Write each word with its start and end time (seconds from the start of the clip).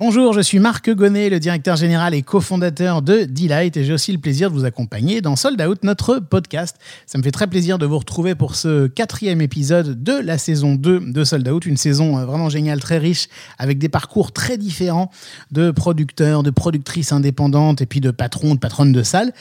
Bonjour, 0.00 0.32
je 0.32 0.40
suis 0.40 0.60
Marc 0.60 0.88
Gonnet, 0.90 1.28
le 1.28 1.40
directeur 1.40 1.74
général 1.74 2.14
et 2.14 2.22
cofondateur 2.22 3.02
de 3.02 3.24
Delight 3.24 3.76
et 3.76 3.82
j'ai 3.82 3.92
aussi 3.92 4.12
le 4.12 4.18
plaisir 4.18 4.48
de 4.48 4.54
vous 4.54 4.64
accompagner 4.64 5.20
dans 5.20 5.34
Sold 5.34 5.60
Out, 5.60 5.82
notre 5.82 6.20
podcast. 6.20 6.76
Ça 7.04 7.18
me 7.18 7.24
fait 7.24 7.32
très 7.32 7.48
plaisir 7.48 7.78
de 7.78 7.86
vous 7.86 7.98
retrouver 7.98 8.36
pour 8.36 8.54
ce 8.54 8.86
quatrième 8.86 9.40
épisode 9.40 10.00
de 10.00 10.12
la 10.12 10.38
saison 10.38 10.76
2 10.76 11.10
de 11.12 11.24
Sold 11.24 11.48
Out, 11.48 11.66
une 11.66 11.76
saison 11.76 12.16
euh, 12.16 12.26
vraiment 12.26 12.48
géniale, 12.48 12.78
très 12.78 12.98
riche, 12.98 13.26
avec 13.58 13.78
des 13.78 13.88
parcours 13.88 14.30
très 14.30 14.56
différents 14.56 15.10
de 15.50 15.72
producteurs, 15.72 16.44
de 16.44 16.50
productrices 16.50 17.10
indépendantes 17.10 17.82
et 17.82 17.86
puis 17.86 18.00
de 18.00 18.12
patrons, 18.12 18.54
de 18.54 18.60
patronnes 18.60 18.92
de 18.92 19.02
salles. 19.02 19.32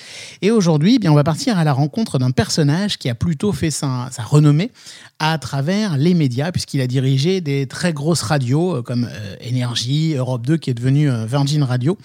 Et 0.42 0.50
aujourd'hui, 0.50 0.96
eh 0.96 0.98
bien, 1.00 1.12
on 1.12 1.16
va 1.16 1.24
partir 1.24 1.60
à 1.60 1.66
la 1.66 1.74
rencontre 1.74 2.18
d'un 2.18 2.32
personnage 2.32 2.98
qui 2.98 3.10
a 3.10 3.14
plutôt 3.14 3.54
fait 3.54 3.70
sa, 3.70 4.10
renommée 4.26 4.72
à 5.20 5.38
travers 5.38 5.98
les 5.98 6.16
médias, 6.16 6.52
puisqu'il 6.52 6.82
a 6.82 6.88
dirigé 6.88 7.42
des 7.42 7.68
très 7.68 7.94
grosses 7.94 8.24
radios 8.24 8.78
euh, 8.78 8.82
comme 8.82 9.04
euh, 9.04 9.36
Énergie, 9.40 10.16
Europe 10.16 10.47
2, 10.48 10.58
qui 10.58 10.70
est 10.70 10.74
devenu 10.74 11.10
euh, 11.12 11.26
Virgin 11.26 11.62
Radio. 11.64 11.98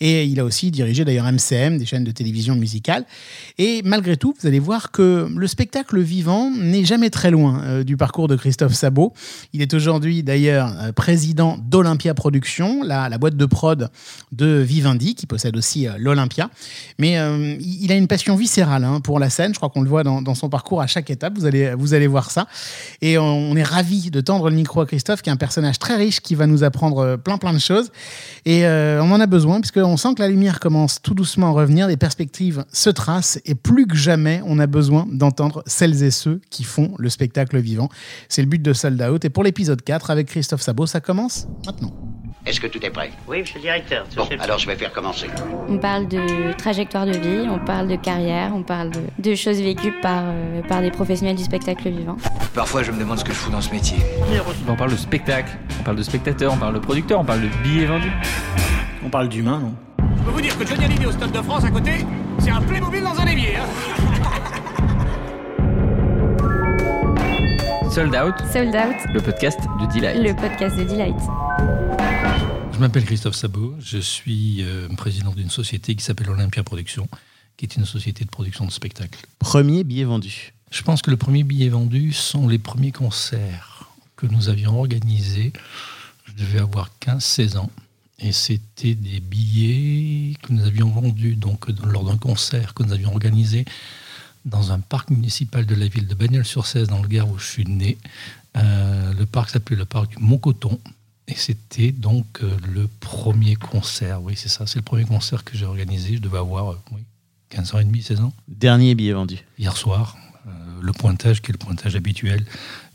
Et 0.00 0.24
il 0.24 0.40
a 0.40 0.44
aussi 0.44 0.70
dirigé 0.70 1.04
d'ailleurs 1.04 1.30
MCM, 1.30 1.78
des 1.78 1.84
chaînes 1.84 2.04
de 2.04 2.10
télévision 2.10 2.54
musicale. 2.54 3.04
Et 3.58 3.82
malgré 3.84 4.16
tout, 4.16 4.34
vous 4.40 4.46
allez 4.46 4.60
voir 4.60 4.90
que 4.90 5.28
le 5.34 5.46
spectacle 5.46 6.00
vivant 6.00 6.50
n'est 6.50 6.84
jamais 6.84 7.10
très 7.10 7.30
loin 7.30 7.82
du 7.82 7.96
parcours 7.96 8.28
de 8.28 8.36
Christophe 8.36 8.72
Sabot. 8.72 9.12
Il 9.52 9.62
est 9.62 9.74
aujourd'hui 9.74 10.22
d'ailleurs 10.22 10.72
président 10.94 11.58
d'Olympia 11.58 12.14
Productions, 12.14 12.82
la, 12.82 13.18
boîte 13.18 13.36
de 13.36 13.46
prod 13.46 13.90
de 14.32 14.46
Vivendi, 14.46 15.14
qui 15.14 15.26
possède 15.26 15.56
aussi 15.56 15.86
l'Olympia. 15.98 16.50
Mais 16.98 17.18
il 17.60 17.90
a 17.90 17.96
une 17.96 18.08
passion 18.08 18.36
viscérale 18.36 18.84
hein, 18.84 19.00
pour 19.00 19.18
la 19.18 19.30
scène. 19.30 19.52
Je 19.52 19.58
crois 19.58 19.70
qu'on 19.70 19.82
le 19.82 19.88
voit 19.88 20.04
dans, 20.04 20.22
dans, 20.22 20.34
son 20.34 20.48
parcours 20.48 20.80
à 20.80 20.86
chaque 20.86 21.10
étape. 21.10 21.36
Vous 21.36 21.46
allez, 21.46 21.74
vous 21.74 21.94
allez 21.94 22.06
voir 22.06 22.30
ça. 22.30 22.46
Et 23.02 23.18
on 23.18 23.56
est 23.56 23.62
ravi 23.62 24.10
de 24.10 24.20
tendre 24.20 24.48
le 24.50 24.56
micro 24.56 24.80
à 24.80 24.86
Christophe, 24.86 25.22
qui 25.22 25.30
est 25.30 25.32
un 25.32 25.36
personnage 25.36 25.78
très 25.78 25.96
riche 25.96 26.20
qui 26.20 26.34
va 26.34 26.46
nous 26.46 26.64
apprendre 26.64 26.98
euh, 26.98 27.16
plein 27.16 27.38
plein 27.38 27.52
de 27.52 27.58
choses. 27.58 27.87
Et 28.44 28.66
euh, 28.66 29.02
on 29.02 29.10
en 29.12 29.20
a 29.20 29.26
besoin, 29.26 29.60
puisqu'on 29.60 29.96
sent 29.96 30.14
que 30.14 30.22
la 30.22 30.28
lumière 30.28 30.60
commence 30.60 31.00
tout 31.02 31.14
doucement 31.14 31.48
à 31.48 31.50
revenir, 31.50 31.88
les 31.88 31.96
perspectives 31.96 32.64
se 32.72 32.90
tracent, 32.90 33.40
et 33.44 33.54
plus 33.54 33.86
que 33.86 33.96
jamais, 33.96 34.40
on 34.44 34.58
a 34.58 34.66
besoin 34.66 35.06
d'entendre 35.10 35.62
celles 35.66 36.02
et 36.02 36.10
ceux 36.10 36.40
qui 36.50 36.64
font 36.64 36.94
le 36.98 37.08
spectacle 37.08 37.58
vivant. 37.58 37.88
C'est 38.28 38.42
le 38.42 38.48
but 38.48 38.62
de 38.62 38.72
Sold 38.72 39.00
Out. 39.02 39.24
Et 39.24 39.30
pour 39.30 39.44
l'épisode 39.44 39.82
4, 39.82 40.10
avec 40.10 40.28
Christophe 40.28 40.62
Sabot, 40.62 40.86
ça 40.86 41.00
commence 41.00 41.46
maintenant. 41.66 42.07
Est-ce 42.48 42.60
que 42.60 42.66
tout 42.66 42.82
est 42.82 42.88
prêt 42.88 43.10
Oui, 43.26 43.40
monsieur 43.40 43.56
le 43.56 43.60
directeur. 43.60 44.06
Bon, 44.16 44.26
alors 44.40 44.58
je 44.58 44.66
vais 44.66 44.74
faire 44.74 44.90
commencer. 44.90 45.26
On 45.68 45.76
parle 45.76 46.08
de 46.08 46.52
trajectoire 46.56 47.04
de 47.04 47.12
vie, 47.12 47.46
on 47.46 47.58
parle 47.58 47.88
de 47.88 47.96
carrière, 47.96 48.52
on 48.54 48.62
parle 48.62 48.90
de, 49.18 49.34
choses 49.34 49.60
vécues 49.60 49.92
par, 50.00 50.22
euh, 50.24 50.62
par 50.62 50.80
des 50.80 50.90
professionnels 50.90 51.36
du 51.36 51.44
spectacle 51.44 51.90
vivant. 51.90 52.16
Parfois, 52.54 52.82
je 52.82 52.90
me 52.90 52.98
demande 52.98 53.18
ce 53.18 53.24
que 53.24 53.34
je 53.34 53.36
fous 53.36 53.50
dans 53.50 53.60
ce 53.60 53.70
métier. 53.70 53.98
On 54.66 54.76
parle 54.76 54.92
de 54.92 54.96
spectacle, 54.96 55.58
on 55.78 55.82
parle 55.82 55.98
de 55.98 56.02
spectateur, 56.02 56.54
on 56.54 56.56
parle 56.56 56.72
de 56.72 56.78
producteur, 56.78 57.20
on 57.20 57.24
parle 57.24 57.42
de 57.42 57.48
billets 57.62 57.84
vendus. 57.84 58.12
On 59.04 59.10
parle 59.10 59.28
d'humain, 59.28 59.58
non 59.58 59.74
Je 60.16 60.22
peux 60.22 60.30
vous 60.30 60.40
dire 60.40 60.58
que 60.58 60.66
Johnny 60.66 60.86
Hallyday 60.86 61.04
au 61.04 61.12
Stade 61.12 61.32
de 61.32 61.42
France 61.42 61.64
à 61.64 61.70
côté, 61.70 62.06
c'est 62.38 62.50
un 62.50 62.62
Playmobil 62.62 63.02
dans 63.02 63.20
un 63.20 63.26
évier. 63.26 63.56
Hein 63.56 63.66
Sold 67.90 68.14
Out. 68.14 68.34
Sold 68.50 68.74
Out. 68.74 68.96
Le 69.12 69.20
podcast 69.20 69.60
de 69.80 69.92
Delight. 69.92 70.22
Le 70.22 70.34
podcast 70.34 70.76
de 70.78 70.84
Delight. 70.84 71.16
Je 72.78 72.80
m'appelle 72.80 73.06
Christophe 73.06 73.34
Sabot, 73.34 73.74
je 73.80 73.98
suis 73.98 74.62
euh, 74.62 74.86
président 74.96 75.32
d'une 75.32 75.50
société 75.50 75.96
qui 75.96 76.04
s'appelle 76.04 76.30
Olympia 76.30 76.62
Productions, 76.62 77.08
qui 77.56 77.64
est 77.64 77.74
une 77.74 77.84
société 77.84 78.24
de 78.24 78.30
production 78.30 78.64
de 78.66 78.70
spectacles. 78.70 79.18
Premier 79.40 79.82
billet 79.82 80.04
vendu 80.04 80.52
Je 80.70 80.80
pense 80.84 81.02
que 81.02 81.10
le 81.10 81.16
premier 81.16 81.42
billet 81.42 81.70
vendu 81.70 82.12
sont 82.12 82.46
les 82.46 82.60
premiers 82.60 82.92
concerts 82.92 83.90
que 84.14 84.26
nous 84.28 84.48
avions 84.48 84.78
organisés. 84.78 85.52
Je 86.26 86.34
devais 86.34 86.60
avoir 86.60 86.92
15-16 87.04 87.58
ans. 87.58 87.70
Et 88.20 88.30
c'était 88.30 88.94
des 88.94 89.18
billets 89.18 90.36
que 90.40 90.52
nous 90.52 90.64
avions 90.64 90.88
vendus 90.88 91.34
donc, 91.34 91.66
lors 91.84 92.04
d'un 92.04 92.16
concert 92.16 92.74
que 92.74 92.84
nous 92.84 92.92
avions 92.92 93.10
organisé 93.10 93.64
dans 94.44 94.70
un 94.70 94.78
parc 94.78 95.10
municipal 95.10 95.66
de 95.66 95.74
la 95.74 95.88
ville 95.88 96.06
de 96.06 96.14
Bagnols-sur-Cèze, 96.14 96.86
dans 96.86 97.02
le 97.02 97.08
Gard 97.08 97.28
où 97.28 97.38
je 97.38 97.44
suis 97.44 97.64
né. 97.64 97.98
Euh, 98.56 99.12
le 99.14 99.26
parc 99.26 99.50
s'appelait 99.50 99.74
le 99.74 99.84
parc 99.84 100.10
du 100.10 100.22
Mont-Coton. 100.22 100.78
Et 101.28 101.34
c'était 101.34 101.92
donc 101.92 102.24
euh, 102.42 102.56
le 102.66 102.88
premier 103.00 103.54
concert, 103.54 104.22
oui, 104.22 104.32
c'est 104.34 104.48
ça, 104.48 104.66
c'est 104.66 104.78
le 104.78 104.84
premier 104.84 105.04
concert 105.04 105.44
que 105.44 105.56
j'ai 105.56 105.66
organisé. 105.66 106.16
Je 106.16 106.22
devais 106.22 106.38
avoir 106.38 106.72
euh, 106.72 106.78
oui, 106.92 107.02
15 107.50 107.74
ans 107.74 107.78
et 107.80 107.84
demi, 107.84 108.02
16 108.02 108.22
ans. 108.22 108.32
Dernier 108.48 108.94
billet 108.94 109.12
vendu 109.12 109.36
Hier 109.58 109.76
soir, 109.76 110.16
euh, 110.46 110.50
le 110.80 110.92
pointage 110.92 111.42
qui 111.42 111.50
est 111.50 111.52
le 111.52 111.58
pointage 111.58 111.96
habituel 111.96 112.46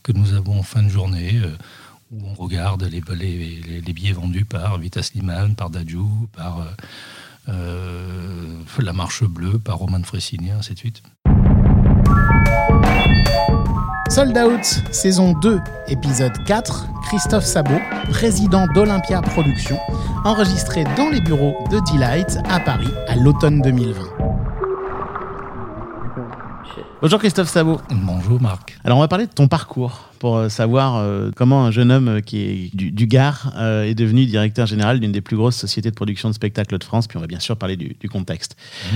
que 0.01 0.11
nous 0.11 0.33
avons 0.33 0.59
en 0.59 0.63
fin 0.63 0.81
de 0.81 0.89
journée, 0.89 1.39
où 2.11 2.27
on 2.27 2.33
regarde 2.33 2.83
les, 2.83 3.01
les, 3.15 3.81
les, 3.81 3.93
billets 3.93 4.11
vendus 4.11 4.43
par 4.43 4.77
Vita 4.77 5.01
Slimane, 5.01 5.55
par 5.55 5.69
Dadjou, 5.69 6.27
par 6.33 6.67
La 7.47 8.93
Marche 8.93 9.23
Bleue, 9.23 9.59
par 9.59 9.77
Roman 9.77 10.03
Fressini, 10.03 10.51
ainsi 10.51 10.73
de 10.73 10.79
suite. 10.79 11.01
Sold 14.13 14.37
Out, 14.37 14.63
saison 14.91 15.33
2, 15.41 15.59
épisode 15.87 16.33
4, 16.45 16.85
Christophe 17.07 17.45
Sabot, 17.45 17.79
président 18.11 18.67
d'Olympia 18.67 19.23
Productions, 19.23 19.79
enregistré 20.23 20.83
dans 20.95 21.09
les 21.09 21.19
bureaux 21.19 21.55
de 21.71 21.79
Delight 21.91 22.37
à 22.47 22.59
Paris 22.59 22.93
à 23.07 23.15
l'automne 23.15 23.59
2020. 23.61 24.12
Bonjour 27.03 27.19
Christophe 27.19 27.49
Sabot. 27.49 27.81
Bonjour 27.91 28.41
Marc. 28.41 28.79
Alors 28.85 28.97
on 28.97 29.01
va 29.01 29.09
parler 29.09 29.27
de 29.27 29.33
ton 29.33 29.49
parcours 29.49 30.07
pour 30.19 30.37
euh, 30.37 30.47
savoir 30.47 30.95
euh, 30.95 31.31
comment 31.35 31.65
un 31.65 31.69
jeune 31.69 31.91
homme 31.91 32.07
euh, 32.07 32.21
qui 32.21 32.39
est 32.39 32.73
du, 32.73 33.07
Gard 33.07 33.51
est 33.59 33.93
devenu 33.93 34.25
directeur 34.25 34.67
général 34.67 35.01
d'une 35.01 35.11
des 35.11 35.19
plus 35.19 35.35
grosses 35.35 35.57
sociétés 35.57 35.89
de 35.89 35.95
production 35.95 36.29
de 36.29 36.33
spectacles 36.33 36.77
de 36.77 36.83
France. 36.85 37.09
Puis 37.09 37.17
on 37.17 37.19
va 37.19 37.27
bien 37.27 37.41
sûr 37.41 37.57
parler 37.57 37.75
du, 37.75 38.07
contexte. 38.07 38.55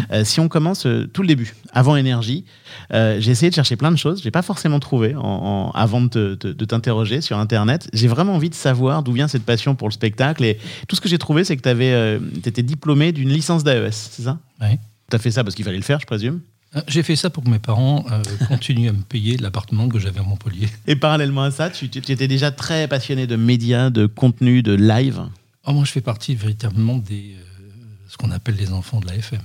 Mhm. 0.10 0.24
si 0.24 0.40
on 0.40 0.48
commence 0.48 0.88
tout 1.14 1.22
le 1.22 1.28
début, 1.28 1.54
avant 1.74 1.98
Énergie, 1.98 2.46
j'ai 2.92 3.30
essayé 3.30 3.50
de 3.50 3.56
chercher 3.56 3.76
plein 3.76 3.92
de 3.92 3.98
choses. 3.98 4.24
J'ai 4.24 4.32
pas 4.32 4.42
forcément 4.42 4.80
trouvé 4.80 5.14
en, 5.18 5.72
avant 5.76 6.00
de, 6.00 6.36
t'interroger 6.36 7.20
sur 7.20 7.38
Internet. 7.38 7.90
J'ai 7.92 8.08
vraiment 8.08 8.36
envie 8.36 8.50
de 8.50 8.56
savoir 8.56 9.04
d'où 9.04 9.12
vient 9.12 9.28
cette 9.28 9.44
passion 9.44 9.76
pour 9.76 9.90
le 9.90 9.94
spectacle. 9.94 10.46
Et 10.46 10.60
tout 10.88 10.96
ce 10.96 11.02
que 11.02 11.10
j'ai 11.10 11.18
trouvé, 11.18 11.44
c'est 11.44 11.58
que 11.58 11.62
tu 11.62 12.50
étais 12.50 12.64
diplômé 12.64 13.12
d'une 13.12 13.34
licence 13.34 13.66
d'AES, 13.66 13.92
c'est 13.92 14.24
ça? 14.24 14.38
Oui. 14.62 14.78
Tu 15.10 15.16
as 15.18 15.20
fait 15.20 15.32
ça 15.32 15.44
parce 15.44 15.56
qu'il 15.56 15.66
fallait 15.66 15.76
le 15.76 15.84
faire, 15.84 16.00
je 16.00 16.06
présume? 16.06 16.40
euh, 16.40 16.57
j'ai 16.88 17.04
fait 17.04 17.16
ça 17.16 17.30
pour 17.30 17.44
que 17.44 17.50
mes 17.50 17.60
parents 17.60 18.06
euh, 18.12 18.22
continuent 18.48 18.90
à 18.90 18.94
me 18.94 19.02
payer 19.02 19.38
l'appartement 19.38 19.88
que 19.88 20.00
j'avais 20.00 20.20
à 20.20 20.24
Montpellier. 20.24 20.68
Et 20.86 20.96
parallèlement 20.96 21.44
à 21.44 21.52
ça, 21.52 21.70
tu, 21.70 21.86
étais 21.86 22.28
déjà 22.28 22.52
très 22.52 22.88
passionné 22.88 23.28
de 23.28 23.36
médias, 23.36 23.90
de 23.90 24.06
contenu, 24.06 24.62
de 24.64 24.74
live 24.74 25.22
oh, 25.66 25.74
Moi, 25.74 25.86
je 25.86 25.92
fais 25.92 26.02
partie 26.02 26.36
véritablement 26.36 26.98
des 26.98 27.36
euh, 27.36 27.68
ce 28.10 28.18
qu'on 28.18 28.32
appelle 28.32 28.56
les 28.56 28.72
enfants 28.72 29.00
de 29.00 29.08
la 29.08 29.16
FM. 29.16 29.42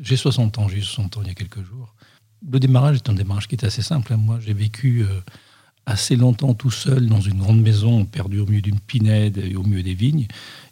J'ai 0.00 0.16
60 0.16 0.58
ans, 0.58 0.68
j'ai 0.68 0.78
eu 0.78 0.82
60 0.82 1.16
ans 1.16 1.20
il 1.22 1.28
y 1.28 1.30
a 1.30 1.34
quelques 1.34 1.64
jours. 1.64 1.94
Le 2.50 2.58
démarrage 2.58 2.96
est 2.96 3.10
un 3.10 3.14
démarrage 3.14 3.48
qui 3.48 3.54
est 3.54 3.64
assez 3.64 3.82
simple. 3.82 4.12
Hein. 4.12 4.16
Moi, 4.16 4.38
j'ai 4.40 4.54
vécu 4.54 5.04
assez 5.84 6.16
longtemps 6.16 6.54
tout 6.54 6.70
seul 6.70 7.06
dans 7.06 7.20
une 7.20 7.38
grande 7.38 7.60
maison, 7.60 8.04
perdue 8.06 8.40
au 8.40 8.46
milieu 8.46 8.62
d'une 8.62 8.80
pinède 8.80 9.38
et 9.38 9.56
au 9.56 9.62
milieu 9.62 9.82
des 9.82 9.94
vignes. 9.94 10.26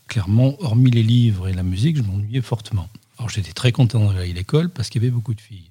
Clairement, 0.06 0.56
hormis 0.60 0.90
les 0.90 1.02
livres 1.02 1.48
et 1.48 1.52
la 1.52 1.62
musique, 1.62 1.98
je 1.98 2.02
m'ennuyais 2.02 2.40
fortement. 2.40 2.88
Alors 3.18 3.28
j'étais 3.28 3.52
très 3.52 3.72
content 3.72 4.12
d'aller 4.12 4.30
à 4.30 4.32
l'école 4.32 4.70
parce 4.70 4.88
qu'il 4.88 5.02
y 5.02 5.04
avait 5.04 5.12
beaucoup 5.12 5.34
de 5.34 5.40
filles. 5.40 5.70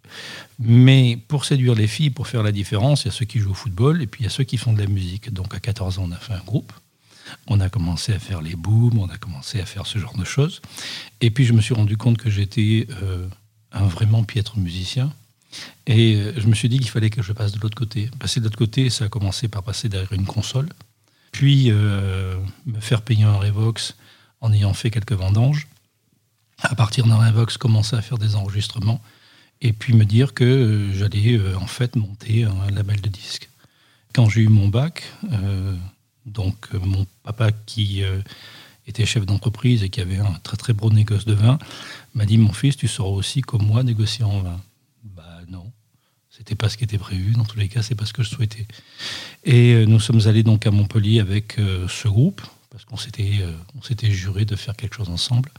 Mais 0.59 1.17
pour 1.27 1.45
séduire 1.45 1.75
les 1.75 1.87
filles, 1.87 2.09
pour 2.09 2.27
faire 2.27 2.43
la 2.43 2.51
différence, 2.51 3.03
il 3.03 3.07
y 3.07 3.09
a 3.09 3.13
ceux 3.13 3.25
qui 3.25 3.39
jouent 3.39 3.51
au 3.51 3.55
football 3.55 4.01
et 4.01 4.07
puis 4.07 4.21
il 4.21 4.23
y 4.25 4.27
a 4.27 4.29
ceux 4.29 4.43
qui 4.43 4.57
font 4.57 4.73
de 4.73 4.79
la 4.79 4.87
musique. 4.87 5.31
Donc 5.33 5.53
à 5.55 5.59
14 5.59 5.99
ans, 5.99 6.07
on 6.07 6.11
a 6.11 6.17
fait 6.17 6.33
un 6.33 6.43
groupe. 6.43 6.73
On 7.47 7.59
a 7.59 7.69
commencé 7.69 8.13
à 8.13 8.19
faire 8.19 8.41
les 8.41 8.55
booms, 8.55 8.99
on 8.99 9.09
a 9.09 9.17
commencé 9.17 9.59
à 9.59 9.65
faire 9.65 9.85
ce 9.85 9.99
genre 9.99 10.17
de 10.17 10.25
choses. 10.25 10.61
Et 11.21 11.29
puis 11.29 11.45
je 11.45 11.53
me 11.53 11.61
suis 11.61 11.73
rendu 11.73 11.97
compte 11.97 12.17
que 12.17 12.29
j'étais 12.29 12.87
euh, 13.01 13.27
un 13.71 13.85
vraiment 13.87 14.23
piètre 14.23 14.57
musicien. 14.57 15.13
Et 15.85 16.15
euh, 16.15 16.33
je 16.37 16.47
me 16.47 16.55
suis 16.55 16.67
dit 16.67 16.79
qu'il 16.79 16.89
fallait 16.89 17.09
que 17.09 17.21
je 17.21 17.31
passe 17.31 17.53
de 17.53 17.59
l'autre 17.59 17.77
côté. 17.77 18.09
Passer 18.19 18.39
de 18.41 18.45
l'autre 18.45 18.57
côté, 18.57 18.89
ça 18.89 19.05
a 19.05 19.09
commencé 19.09 19.47
par 19.47 19.63
passer 19.63 19.87
derrière 19.87 20.11
une 20.11 20.25
console, 20.25 20.67
puis 21.31 21.67
euh, 21.69 22.37
me 22.65 22.79
faire 22.79 23.01
payer 23.01 23.23
un 23.23 23.37
Revox 23.37 23.95
en 24.41 24.51
ayant 24.51 24.73
fait 24.73 24.91
quelques 24.91 25.13
vendanges 25.13 25.67
à 26.61 26.75
partir 26.75 27.05
d'un 27.05 27.19
Invox, 27.19 27.57
commencer 27.57 27.95
à 27.95 28.01
faire 28.01 28.17
des 28.17 28.35
enregistrements 28.35 29.01
et 29.61 29.73
puis 29.73 29.93
me 29.93 30.05
dire 30.05 30.33
que 30.33 30.43
euh, 30.43 30.93
j'allais 30.93 31.37
euh, 31.37 31.57
en 31.57 31.67
fait 31.67 31.95
monter 31.95 32.43
un 32.43 32.71
label 32.71 33.01
de 33.01 33.09
disques. 33.09 33.49
Quand 34.13 34.29
j'ai 34.29 34.41
eu 34.41 34.47
mon 34.47 34.67
bac, 34.67 35.03
euh, 35.31 35.75
donc 36.25 36.73
mon 36.73 37.05
papa 37.23 37.51
qui 37.51 38.01
était 38.87 39.05
chef 39.05 39.25
d'entreprise 39.25 39.83
et 39.83 39.89
qui 39.89 40.01
avait 40.01 40.17
un 40.17 40.33
très 40.43 40.57
très 40.57 40.73
beau 40.73 40.89
négoce 40.89 41.25
de 41.25 41.33
vin, 41.33 41.59
m'a 42.15 42.25
dit 42.25 42.37
mon 42.37 42.51
fils, 42.51 42.75
tu 42.75 42.87
sauras 42.87 43.15
aussi 43.15 43.41
comme 43.41 43.65
moi 43.65 43.83
négocier 43.83 44.25
en 44.25 44.39
vin. 44.41 44.59
Bah 45.03 45.39
non, 45.49 45.71
c'était 46.29 46.55
pas 46.55 46.67
ce 46.67 46.77
qui 46.77 46.83
était 46.83 46.97
prévu. 46.97 47.33
Dans 47.33 47.45
tous 47.45 47.59
les 47.59 47.69
cas, 47.69 47.83
c'est 47.83 47.95
pas 47.95 48.05
ce 48.05 48.13
que 48.13 48.23
je 48.23 48.29
souhaitais. 48.29 48.65
Et 49.43 49.85
nous 49.85 49.99
sommes 49.99 50.21
allés 50.25 50.43
donc 50.43 50.65
à 50.65 50.71
Montpellier 50.71 51.19
avec 51.19 51.57
ce 51.57 52.07
groupe 52.07 52.41
parce 52.71 52.85
qu'on 52.85 52.97
s'était 52.97 53.45
on 53.77 53.83
s'était 53.83 54.11
juré 54.11 54.45
de 54.45 54.55
faire 54.55 54.75
quelque 54.75 54.95
chose 54.95 55.09
ensemble 55.09 55.51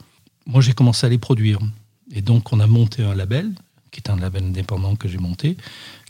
moi, 0.49 0.63
j'ai 0.63 0.73
commencé 0.73 1.07
à 1.07 1.11
les 1.11 1.19
produire. 1.19 1.61
Et 2.13 2.23
donc, 2.23 2.53
on 2.53 2.59
a 2.59 2.67
monté 2.67 3.05
un 3.05 3.15
label, 3.15 3.53
qui 3.91 4.01
est 4.01 4.11
un 4.11 4.17
label 4.17 4.45
indépendant 4.45 4.97
que 4.97 5.07
j'ai 5.07 5.19
monté, 5.19 5.59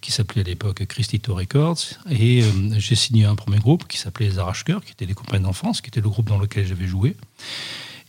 qui 0.01 0.13
s'appelait 0.13 0.43
à 0.43 0.45
l'époque 0.45 0.87
Christito 0.87 1.35
Records. 1.35 1.79
Et 2.09 2.43
euh, 2.43 2.79
j'ai 2.79 2.95
signé 2.95 3.25
un 3.25 3.35
premier 3.35 3.59
groupe 3.59 3.87
qui 3.89 3.99
s'appelait 3.99 4.29
Les 4.29 4.39
Arrache-Cœurs, 4.39 4.85
qui 4.85 4.93
était 4.93 5.07
des 5.07 5.15
compagnies 5.15 5.45
d'enfance, 5.45 5.81
qui 5.81 5.89
était 5.89 6.01
le 6.01 6.09
groupe 6.09 6.29
dans 6.29 6.39
lequel 6.39 6.67
j'avais 6.67 6.87
joué. 6.87 7.17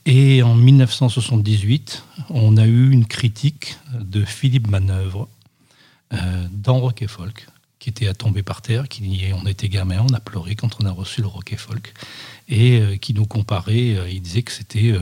Et 0.06 0.44
en 0.44 0.54
1978, 0.54 2.04
on 2.30 2.58
a 2.58 2.68
eu 2.68 2.92
une 2.92 3.06
critique 3.06 3.78
de 4.00 4.24
Philippe 4.24 4.68
Manœuvre 4.68 5.28
euh, 6.14 6.48
dans 6.52 6.80
Rock 6.80 7.02
et 7.02 7.08
Folk, 7.08 7.48
qui 7.80 7.90
était 7.90 8.08
à 8.08 8.14
tomber 8.14 8.44
par 8.44 8.62
terre, 8.62 8.88
qui 8.88 9.32
on 9.34 9.48
était 9.48 9.68
gamin, 9.68 10.06
on 10.08 10.14
a 10.14 10.20
pleuré 10.20 10.56
quand 10.56 10.78
on 10.80 10.86
a 10.86 10.92
reçu 10.92 11.22
le 11.22 11.28
Rock 11.28 11.54
et 11.54 11.58
Folk, 11.58 11.94
et 12.48 12.80
euh, 12.80 12.98
qui 12.98 13.16
nous 13.16 13.26
comparait, 13.26 13.98
il 14.12 14.22
disait 14.22 14.44
que 14.44 14.52
c'était, 14.52 14.94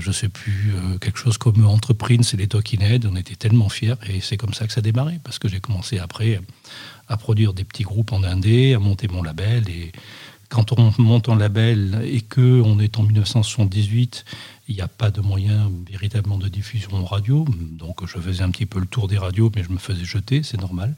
je 0.00 0.12
sais 0.12 0.28
plus, 0.28 0.72
euh, 0.74 0.98
quelque 0.98 1.18
chose 1.18 1.38
comme 1.38 1.64
Entreprise 1.66 2.34
et 2.34 2.36
les 2.36 2.48
Talking 2.48 2.80
on 3.06 3.16
était 3.16 3.36
tellement 3.36 3.68
fiers, 3.68 3.94
et 4.08 4.20
c'est 4.20 4.36
comme 4.36 4.54
ça 4.54 4.66
que 4.66 4.72
ça 4.72 4.78
a 4.78 4.82
démarré, 4.82 5.20
parce 5.22 5.38
que 5.38 5.48
j'ai 5.48 5.60
commencé 5.60 5.98
après 5.98 6.40
à 7.08 7.16
produire 7.16 7.54
des 7.54 7.64
petits 7.64 7.84
groupes 7.84 8.12
en 8.12 8.22
indé, 8.22 8.74
à 8.74 8.78
monter 8.78 9.08
mon 9.08 9.22
label, 9.22 9.68
et 9.68 9.92
quand 10.48 10.72
on 10.78 10.92
monte 10.98 11.28
un 11.28 11.36
label 11.36 12.00
et 12.04 12.22
que 12.22 12.62
on 12.62 12.80
est 12.80 12.98
en 12.98 13.02
1978, 13.02 14.24
il 14.68 14.74
n'y 14.74 14.80
a 14.80 14.88
pas 14.88 15.10
de 15.10 15.20
moyen 15.20 15.70
véritablement 15.90 16.38
de 16.38 16.48
diffusion 16.48 16.94
en 16.94 17.04
radio. 17.04 17.44
Donc 17.72 18.06
je 18.06 18.18
faisais 18.18 18.42
un 18.42 18.50
petit 18.50 18.66
peu 18.66 18.80
le 18.80 18.86
tour 18.86 19.08
des 19.08 19.18
radios, 19.18 19.50
mais 19.54 19.62
je 19.62 19.70
me 19.70 19.78
faisais 19.78 20.04
jeter, 20.04 20.42
c'est 20.42 20.60
normal. 20.60 20.94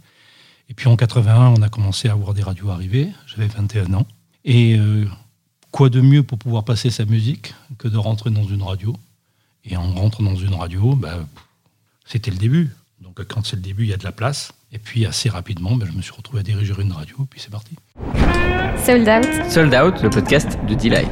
Et 0.69 0.75
puis 0.75 0.88
en 0.88 0.97
81, 0.97 1.49
on 1.49 1.62
a 1.62 1.69
commencé 1.69 2.09
à 2.09 2.12
avoir 2.12 2.33
des 2.33 2.43
radios 2.43 2.71
arrivées. 2.71 3.09
J'avais 3.26 3.49
21 3.49 3.93
ans. 3.94 4.06
Et 4.44 4.79
euh, 4.79 5.06
quoi 5.70 5.88
de 5.90 6.00
mieux 6.00 6.22
pour 6.22 6.38
pouvoir 6.38 6.64
passer 6.64 6.90
sa 6.90 7.05
musique 7.05 7.55
que 7.78 7.88
de 7.88 7.96
rentrer 7.96 8.31
dans 8.31 8.44
une 8.44 8.62
radio 8.62 8.94
Et 9.64 9.76
en 9.76 9.93
rentrant 9.93 10.22
dans 10.25 10.37
une 10.37 10.55
radio, 10.55 10.94
bah, 10.96 11.19
c'était 12.05 12.31
le 12.31 12.37
début. 12.38 12.70
Donc 13.00 13.22
quand 13.26 13.44
c'est 13.46 13.56
le 13.56 13.62
début, 13.62 13.84
il 13.84 13.90
y 13.90 13.94
a 13.94 13.96
de 13.96 14.05
la 14.05 14.12
place. 14.12 14.52
Et 14.72 14.78
puis 14.78 15.05
assez 15.06 15.28
rapidement, 15.28 15.76
bah, 15.76 15.87
je 15.90 15.96
me 15.96 16.02
suis 16.02 16.12
retrouvé 16.12 16.40
à 16.40 16.43
diriger 16.43 16.72
une 16.81 16.93
radio, 16.93 17.17
et 17.20 17.26
puis 17.28 17.40
c'est 17.40 17.50
parti. 17.50 17.75
Sold 18.84 19.08
Out, 19.08 19.50
Sold 19.50 19.75
Out, 19.75 20.02
le 20.02 20.11
podcast 20.11 20.58
de 20.69 20.75
Delight. 20.75 21.11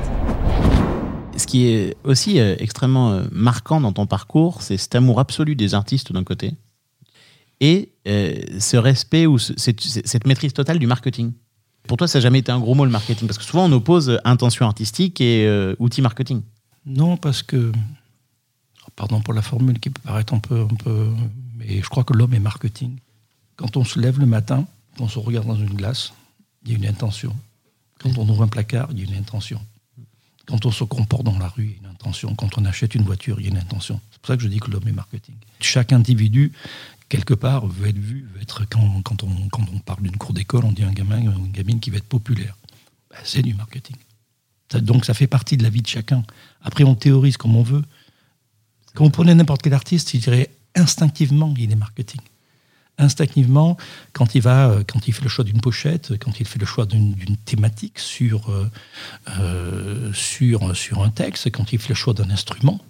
Ce 1.36 1.46
qui 1.46 1.66
est 1.66 1.96
aussi 2.04 2.40
euh, 2.40 2.56
extrêmement 2.58 3.12
euh, 3.12 3.24
marquant 3.30 3.80
dans 3.80 3.92
ton 3.92 4.06
parcours, 4.06 4.62
c'est 4.62 4.76
cet 4.76 4.94
amour 4.96 5.20
absolu 5.20 5.54
des 5.56 5.74
artistes 5.74 6.12
d'un 6.12 6.24
côté 6.24 6.52
et 7.60 7.90
euh, 8.06 8.34
ce 8.60 8.76
respect 8.76 9.26
ou 9.26 9.38
ce- 9.38 9.52
cette, 9.56 9.80
cette 9.80 10.26
maîtrise 10.26 10.52
totale 10.52 10.78
du 10.78 10.86
marketing. 10.86 11.32
Pour 11.88 11.96
toi, 11.96 12.06
ça 12.06 12.18
n'a 12.18 12.22
jamais 12.22 12.40
été 12.40 12.52
un 12.52 12.60
gros 12.60 12.74
mot 12.74 12.84
le 12.84 12.90
marketing? 12.90 13.26
Parce 13.26 13.38
que 13.38 13.44
souvent, 13.44 13.64
on 13.64 13.72
oppose 13.72 14.10
euh, 14.10 14.18
intention 14.24 14.66
artistique 14.66 15.20
et 15.20 15.46
euh, 15.46 15.74
outil 15.78 16.02
marketing. 16.02 16.42
Non, 16.84 17.16
parce 17.16 17.42
que, 17.42 17.72
pardon 18.94 19.20
pour 19.20 19.34
la 19.34 19.42
formule 19.42 19.80
qui 19.80 19.90
peut 19.90 20.02
paraître 20.02 20.34
un 20.34 20.38
peu, 20.38 20.60
un 20.60 20.74
peu, 20.74 21.08
mais 21.56 21.80
je 21.82 21.88
crois 21.88 22.04
que 22.04 22.12
l'homme 22.12 22.34
est 22.34 22.40
marketing. 22.40 22.98
Quand 23.56 23.76
on 23.76 23.84
se 23.84 23.98
lève 23.98 24.20
le 24.20 24.26
matin, 24.26 24.66
quand 24.96 25.04
on 25.04 25.08
se 25.08 25.18
regarde 25.18 25.46
dans 25.46 25.56
une 25.56 25.74
glace, 25.74 26.12
il 26.64 26.72
y 26.72 26.74
a 26.74 26.78
une 26.78 26.86
intention. 26.86 27.34
Quand 27.98 28.16
on 28.18 28.28
ouvre 28.28 28.42
un 28.42 28.48
placard, 28.48 28.88
il 28.92 28.98
y 28.98 29.02
a 29.02 29.04
une 29.04 29.18
intention. 29.18 29.60
Quand 30.46 30.64
on 30.66 30.70
se 30.70 30.84
comporte 30.84 31.24
dans 31.24 31.38
la 31.38 31.48
rue, 31.48 31.64
il 31.64 31.70
y 31.70 31.74
a 31.74 31.88
une 31.88 31.94
intention. 31.94 32.34
Quand 32.34 32.56
on 32.58 32.64
achète 32.64 32.94
une 32.94 33.02
voiture, 33.02 33.40
il 33.40 33.46
y 33.46 33.48
a 33.48 33.50
une 33.50 33.58
intention. 33.58 34.00
C'est 34.10 34.20
pour 34.20 34.28
ça 34.28 34.36
que 34.36 34.42
je 34.42 34.48
dis 34.48 34.60
que 34.60 34.70
l'homme 34.70 34.86
est 34.88 34.92
marketing. 34.92 35.34
Chaque 35.60 35.92
individu, 35.92 36.52
quelque 37.08 37.34
part, 37.34 37.66
veut 37.66 37.88
être 37.88 37.98
vu, 37.98 38.28
veut 38.34 38.42
être, 38.42 38.64
quand, 38.68 39.02
quand 39.02 39.22
on, 39.22 39.48
quand 39.48 39.64
on 39.72 39.78
parle 39.78 40.02
d'une 40.02 40.16
cour 40.16 40.32
d'école, 40.32 40.64
on 40.64 40.72
dit 40.72 40.84
un 40.84 40.92
gamin 40.92 41.20
ou 41.26 41.46
une 41.46 41.52
gamine 41.52 41.80
qui 41.80 41.90
va 41.90 41.96
être 41.98 42.04
populaire. 42.08 42.56
Ben, 43.10 43.18
c'est 43.24 43.42
du 43.42 43.54
marketing. 43.54 43.96
Ça- 44.70 44.80
donc 44.80 45.04
ça 45.04 45.14
fait 45.14 45.26
partie 45.26 45.56
de 45.56 45.62
la 45.62 45.70
vie 45.70 45.82
de 45.82 45.86
chacun. 45.86 46.22
Après, 46.62 46.84
on 46.84 46.94
théorise 46.94 47.36
comme 47.36 47.56
on 47.56 47.62
veut. 47.62 47.82
Quand 48.94 49.04
vous 49.04 49.10
prenez 49.10 49.34
n'importe 49.34 49.62
quel 49.62 49.74
artiste, 49.74 50.12
il 50.14 50.20
dirait 50.20 50.50
instinctivement, 50.74 51.54
il 51.56 51.70
est 51.72 51.76
marketing. 51.76 52.20
Instinctivement, 53.00 53.76
quand 54.12 54.34
il 54.34 54.42
va, 54.42 54.78
quand 54.88 55.06
il 55.06 55.14
fait 55.14 55.22
le 55.22 55.28
choix 55.28 55.44
d'une 55.44 55.60
pochette, 55.60 56.18
quand 56.18 56.40
il 56.40 56.46
fait 56.46 56.58
le 56.58 56.66
choix 56.66 56.84
d'une 56.84 57.12
d'une 57.14 57.36
thématique 57.36 58.00
sur, 58.00 58.50
euh, 58.50 58.68
euh, 59.38 60.12
sur, 60.12 60.76
sur 60.76 61.02
un 61.04 61.10
texte, 61.10 61.50
quand 61.52 61.72
il 61.72 61.78
fait 61.78 61.90
le 61.90 61.94
choix 61.94 62.12
d'un 62.12 62.28
instrument, 62.30 62.80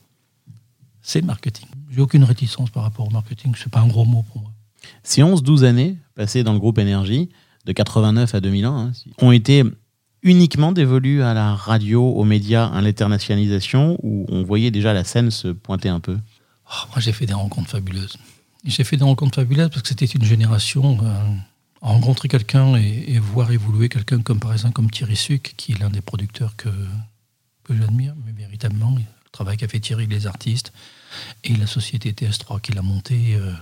c'est 1.09 1.23
marketing. 1.23 1.67
J'ai 1.91 2.03
aucune 2.03 2.23
réticence 2.23 2.69
par 2.69 2.83
rapport 2.83 3.07
au 3.07 3.11
marketing. 3.11 3.55
C'est 3.57 3.73
pas 3.73 3.81
un 3.81 3.87
gros 3.87 4.05
mot 4.05 4.23
pour 4.31 4.43
moi. 4.43 4.53
Ces 5.03 5.23
11-12 5.23 5.65
années 5.65 5.97
passées 6.15 6.45
dans 6.45 6.53
le 6.53 6.59
groupe 6.59 6.79
Énergie, 6.79 7.31
de 7.65 7.73
89 7.73 8.35
à 8.35 8.41
2001, 8.41 8.71
hein, 8.71 8.93
ont 9.23 9.33
été 9.33 9.65
uniquement 10.23 10.71
dévolues 10.71 11.23
à 11.23 11.33
la 11.33 11.55
radio, 11.55 12.03
aux 12.07 12.25
médias, 12.25 12.67
à 12.67 12.83
l'internationalisation, 12.83 13.99
où 14.03 14.27
on 14.29 14.43
voyait 14.43 14.71
déjà 14.71 14.93
la 14.93 15.03
scène 15.03 15.31
se 15.31 15.49
pointer 15.49 15.89
un 15.89 16.01
peu? 16.01 16.19
Oh, 16.71 16.87
moi, 16.91 16.99
j'ai 16.99 17.13
fait 17.13 17.25
des 17.25 17.33
rencontres 17.33 17.71
fabuleuses. 17.71 18.19
J'ai 18.65 18.85
fait 18.85 18.99
des 18.99 19.05
rencontres 19.05 19.37
fabuleuses 19.37 19.71
parce 19.71 19.81
que 19.81 19.89
c'était 19.89 20.05
une 20.05 20.25
génération 20.25 20.99
euh, 21.03 21.25
à 21.81 21.89
rencontrer 21.89 22.29
quelqu'un 22.29 22.77
et, 22.77 23.05
et 23.09 23.19
voir 23.19 23.51
évoluer 23.51 23.89
quelqu'un 23.89 24.21
comme 24.21 24.41
par 24.41 24.53
exemple 24.53 24.75
comme 24.75 24.91
Thierry 24.91 25.17
Suc, 25.17 25.55
qui 25.57 25.73
est 25.73 25.79
l'un 25.79 25.89
des 25.89 26.03
producteurs 26.03 26.55
que, 26.57 26.69
que 27.65 27.75
j'admire, 27.75 28.15
mais 28.27 28.33
véritablement, 28.33 28.95
le 28.95 29.03
travail 29.33 29.57
qu'a 29.57 29.69
fait 29.69 29.81
Thierry, 29.81 30.07
les 30.07 30.27
artistes, 30.27 30.73
et 31.45 31.55
la 31.55 31.67
société 31.67 32.13
TS3 32.13 32.61
qu'il 32.61 32.79
a 32.79 32.83
montée, 32.83 33.35
euh, 33.35 33.53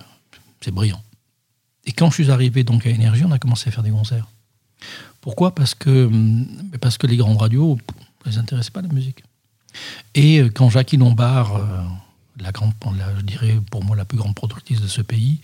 c'est 0.61 0.71
brillant. 0.73 1.03
Et 1.85 1.93
quand 1.93 2.11
je 2.11 2.23
suis 2.23 2.31
arrivé 2.31 2.65
à 2.69 2.89
Énergie, 2.89 3.25
on 3.25 3.31
a 3.31 3.39
commencé 3.39 3.69
à 3.69 3.73
faire 3.73 3.83
des 3.83 3.91
concerts. 3.91 4.27
Pourquoi? 5.21 5.55
Parce 5.55 5.75
que, 5.75 6.07
hum, 6.07 6.47
parce 6.81 6.99
que 6.99 7.07
les 7.07 7.17
grandes 7.17 7.39
radios, 7.39 7.79
ne 8.25 8.31
les 8.31 8.39
intéressait 8.39 8.71
pas 8.71 8.83
la 8.83 8.89
musique. 8.89 9.23
Et 10.15 10.41
euh, 10.41 10.49
quand 10.49 10.71
Jackie 10.71 10.97
Lombard, 10.97 11.57
euh, 11.57 11.83
la 12.41 12.53
grande, 12.53 12.73
je 13.19 13.23
dirais 13.23 13.59
pour 13.71 13.85
moi 13.85 13.97
la 13.97 14.05
plus 14.05 14.19
grande 14.19 14.35
productrice 14.35 14.81
de 14.81 14.89
ce 14.89 15.03
pays, 15.03 15.41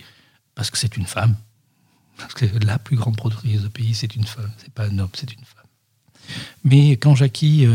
parce 0.55 0.69
que 0.69 0.77
c'est 0.77 0.97
une 0.97 1.05
femme, 1.05 1.35
parce 2.17 2.33
que 2.33 2.45
la 2.65 2.77
plus 2.77 2.95
grande 2.95 3.15
productrice 3.15 3.61
de 3.61 3.63
ce 3.63 3.67
pays, 3.69 3.93
c'est 3.93 4.15
une 4.15 4.25
femme, 4.25 4.51
c'est 4.57 4.71
pas 4.73 4.85
un 4.85 4.99
homme, 4.99 5.09
c'est 5.13 5.31
une 5.31 5.45
femme. 5.45 5.65
Mais 6.63 6.91
quand 6.91 7.15
Jackie 7.15 7.65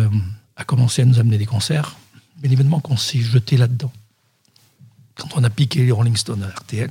a 0.57 0.65
commencé 0.65 1.03
à 1.03 1.05
nous 1.05 1.19
amener 1.19 1.39
des 1.39 1.47
concerts, 1.47 1.97
bien 2.39 2.51
évidemment 2.51 2.81
qu'on 2.81 2.97
s'est 2.97 3.21
jeté 3.21 3.57
là-dedans. 3.57 3.93
Quand 5.19 5.37
on 5.37 5.45
a 5.45 5.51
piqué 5.51 5.85
les 5.85 5.91
Rolling 5.91 6.17
Stones 6.17 6.45
à 6.45 6.49
RTL, 6.49 6.91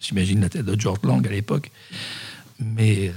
j'imagine 0.00 0.40
la 0.40 0.48
tête 0.48 0.64
de 0.64 0.80
George 0.80 1.00
Lang 1.04 1.24
à 1.26 1.30
l'époque, 1.30 1.70
mais 2.58 3.08
euh, 3.08 3.12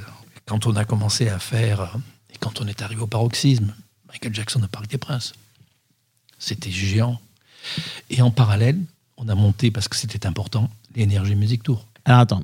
quand 0.45 0.67
on 0.67 0.75
a 0.75 0.83
commencé 0.83 1.29
à 1.29 1.39
faire, 1.39 1.81
euh, 1.81 1.97
et 2.33 2.37
quand 2.37 2.59
on 2.61 2.67
est 2.67 2.81
arrivé 2.81 3.01
au 3.01 3.07
paroxysme, 3.07 3.73
Michael 4.09 4.35
Jackson 4.35 4.61
au 4.61 4.67
Parc 4.67 4.87
des 4.87 4.97
Princes, 4.97 5.33
c'était 6.37 6.69
géant. 6.69 7.19
Et 8.09 8.21
en 8.21 8.29
parallèle, 8.29 8.77
on 9.17 9.29
a 9.29 9.35
monté, 9.35 9.71
parce 9.71 9.87
que 9.87 9.95
c'était 9.95 10.27
important, 10.27 10.69
l'énergie 10.95 11.35
Music 11.35 11.63
Tour. 11.63 11.87
Alors 12.07 12.19
attends, 12.19 12.43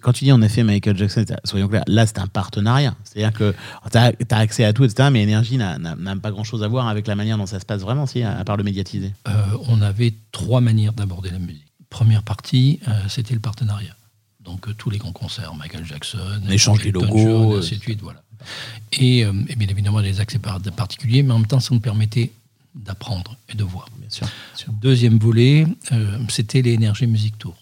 quand 0.00 0.12
tu 0.12 0.24
dis 0.24 0.30
en 0.32 0.40
effet 0.40 0.62
Michael 0.62 0.96
Jackson, 0.96 1.24
soyons 1.44 1.66
clairs, 1.66 1.82
là 1.88 2.06
c'est 2.06 2.18
un 2.20 2.28
partenariat. 2.28 2.94
C'est-à-dire 3.02 3.32
que 3.36 3.54
tu 3.90 3.98
as, 3.98 4.12
accès 4.38 4.64
à 4.64 4.72
tout, 4.72 4.84
etc. 4.84 5.08
Mais 5.12 5.22
Énergie 5.22 5.56
n'a- 5.56 5.76
pas 6.22 6.30
grand-chose 6.30 6.62
à 6.62 6.68
voir 6.68 6.86
avec 6.86 7.08
la 7.08 7.16
manière 7.16 7.36
dont 7.36 7.46
ça 7.46 7.58
se 7.58 7.64
passe 7.64 7.80
vraiment, 7.80 8.06
si, 8.06 8.22
à, 8.22 8.38
à 8.38 8.44
part 8.44 8.56
le 8.56 8.62
médiatiser. 8.62 9.12
Euh, 9.26 9.32
on 9.68 9.82
avait 9.82 10.14
trois 10.30 10.60
manières 10.60 10.92
d'aborder 10.92 11.30
la 11.30 11.38
musique. 11.40 11.66
Première 11.88 12.22
partie, 12.22 12.78
euh, 12.86 12.92
c'était 13.08 13.34
le 13.34 13.40
partenariat. 13.40 13.96
Donc 14.44 14.68
euh, 14.68 14.74
tous 14.78 14.90
les 14.90 14.98
grands 14.98 15.12
concerts, 15.12 15.54
Michael 15.56 15.84
Jackson, 15.84 16.18
L'échange 16.48 16.80
des 16.82 16.92
logos, 16.92 17.58
ainsi 17.58 17.76
de 17.78 17.82
suite, 17.82 18.00
voilà. 18.02 18.22
Et, 18.92 19.18
et 19.20 19.56
bien 19.56 19.68
évidemment 19.68 20.00
des 20.02 20.20
accès 20.20 20.38
par- 20.38 20.60
particuliers, 20.60 21.24
mais 21.24 21.32
en 21.32 21.38
même 21.40 21.48
temps, 21.48 21.60
ça 21.60 21.74
nous 21.74 21.80
permettait 21.80 22.30
d'apprendre 22.76 23.36
et 23.48 23.56
de 23.56 23.64
voir. 23.64 23.88
Bien 23.98 24.08
sûr. 24.08 24.26
bien 24.26 24.56
sûr. 24.56 24.72
Deuxième 24.80 25.18
volet, 25.18 25.66
c'était 26.28 26.62
les 26.62 26.72
Énergie 26.74 27.08
Music 27.08 27.36
Tour. 27.38 27.56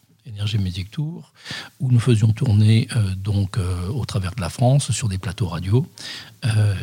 Music 0.58 0.90
Tour, 0.90 1.32
où 1.80 1.90
nous 1.90 2.00
faisions 2.00 2.32
tourner 2.32 2.88
euh, 2.96 3.14
donc 3.14 3.58
euh, 3.58 3.88
au 3.88 4.04
travers 4.04 4.34
de 4.34 4.40
la 4.40 4.48
France 4.48 4.90
sur 4.92 5.08
des 5.08 5.18
plateaux 5.18 5.48
radio, 5.48 5.86
euh, 6.44 6.74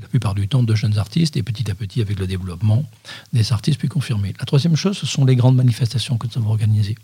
la 0.00 0.08
plupart 0.08 0.34
du 0.34 0.48
temps 0.48 0.62
de 0.62 0.74
jeunes 0.74 0.98
artistes, 0.98 1.36
et 1.36 1.42
petit 1.42 1.70
à 1.70 1.74
petit 1.74 2.00
avec 2.00 2.18
le 2.18 2.26
développement 2.26 2.84
des 3.32 3.52
artistes 3.52 3.78
plus 3.78 3.88
confirmés. 3.88 4.34
La 4.38 4.44
troisième 4.44 4.76
chose, 4.76 4.98
ce 4.98 5.06
sont 5.06 5.24
les 5.24 5.36
grandes 5.36 5.56
manifestations 5.56 6.18
que 6.18 6.26
nous 6.26 6.38
avons 6.38 6.50
organisées. 6.50 6.96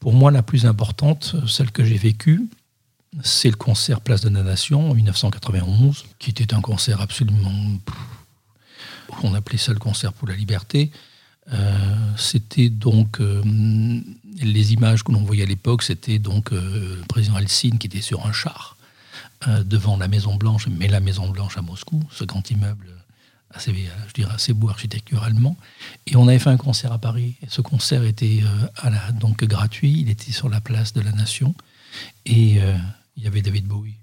Pour 0.00 0.12
moi, 0.12 0.30
la 0.30 0.42
plus 0.42 0.66
importante, 0.66 1.36
celle 1.46 1.70
que 1.70 1.84
j'ai 1.84 1.98
vécue, 1.98 2.42
c'est 3.22 3.50
le 3.50 3.56
concert 3.56 4.00
Place 4.00 4.22
de 4.22 4.30
la 4.30 4.42
Nation 4.42 4.90
en 4.90 4.94
1991, 4.94 6.04
qui 6.18 6.30
était 6.30 6.54
un 6.54 6.60
concert 6.60 7.00
absolument 7.00 7.52
on 9.24 9.34
appelait 9.34 9.58
ça 9.58 9.72
le 9.72 9.78
concert 9.78 10.12
pour 10.14 10.26
la 10.26 10.34
liberté. 10.34 10.90
C'était 12.16 12.70
donc 12.70 13.20
les 14.40 14.72
images 14.72 15.02
que 15.02 15.12
l'on 15.12 15.22
voyait 15.22 15.42
à 15.42 15.46
l'époque, 15.46 15.82
c'était 15.82 16.18
donc 16.18 16.52
euh, 16.52 16.96
le 16.96 17.04
président 17.04 17.38
Helsinki 17.38 17.78
qui 17.78 17.86
était 17.86 18.00
sur 18.00 18.26
un 18.26 18.32
char 18.32 18.76
euh, 19.48 19.62
devant 19.64 19.96
la 19.96 20.08
Maison 20.08 20.36
Blanche, 20.36 20.68
mais 20.68 20.88
la 20.88 21.00
Maison 21.00 21.28
Blanche 21.28 21.56
à 21.56 21.62
Moscou, 21.62 22.02
ce 22.10 22.24
grand 22.24 22.48
immeuble 22.50 22.88
assez, 23.50 23.70
euh, 23.70 24.54
beau 24.54 24.70
architecturalement. 24.70 25.56
Et 26.06 26.16
on 26.16 26.28
avait 26.28 26.38
fait 26.38 26.50
un 26.50 26.56
concert 26.56 26.92
à 26.92 26.98
Paris. 26.98 27.34
Ce 27.48 27.60
concert 27.60 28.04
était 28.04 28.42
donc 29.20 29.44
gratuit. 29.44 30.00
Il 30.00 30.08
était 30.08 30.32
sur 30.32 30.48
la 30.48 30.60
place 30.60 30.92
de 30.94 31.00
la 31.00 31.12
Nation 31.12 31.54
et 32.24 32.60
il 33.16 33.22
y 33.22 33.26
avait 33.26 33.42
David 33.42 33.66
Bowie. 33.66 33.96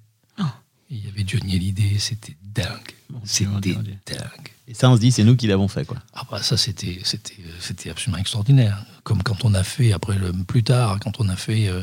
Il 0.89 1.05
y 1.05 1.07
avait 1.07 1.23
Johnny 1.25 1.55
Hallyday. 1.55 1.99
C'était 1.99 2.35
dingue. 2.43 2.95
C'était 3.23 3.73
dingue. 3.73 4.49
Et 4.67 4.75
ça, 4.75 4.89
on 4.89 4.95
se 4.95 5.01
dit, 5.01 5.11
c'est 5.11 5.23
nous 5.23 5.35
qui 5.35 5.47
l'avons 5.47 5.67
fait, 5.67 5.83
quoi. 5.83 5.97
Ah 6.13 6.23
bah 6.29 6.43
ça 6.43 6.55
c'était 6.55 6.99
c'était 7.03 7.37
euh, 7.39 7.51
c'était 7.59 7.89
absolument 7.89 8.19
extraordinaire. 8.19 8.85
Comme 9.03 9.23
quand 9.23 9.43
on 9.43 9.55
a 9.55 9.63
fait 9.63 9.93
après 9.93 10.15
le 10.15 10.31
plus 10.31 10.63
tard 10.63 10.99
quand 10.99 11.19
on 11.19 11.27
a 11.27 11.35
fait 11.35 11.67
euh, 11.67 11.81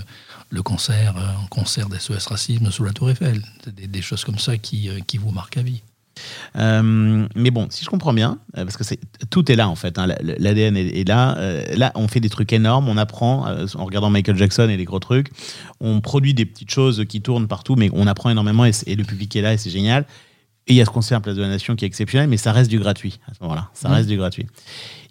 le 0.51 0.63
concert 0.63 1.17
euh, 1.17 1.45
un 1.45 1.47
concert 1.49 1.89
d'SOS 1.89 2.27
racisme 2.29 2.71
sous 2.71 2.85
la 2.85 2.93
Tour 2.93 3.11
Eiffel, 3.11 3.43
C'est 3.65 3.75
des, 3.75 3.89
des 3.89 4.03
choses 4.03 4.25
comme 4.25 4.39
ça 4.39 4.57
qui 4.57 4.89
euh, 4.89 5.01
qui 5.05 5.19
vous 5.19 5.33
marquent 5.33 5.57
à 5.57 5.63
vie. 5.63 5.83
Euh, 6.57 7.27
mais 7.35 7.51
bon, 7.51 7.67
si 7.71 7.85
je 7.85 7.91
comprends 7.91 8.13
bien, 8.13 8.39
euh, 8.57 8.65
parce 8.65 8.77
que 8.77 8.85
c'est 8.85 8.99
tout 9.31 9.51
est 9.51 9.57
là 9.57 9.69
en 9.69 9.75
fait, 9.75 9.99
hein, 9.99 10.07
l'ADN 10.07 10.77
est, 10.77 11.01
est, 11.01 11.09
là. 11.09 11.37
Euh, 11.39 11.65
là, 11.77 11.93
on 11.95 12.09
fait 12.09 12.21
des 12.21 12.29
trucs 12.31 12.53
énormes, 12.53 12.89
on 12.89 12.97
apprend 12.97 13.47
euh, 13.47 13.67
en 13.75 13.85
regardant 13.85 14.11
Michael 14.11 14.37
Jackson 14.37 14.69
et 14.69 14.77
les 14.77 14.85
gros 14.85 14.99
trucs. 14.99 15.29
On 15.81 16.01
produit 16.01 16.35
des 16.35 16.47
petites 16.47 16.71
choses 16.71 17.05
qui 17.09 17.21
tournent 17.21 17.49
partout, 17.49 17.77
mais 17.77 17.91
on 17.93 18.07
apprend 18.07 18.31
énormément 18.31 18.65
et, 18.65 18.73
et 18.87 18.97
le 18.97 19.05
public 19.05 19.35
est 19.37 19.43
là 19.43 19.53
et 19.53 19.59
c'est 19.59 19.71
génial. 19.71 20.07
Et 20.67 20.73
il 20.73 20.77
y 20.77 20.81
a 20.81 20.85
ce 20.85 20.91
concert 20.91 21.21
Place 21.23 21.37
de 21.37 21.43
la 21.43 21.49
Nation 21.49 21.77
qui 21.77 21.85
est 21.85 21.89
exceptionnel, 21.89 22.29
mais 22.29 22.37
ça 22.39 22.51
reste 22.53 22.71
du 22.71 22.79
gratuit 22.81 23.21
à 23.31 23.35
ce 23.35 23.43
moment-là. 23.43 23.69
Ça 23.73 23.89
Mmh. 23.89 23.93
reste 23.93 24.09
du 24.09 24.17
gratuit. 24.17 24.47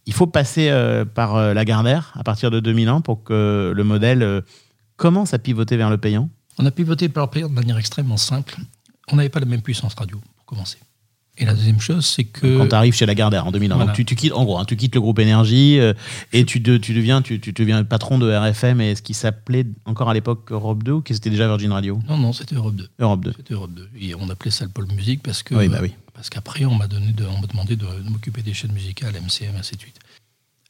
Il 0.05 0.13
faut 0.13 0.27
passer 0.27 0.69
par 1.15 1.35
euh, 1.35 1.53
la 1.53 1.63
Gardère 1.65 2.11
à 2.15 2.23
partir 2.23 2.51
de 2.51 2.59
2001 2.59 3.01
pour 3.01 3.23
que 3.23 3.71
le 3.75 3.83
modèle 3.83 4.41
commence 4.97 5.33
à 5.33 5.39
pivoter 5.39 5.77
vers 5.77 5.89
le 5.89 5.97
payant. 5.97 6.29
On 6.57 6.65
a 6.65 6.71
pivoté 6.71 7.09
par 7.09 7.25
le 7.25 7.29
payant 7.31 7.47
de 7.49 7.53
manière 7.53 7.77
extrêmement 7.77 8.17
simple. 8.17 8.55
On 9.11 9.15
n'avait 9.17 9.29
pas 9.29 9.39
la 9.39 9.45
même 9.45 9.61
puissance 9.61 9.93
radio, 9.95 10.19
pour 10.37 10.45
commencer. 10.45 10.77
Et 11.37 11.43
la 11.45 11.53
deuxième 11.53 11.81
chose, 11.81 12.05
c'est 12.05 12.23
que. 12.23 12.57
Quand 12.57 12.67
tu 12.69 12.75
arrives 12.75 12.93
chez 12.93 13.05
la 13.05 13.13
Gardère 13.15 13.45
en 13.45 13.51
2001, 13.51 13.75
Voilà. 13.75 13.87
donc 13.87 13.95
tu, 13.95 14.05
tu 14.05 14.15
quittes, 14.15 14.31
en 14.33 14.45
gros, 14.45 14.57
hein, 14.57 14.65
tu 14.65 14.77
quittes 14.77 14.95
le 14.95 15.01
groupe 15.01 15.19
Énergie 15.19 15.79
euh, 15.79 15.93
et 16.31 16.45
tu, 16.45 16.59
de- 16.61 16.77
tu 16.77 16.93
deviens, 16.93 17.21
tu, 17.21 17.39
tu 17.41 17.51
deviens 17.51 17.83
patron 17.83 18.17
de 18.17 18.31
RFM 18.31 18.79
et 18.79 18.95
ce 18.95 19.01
qui 19.01 19.13
s'appelait 19.13 19.65
encore 19.85 20.09
à 20.09 20.13
l'époque 20.13 20.51
Europe 20.51 20.83
2 20.83 20.91
ou 20.93 21.01
qui 21.01 21.13
c'était 21.13 21.29
déjà 21.29 21.47
Virgin 21.47 21.71
Radio? 21.73 21.99
Non, 22.07 22.17
non, 22.17 22.31
c'était 22.31 22.55
Europe 22.55 22.75
2. 22.75 22.87
Europe 22.99 23.25
2. 23.25 23.33
C'était 23.35 23.53
Europe 23.53 23.71
2. 23.73 23.89
Et 23.99 24.15
on 24.15 24.29
appelait 24.29 24.51
ça 24.51 24.63
le 24.65 24.71
pôle 24.71 24.87
musique 24.93 25.21
parce 25.23 25.43
que. 25.43 25.55
Oui, 25.55 25.67
bah 25.67 25.79
oui. 25.81 25.91
Parce 26.13 26.29
qu'après, 26.29 26.63
on 26.63 26.75
m'a 26.75 26.87
donné 26.87 27.11
de- 27.11 27.25
on 27.25 27.41
m'a 27.41 27.47
demandé 27.47 27.75
de, 27.75 27.85
de 27.85 28.09
m'occuper 28.09 28.41
des 28.41 28.53
chaînes 28.53 28.71
musicales, 28.71 29.11
MCM, 29.15 29.55
ainsi 29.59 29.75
de 29.75 29.81
suite. 29.81 29.97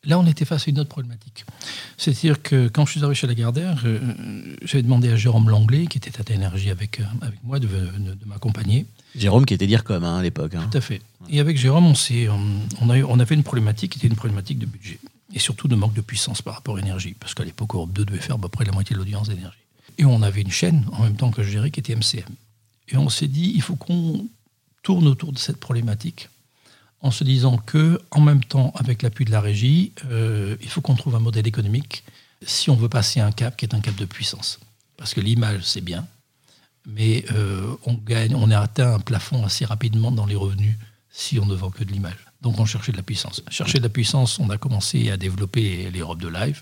Là, 0.06 0.20
on 0.20 0.26
était 0.28 0.46
face 0.46 0.68
à 0.68 0.72
une 0.72 0.80
autre 0.80 0.90
problématique. 0.90 1.46
C'est-à-dire 1.98 2.42
que 2.42 2.68
quand 2.68 2.86
je 2.86 2.92
suis 2.92 3.00
arrivé 3.02 3.16
chez 3.16 3.28
Lagardère, 3.28 3.82
euh, 3.86 4.00
j'avais 4.64 4.84
demandé 4.84 5.10
à 5.10 5.16
Jérôme 5.16 5.50
Langlais, 5.50 5.88
qui 5.88 5.98
était 5.98 6.12
à 6.20 6.34
Énergie 6.34 6.70
avec, 6.70 7.00
euh, 7.00 7.04
avec 7.22 7.44
moi, 7.44 7.60
de, 7.60 7.68
de- 7.68 8.14
de 8.14 8.26
m'accompagner. 8.26 8.86
Jérôme 9.16 9.46
qui 9.46 9.54
était 9.54 9.68
dire 9.68 9.84
comme 9.84 10.04
hein, 10.04 10.18
à 10.18 10.22
l'époque. 10.22 10.54
hein. 10.56 10.68
Tout 10.72 10.78
à 10.78 10.82
fait. 10.82 11.02
Et 11.30 11.40
avec 11.40 11.58
Jérôme, 11.58 11.86
on, 11.88 11.94
on, 12.82 12.90
a, 12.90 12.98
on 13.04 13.20
avait 13.20 13.36
une 13.36 13.44
problématique 13.44 13.94
qui 13.94 14.00
était 14.00 14.08
une 14.08 14.16
problématique 14.16 14.60
de 14.60 14.66
budget. 14.66 15.00
Et 15.34 15.40
surtout 15.40 15.68
de 15.68 15.76
manque 15.76 15.94
de 15.94 16.02
puissance 16.02 16.42
par 16.42 16.54
rapport 16.54 16.78
à 16.78 16.80
énergie. 16.80 17.16
Parce 17.20 17.34
qu'à 17.34 17.44
l'époque, 17.44 17.74
Europe 17.76 17.92
2 17.94 18.06
devait 18.06 18.20
faire 18.20 18.36
à 18.36 18.40
peu 18.40 18.48
près 18.50 18.64
la 18.66 18.72
moitié 18.72 18.94
de 18.94 19.00
l'audience 19.00 19.28
d'énergie. 19.30 19.58
Et 19.98 20.06
on 20.06 20.22
avait 20.22 20.42
une 20.42 20.52
chaîne, 20.52 20.86
en 20.92 21.04
même 21.04 21.16
temps 21.16 21.32
que 21.32 21.42
je 21.44 21.50
gérais, 21.50 21.72
qui 21.72 21.80
était 21.80 21.96
MCM. 21.96 22.24
Et 22.90 22.98
on 22.98 23.10
s'est 23.10 23.28
dit, 23.28 23.52
il 23.56 23.62
faut 23.62 23.76
qu'on 23.76 24.28
tourne 24.84 25.08
autour 25.08 25.32
de 25.34 25.40
cette 25.40 25.58
problématique 25.58 26.30
en 27.02 27.12
se 27.12 27.24
disant 27.24 27.58
que, 27.58 28.02
en 28.12 28.22
même 28.22 28.44
temps, 28.44 28.72
avec 28.76 29.02
l'appui 29.02 29.26
de 29.26 29.32
la 29.32 29.42
régie, 29.42 29.92
euh, 30.10 30.58
il 30.62 30.70
faut 30.70 30.82
qu'on 30.82 30.96
trouve 30.96 31.16
un 31.16 31.20
modèle 31.20 31.48
économique 31.48 32.04
si 32.46 32.70
on 32.70 32.76
veut 32.76 32.90
passer 32.90 33.20
un 33.20 33.32
cap 33.32 33.56
qui 33.58 33.66
est 33.66 33.76
un 33.76 33.80
cap 33.80 33.96
de 33.96 34.06
puissance. 34.06 34.60
Parce 34.98 35.14
que 35.14 35.22
l'image, 35.22 35.62
c'est 35.64 35.82
bien, 35.82 36.08
mais 36.86 37.26
euh, 37.32 37.76
on, 37.86 38.52
a 38.52 38.60
atteint 38.60 38.96
un 38.96 39.00
plafond 39.00 39.44
assez 39.46 39.66
rapidement 39.66 40.12
dans 40.12 40.26
les 40.26 40.36
revenus 40.36 40.76
si 41.12 41.40
on 41.40 41.46
ne 41.46 41.56
vend 41.56 41.70
que 41.70 41.84
de 41.84 41.92
l'image. 41.92 42.18
Donc 42.42 42.60
on 42.60 42.66
cherchait 42.66 42.92
de 42.92 42.98
la 42.98 43.04
puissance. 43.04 43.44
Chercher 43.50 43.80
de 43.80 43.84
la 43.84 43.90
puissance, 43.90 44.40
on 44.40 44.50
a 44.50 44.58
commencé 44.58 45.10
à 45.10 45.18
développer 45.18 45.90
les 45.92 46.02
robes 46.02 46.22
de 46.22 46.28
live, 46.28 46.62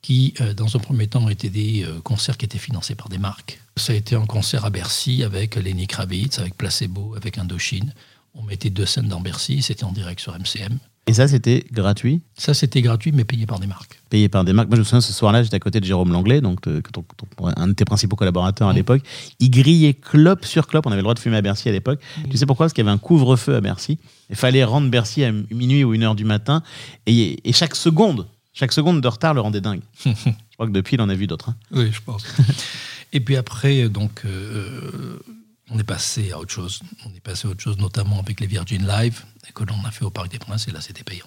qui, 0.00 0.34
euh, 0.40 0.54
dans 0.54 0.74
un 0.76 0.80
premier 0.80 1.06
temps, 1.06 1.28
étaient 1.28 1.50
des 1.50 1.86
concerts 2.04 2.36
qui 2.36 2.44
étaient 2.44 2.58
financés 2.58 2.94
par 2.94 3.08
des 3.08 3.18
marques. 3.18 3.60
Ça 3.76 3.92
a 3.92 3.96
été 3.96 4.16
un 4.16 4.26
concert 4.26 4.64
à 4.64 4.70
Bercy 4.70 5.22
avec 5.22 5.56
Lenny 5.56 5.86
Kravitz, 5.86 6.38
avec 6.38 6.56
Placebo, 6.56 7.14
avec 7.16 7.38
Indochine. 7.38 7.92
On 8.34 8.42
mettait 8.42 8.70
deux 8.70 8.86
scènes 8.86 9.08
dans 9.08 9.20
Bercy, 9.20 9.62
c'était 9.62 9.84
en 9.84 9.92
direct 9.92 10.20
sur 10.20 10.32
MCM. 10.34 10.78
Et 11.08 11.14
ça, 11.14 11.26
c'était 11.26 11.64
gratuit, 11.72 12.22
Ça, 12.38 12.54
c'était 12.54 12.80
gratuit, 12.80 13.10
mais 13.10 13.24
payé 13.24 13.44
par 13.44 13.58
des 13.58 13.66
marques. 13.66 14.00
payé 14.08 14.28
par 14.28 14.44
des 14.44 14.52
marques. 14.52 14.68
Moi, 14.68 14.76
je 14.76 14.80
me 14.82 14.84
souviens, 14.84 15.00
ce 15.00 15.12
soir-là, 15.12 15.42
j'étais 15.42 15.56
à 15.56 15.58
côté 15.58 15.80
de 15.80 15.84
Jérôme 15.84 16.12
Langlais, 16.12 16.40
donc 16.40 16.68
euh, 16.68 16.80
ton- 16.92 17.02
ton- 17.02 17.46
un 17.56 17.66
de 17.68 17.72
tes 17.72 17.84
principaux 17.84 18.14
collaborateurs 18.14 18.68
à 18.68 18.70
Mhm. 18.70 18.76
l'époque. 18.76 19.02
Il 19.40 19.50
grillait 19.50 19.94
clope 19.94 20.44
sur 20.44 20.68
clope. 20.68 20.86
On 20.86 20.90
avait 20.90 20.98
le 20.98 21.02
droit 21.02 21.14
de 21.14 21.18
fumer 21.18 21.36
à 21.38 21.42
Bercy 21.42 21.68
à 21.68 21.72
l'époque. 21.72 22.00
Tu 22.30 22.36
sais 22.36 22.46
pourquoi? 22.46 22.66
Parce 22.66 22.72
qu'il 22.72 22.84
y 22.84 22.86
avait 22.88 22.94
un 22.94 22.98
couvre-feu 22.98 23.56
à 23.56 23.60
Bercy. 23.60 23.98
Il 24.30 24.36
fallait 24.36 24.62
rendre 24.62 24.88
Bercy 24.90 25.24
à 25.24 25.32
minuit 25.32 25.82
ou 25.82 25.92
une 25.92 26.04
heure 26.04 26.14
du 26.14 26.24
matin. 26.24 26.62
Et, 27.06 27.48
et 27.48 27.52
chaque 27.52 27.74
seconde, 27.74 28.28
chaque 28.54 28.72
seconde 28.72 29.00
de 29.00 29.08
retard 29.08 29.34
le 29.34 29.40
rendait 29.40 29.60
dingue. 29.60 29.80
je 30.04 30.10
crois 30.54 30.68
que 30.68 30.72
depuis, 30.72 30.94
il 30.94 31.00
en 31.00 31.08
a 31.08 31.14
vu 31.14 31.26
d'autres. 31.26 31.48
hein. 31.50 31.56
Oui, 31.72 31.90
je 31.92 32.00
pense. 32.00 32.22
Et 33.12 33.18
puis 33.20 33.34
après, 33.36 33.88
donc, 33.88 34.22
euh, 34.24 35.18
on 35.72 35.78
est 35.78 35.84
passé 35.84 36.32
à 36.32 36.38
autre 36.38 36.52
chose. 36.52 36.80
On 37.06 37.14
est 37.14 37.20
passé 37.20 37.48
à 37.48 37.50
autre 37.50 37.62
chose, 37.62 37.78
notamment 37.78 38.18
avec 38.18 38.40
les 38.40 38.46
Virgin 38.46 38.86
Live, 38.86 39.24
que 39.54 39.64
l'on 39.64 39.82
a 39.84 39.90
fait 39.90 40.04
au 40.04 40.10
Parc 40.10 40.30
des 40.30 40.38
Princes, 40.38 40.68
et 40.68 40.70
là, 40.72 40.80
c'était 40.80 41.04
payant. 41.04 41.26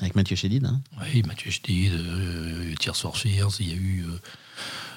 Avec 0.00 0.14
Mathieu 0.14 0.36
Chédid. 0.36 0.64
hein? 0.64 0.80
Oui, 1.02 1.22
Mathieu 1.22 1.50
Chédid, 1.50 1.92
euh, 1.92 2.74
Tears 2.78 2.96
for 2.96 3.16
Fears, 3.16 3.56
il 3.60 3.68
y 3.68 3.72
a 3.72 3.76
eu. 3.76 4.04
euh, 4.06 4.18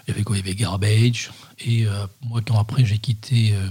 il 0.08 0.12
y 0.12 0.14
avait 0.14 0.24
quoi? 0.24 0.36
Il 0.38 0.40
y 0.40 0.44
avait 0.44 0.56
Garbage. 0.56 1.32
Et 1.60 1.88
euh, 1.88 2.06
moi, 2.22 2.42
quand 2.46 2.60
après 2.60 2.86
j'ai 2.86 2.98
quitté. 3.00 3.54
euh, 3.54 3.68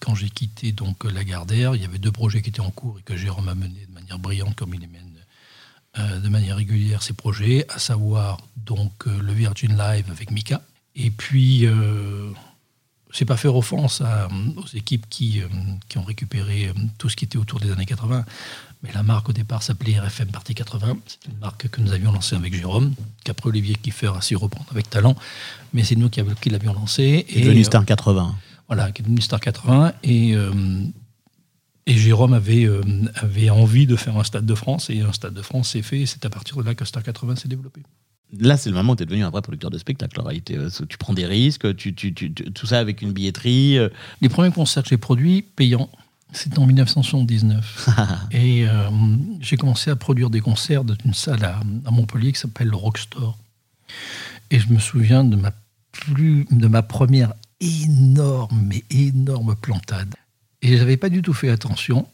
quand 0.00 0.14
j'ai 0.14 0.30
quitté 0.30 0.70
donc 0.72 1.04
Lagardère, 1.04 1.74
il 1.74 1.82
y 1.82 1.84
avait 1.84 1.98
deux 1.98 2.12
projets 2.12 2.40
qui 2.40 2.50
étaient 2.50 2.60
en 2.60 2.70
cours 2.70 2.98
et 3.00 3.02
que 3.02 3.16
Jérôme 3.16 3.48
a 3.48 3.54
mené 3.56 3.84
de 3.86 3.92
manière 3.92 4.18
brillante, 4.18 4.54
comme 4.54 4.72
il 4.74 4.80
les 4.80 4.86
mène 4.86 5.04
de 5.96 6.28
manière 6.28 6.54
régulière 6.54 7.02
ces 7.02 7.14
projets, 7.14 7.66
à 7.68 7.80
savoir 7.80 8.38
donc 8.56 9.06
le 9.06 9.32
Virgin 9.32 9.76
Live 9.76 10.04
avec 10.08 10.30
Mika. 10.30 10.62
Et 10.94 11.10
puis, 11.10 11.66
c'est 13.12 13.24
pas 13.24 13.36
faire 13.36 13.54
offense 13.56 14.00
à, 14.00 14.28
aux 14.56 14.66
équipes 14.76 15.06
qui, 15.08 15.40
euh, 15.40 15.46
qui 15.88 15.98
ont 15.98 16.02
récupéré 16.04 16.68
euh, 16.68 16.72
tout 16.98 17.08
ce 17.08 17.16
qui 17.16 17.24
était 17.24 17.38
autour 17.38 17.60
des 17.60 17.70
années 17.70 17.86
80. 17.86 18.24
Mais 18.82 18.90
la 18.92 19.02
marque 19.02 19.28
au 19.28 19.32
départ 19.32 19.62
s'appelait 19.62 19.98
RFM 19.98 20.28
Partie 20.28 20.54
80. 20.54 20.98
C'est 21.06 21.26
une 21.30 21.38
marque 21.38 21.68
que 21.68 21.80
nous 21.80 21.92
avions 21.92 22.12
lancée 22.12 22.36
avec 22.36 22.54
Jérôme, 22.54 22.94
qu'après 23.24 23.48
Olivier 23.48 23.74
Kiefer 23.74 24.12
a 24.16 24.20
su 24.20 24.36
reprendre 24.36 24.66
avec 24.70 24.88
talent. 24.88 25.16
Mais 25.72 25.82
c'est 25.84 25.96
nous 25.96 26.08
qui, 26.08 26.20
avions- 26.20 26.36
qui 26.40 26.50
l'avions 26.50 26.74
lancée. 26.74 27.26
Est 27.28 27.40
devenu 27.40 27.60
euh, 27.60 27.64
Star 27.64 27.84
80. 27.84 28.36
voilà, 28.68 28.92
qui 28.92 29.02
est 29.02 29.04
devenu 29.04 29.20
Star 29.20 29.40
80. 29.40 29.94
Et, 30.04 30.34
euh, 30.36 30.52
et 31.86 31.96
Jérôme 31.96 32.34
avait, 32.34 32.66
euh, 32.66 32.82
avait 33.16 33.50
envie 33.50 33.86
de 33.86 33.96
faire 33.96 34.16
un 34.16 34.22
Stade 34.24 34.46
de 34.46 34.54
France. 34.54 34.90
Et 34.90 35.00
un 35.00 35.12
Stade 35.12 35.34
de 35.34 35.42
France 35.42 35.70
s'est 35.70 35.82
fait. 35.82 36.00
Et 36.02 36.06
c'est 36.06 36.24
à 36.24 36.30
partir 36.30 36.56
de 36.58 36.62
là 36.62 36.74
que 36.76 36.84
Star 36.84 37.02
80 37.02 37.34
s'est 37.36 37.48
développé. 37.48 37.82
Là, 38.38 38.56
c'est 38.58 38.68
le 38.68 38.76
moment 38.76 38.92
où 38.92 38.96
tu 38.96 39.02
es 39.04 39.06
devenu 39.06 39.24
un 39.24 39.30
vrai 39.30 39.40
producteur 39.42 39.70
de 39.70 39.78
spectacle. 39.78 40.20
En 40.20 40.24
réalité, 40.24 40.56
Euh, 40.56 40.68
tu 40.88 40.98
prends 40.98 41.14
des 41.14 41.24
risques, 41.26 41.74
tu, 41.76 41.94
tu- 41.94 42.12
tu- 42.12 42.32
tu- 42.32 42.52
tout 42.52 42.66
ça 42.66 42.78
avec 42.78 43.00
une 43.02 43.12
billetterie. 43.12 43.78
euh, 43.78 43.88
Les 44.20 44.28
premiers 44.28 44.50
concerts 44.52 44.82
que 44.82 44.90
j'ai 44.90 44.98
produits 44.98 45.40
payants, 45.42 45.88
c'était 46.32 46.58
en 46.58 46.66
1979. 46.66 47.88
et 48.32 48.68
euh, 48.68 48.90
j'ai 49.40 49.56
commencé 49.56 49.90
à 49.90 49.96
produire 49.96 50.28
des 50.28 50.40
concerts 50.42 50.84
dans 50.84 50.94
une 51.04 51.14
salle 51.14 51.42
à, 51.44 51.60
à 51.86 51.90
Montpellier 51.90 52.32
qui 52.32 52.38
s'appelle 52.40 52.68
le 52.68 52.76
Rockstore. 52.76 53.38
Et 54.50 54.60
je 54.60 54.68
me 54.68 54.78
souviens 54.78 55.24
de 55.24 55.36
ma, 55.36 55.52
plus, 55.92 56.46
de 56.50 56.66
ma 56.68 56.82
première 56.82 57.32
énorme, 57.60 58.60
mais 58.66 58.84
énorme 58.90 59.54
plantade. 59.56 60.14
Et 60.60 60.76
j'avais 60.76 60.96
pas 60.98 61.08
du 61.08 61.22
tout 61.22 61.32
fait 61.32 61.48
attention 61.50 62.06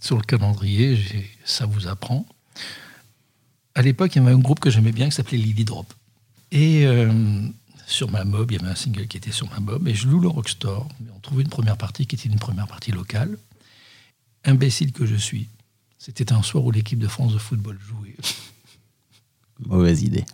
sur 0.00 0.16
le 0.16 0.22
calendrier, 0.22 0.98
ça 1.44 1.64
vous 1.66 1.86
apprend. 1.88 2.26
À 3.74 3.82
l'époque, 3.82 4.14
il 4.14 4.22
y 4.22 4.24
avait 4.24 4.34
un 4.34 4.38
groupe 4.38 4.60
que 4.60 4.70
j'aimais 4.70 4.92
bien 4.92 5.06
qui 5.06 5.12
s'appelait 5.12 5.38
Lily 5.38 5.64
Drop. 5.64 5.92
Et 6.50 6.86
euh, 6.86 7.48
sur 7.86 8.10
ma 8.10 8.24
mob, 8.24 8.50
il 8.50 8.58
y 8.58 8.60
avait 8.60 8.70
un 8.70 8.74
single 8.74 9.06
qui 9.06 9.16
était 9.16 9.32
sur 9.32 9.48
ma 9.50 9.60
mob, 9.60 9.88
et 9.88 9.94
je 9.94 10.08
loue 10.08 10.20
le 10.20 10.28
Rockstore. 10.28 10.88
On 11.14 11.20
trouvait 11.20 11.42
une 11.42 11.48
première 11.48 11.76
partie 11.76 12.06
qui 12.06 12.16
était 12.16 12.28
une 12.28 12.38
première 12.38 12.66
partie 12.66 12.92
locale. 12.92 13.38
Imbécile 14.44 14.92
que 14.92 15.06
je 15.06 15.16
suis. 15.16 15.48
C'était 15.98 16.32
un 16.32 16.42
soir 16.42 16.64
où 16.64 16.70
l'équipe 16.70 16.98
de 16.98 17.08
France 17.08 17.32
de 17.32 17.38
football 17.38 17.78
jouait. 17.80 18.16
Mauvaise 19.66 20.02
idée. 20.02 20.24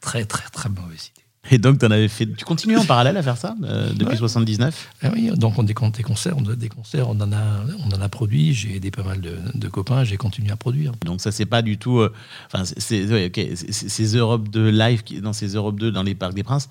Très, 0.00 0.24
très, 0.24 0.48
très 0.48 0.68
mauvaise 0.68 1.10
idée. 1.14 1.21
Et 1.50 1.58
donc, 1.58 1.82
en 1.82 1.90
avais 1.90 2.08
fait. 2.08 2.26
Tu 2.36 2.44
continues 2.44 2.76
en 2.76 2.84
parallèle 2.86 3.16
à 3.16 3.22
faire 3.22 3.36
ça 3.36 3.54
euh, 3.64 3.92
depuis 3.92 4.12
Ouais. 4.12 4.16
79 4.16 4.90
Ah 5.02 5.10
oui, 5.12 5.30
donc 5.36 5.58
on 5.58 5.62
décompte 5.64 5.96
des 5.96 6.02
concerts, 6.04 6.34
on 6.36 6.42
des 6.42 6.68
concerts, 6.68 7.08
on 7.08 7.20
en 7.20 7.32
a, 7.32 7.64
on 7.84 7.90
en 7.94 8.00
a 8.00 8.08
produit, 8.08 8.54
j'ai 8.54 8.76
aidé 8.76 8.90
pas 8.90 9.02
mal 9.02 9.20
de, 9.20 9.36
de 9.54 9.68
copains, 9.68 10.04
j'ai 10.04 10.16
continué 10.16 10.50
à 10.52 10.56
produire. 10.56 10.92
Donc 11.04 11.20
ça 11.20 11.32
c'est 11.32 11.46
pas 11.46 11.62
du 11.62 11.78
tout. 11.78 11.98
euh, 11.98 12.12
Enfin 12.46 12.64
c'est 12.64 13.04
ouais, 13.06 13.32
ces 13.70 14.14
Europe 14.16 14.48
2 14.50 14.70
live 14.70 15.02
qui- 15.02 15.20
dans 15.20 15.32
ces 15.32 15.48
Europe 15.54 15.78
2 15.80 15.90
dans 15.90 16.02
les 16.04 16.14
parcs 16.14 16.34
des 16.34 16.44
Princes 16.44 16.68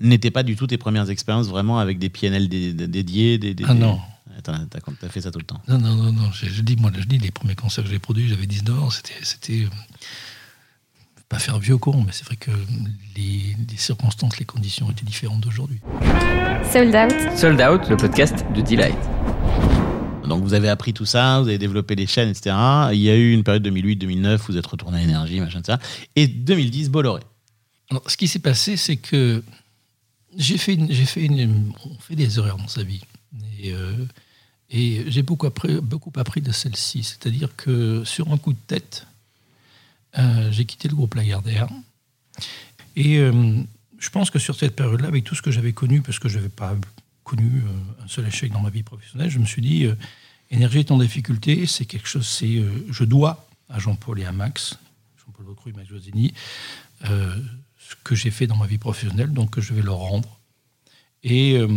n'étaient 0.00 0.30
pas 0.30 0.42
du 0.42 0.54
tout 0.54 0.66
tes 0.66 0.78
premières 0.78 1.08
expériences 1.10 1.48
vraiment 1.48 1.78
avec 1.78 1.98
des 1.98 2.08
PNL 2.10 2.48
dé- 2.48 2.72
dé- 2.74 2.88
dédiés. 2.88 3.38
Des, 3.38 3.54
des- 3.54 3.64
Ah 3.66 3.74
non. 3.74 3.98
T'as 4.42 4.58
t'as- 4.70 5.08
fait 5.10 5.20
ça 5.20 5.30
tout 5.30 5.38
le 5.38 5.44
temps. 5.44 5.60
Non, 5.68 5.78
non, 5.78 5.94
non, 5.96 6.12
non, 6.12 6.30
je, 6.32 6.46
je 6.46 6.62
dis, 6.62 6.76
moi, 6.76 6.90
je 6.96 7.04
dis, 7.04 7.18
les 7.18 7.30
premiers 7.30 7.54
concerts 7.56 7.84
que 7.84 7.90
j'ai 7.90 7.98
produits, 7.98 8.26
j'avais 8.28 8.46
19 8.46 8.82
ans, 8.82 8.88
c'était, 8.88 9.12
c'était, 9.22 9.64
euh, 9.64 9.68
pas 11.30 11.38
faire 11.38 11.60
vieux 11.60 11.78
con, 11.78 12.02
mais 12.04 12.10
c'est 12.12 12.24
vrai 12.24 12.34
que 12.34 12.50
les, 13.16 13.56
les 13.70 13.76
circonstances, 13.76 14.38
les 14.40 14.44
conditions 14.44 14.90
étaient 14.90 15.04
différentes 15.04 15.40
d'aujourd'hui. 15.40 15.78
Sold 16.72 16.92
Out, 16.94 17.38
Sold 17.38 17.60
Out, 17.60 17.88
le 17.88 17.96
podcast 17.96 18.44
de 18.52 18.60
Delight. 18.60 18.98
Donc 20.28 20.42
vous 20.42 20.54
avez 20.54 20.68
appris 20.68 20.92
tout 20.92 21.06
ça, 21.06 21.40
vous 21.40 21.46
avez 21.46 21.58
développé 21.58 21.94
les 21.94 22.06
chaînes, 22.08 22.28
etc. 22.30 22.54
Il 22.92 22.98
y 22.98 23.10
a 23.10 23.14
eu 23.16 23.32
une 23.32 23.44
période 23.44 23.64
2008-2009, 23.66 24.38
vous 24.48 24.56
êtes 24.56 24.66
retourné 24.66 24.98
à 24.98 25.02
énergie, 25.02 25.38
machin 25.40 25.60
de 25.60 25.66
ça. 25.66 25.78
Et 26.16 26.26
2010, 26.26 26.90
Bolloré. 26.90 27.22
Alors, 27.90 28.02
ce 28.10 28.16
qui 28.16 28.26
s'est 28.26 28.38
passé, 28.40 28.76
c'est 28.76 28.96
que 28.96 29.42
j'ai 30.36 30.58
fait, 30.58 30.74
une- 30.74 30.90
j'ai 30.92 31.04
fait 31.06 31.24
une- 31.24 31.72
on 31.84 31.94
fait 32.00 32.16
des 32.16 32.38
erreurs 32.38 32.56
dans 32.56 32.68
sa 32.68 32.82
vie. 32.82 33.02
Et, 33.62 33.72
euh, 33.72 33.92
et 34.70 35.04
j'ai 35.08 35.22
beaucoup 35.22 35.46
appris, 35.46 35.80
beaucoup 35.80 36.12
appris 36.16 36.40
de 36.40 36.50
celle-ci. 36.50 37.04
C'est-à-dire 37.04 37.50
que 37.56 38.02
sur 38.04 38.32
un 38.32 38.36
coup 38.36 38.52
de 38.52 38.58
tête, 38.66 39.06
j'ai 40.14 40.64
quitté 40.64 40.88
le 40.88 40.94
groupe 40.94 41.14
Lagardère. 41.14 41.68
Et 42.96 43.18
euh, 43.18 43.62
je 43.98 44.10
pense 44.10 44.30
que 44.30 44.38
sur 44.38 44.56
cette 44.56 44.74
période-là, 44.74 45.08
avec 45.08 45.24
tout 45.24 45.34
ce 45.34 45.42
que 45.42 45.50
j'avais 45.50 45.72
connu, 45.72 46.02
parce 46.02 46.18
que 46.18 46.28
je 46.28 46.36
n'avais 46.36 46.48
pas 46.48 46.76
connu 47.24 47.62
euh, 47.64 48.04
un 48.04 48.08
seul 48.08 48.26
échec 48.26 48.52
dans 48.52 48.60
ma 48.60 48.70
vie 48.70 48.82
professionnelle, 48.82 49.30
je 49.30 49.38
me 49.38 49.44
suis 49.44 49.62
dit, 49.62 49.84
euh, 49.84 49.94
Énergie 50.50 50.80
est 50.80 50.90
en 50.90 50.98
difficulté, 50.98 51.66
c'est 51.66 51.84
quelque 51.84 52.08
chose, 52.08 52.26
c'est, 52.26 52.56
euh, 52.56 52.86
je 52.90 53.04
dois 53.04 53.46
à 53.68 53.78
Jean-Paul 53.78 54.18
et 54.18 54.24
à 54.24 54.32
Max, 54.32 54.76
Jean-Paul 55.24 55.46
Bocru 55.46 55.70
et 55.70 55.72
Max 55.74 55.88
Josini, 55.88 56.34
euh, 57.04 57.36
ce 57.78 57.94
que 58.02 58.14
j'ai 58.16 58.30
fait 58.30 58.48
dans 58.48 58.56
ma 58.56 58.66
vie 58.66 58.78
professionnelle, 58.78 59.32
donc 59.32 59.60
je 59.60 59.72
vais 59.74 59.82
leur 59.82 59.98
rendre. 59.98 60.40
Et 61.22 61.56
euh, 61.56 61.68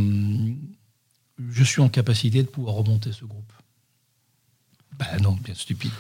je 1.52 1.64
suis 1.64 1.82
en 1.82 1.90
capacité 1.90 2.42
de 2.42 2.48
pouvoir 2.48 2.76
remonter 2.76 3.12
ce 3.12 3.26
groupe. 3.26 3.52
Ben 4.98 5.22
non, 5.22 5.34
bien 5.34 5.54
stupide. 5.54 5.92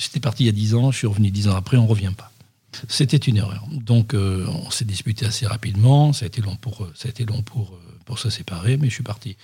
J'étais 0.00 0.20
parti 0.20 0.44
il 0.44 0.46
y 0.46 0.48
a 0.48 0.52
10 0.52 0.74
ans, 0.74 0.90
je 0.90 0.98
suis 0.98 1.06
revenu 1.06 1.30
10 1.30 1.48
ans 1.48 1.56
après, 1.56 1.76
on 1.76 1.84
ne 1.84 1.88
revient 1.88 2.12
pas. 2.16 2.32
C'était 2.88 3.16
une 3.16 3.36
erreur. 3.36 3.66
Donc 3.70 4.14
euh, 4.14 4.46
on 4.48 4.70
s'est 4.70 4.84
disputé 4.84 5.26
assez 5.26 5.46
rapidement, 5.46 6.12
ça 6.12 6.24
a 6.24 6.28
été 6.28 6.40
long 6.40 6.56
pour, 6.56 6.88
ça 6.94 7.08
a 7.08 7.10
été 7.10 7.24
long 7.24 7.42
pour, 7.42 7.74
euh, 7.74 7.98
pour 8.06 8.18
se 8.18 8.30
séparer, 8.30 8.76
mais 8.76 8.88
je 8.88 8.94
suis 8.94 9.02
parti. 9.02 9.36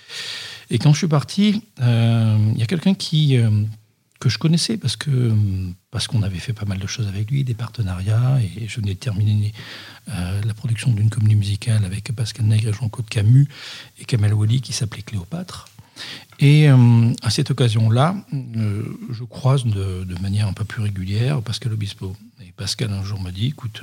Et 0.69 0.79
quand 0.79 0.93
je 0.93 0.97
suis 0.97 1.07
parti, 1.07 1.61
euh, 1.81 2.37
il 2.53 2.59
y 2.59 2.63
a 2.63 2.65
quelqu'un 2.65 2.95
qui, 2.95 3.37
euh, 3.37 3.49
que 4.19 4.29
je 4.29 4.37
connaissais 4.37 4.77
parce 4.77 4.97
parce 5.91 6.07
qu'on 6.07 6.21
avait 6.21 6.39
fait 6.39 6.53
pas 6.53 6.65
mal 6.65 6.79
de 6.79 6.87
choses 6.87 7.07
avec 7.07 7.31
lui, 7.31 7.43
des 7.43 7.53
partenariats, 7.53 8.39
et 8.41 8.67
je 8.67 8.79
venais 8.81 8.93
de 8.93 8.99
terminer 8.99 9.53
euh, 10.09 10.41
la 10.43 10.53
production 10.53 10.91
d'une 10.91 11.09
comédie 11.09 11.35
musicale 11.35 11.85
avec 11.85 12.11
Pascal 12.15 12.45
Nègre 12.45 12.69
et 12.69 12.73
Jean-Claude 12.73 13.09
Camus 13.09 13.47
et 13.99 14.05
Kamel 14.05 14.33
Wally 14.33 14.61
qui 14.61 14.73
s'appelait 14.73 15.01
Cléopâtre. 15.01 15.69
Et 16.39 16.69
euh, 16.69 17.13
à 17.23 17.29
cette 17.29 17.51
occasion-là, 17.51 18.15
euh, 18.33 18.83
je 19.11 19.23
croise 19.23 19.65
de, 19.65 20.05
manière 20.21 20.47
un 20.47 20.53
peu 20.53 20.65
plus 20.65 20.81
régulière 20.81 21.41
Pascal 21.41 21.73
Obispo. 21.73 22.15
Et 22.41 22.51
Pascal 22.55 22.91
un 22.91 23.03
jour 23.03 23.19
me 23.19 23.31
dit, 23.31 23.47
écoute, 23.47 23.81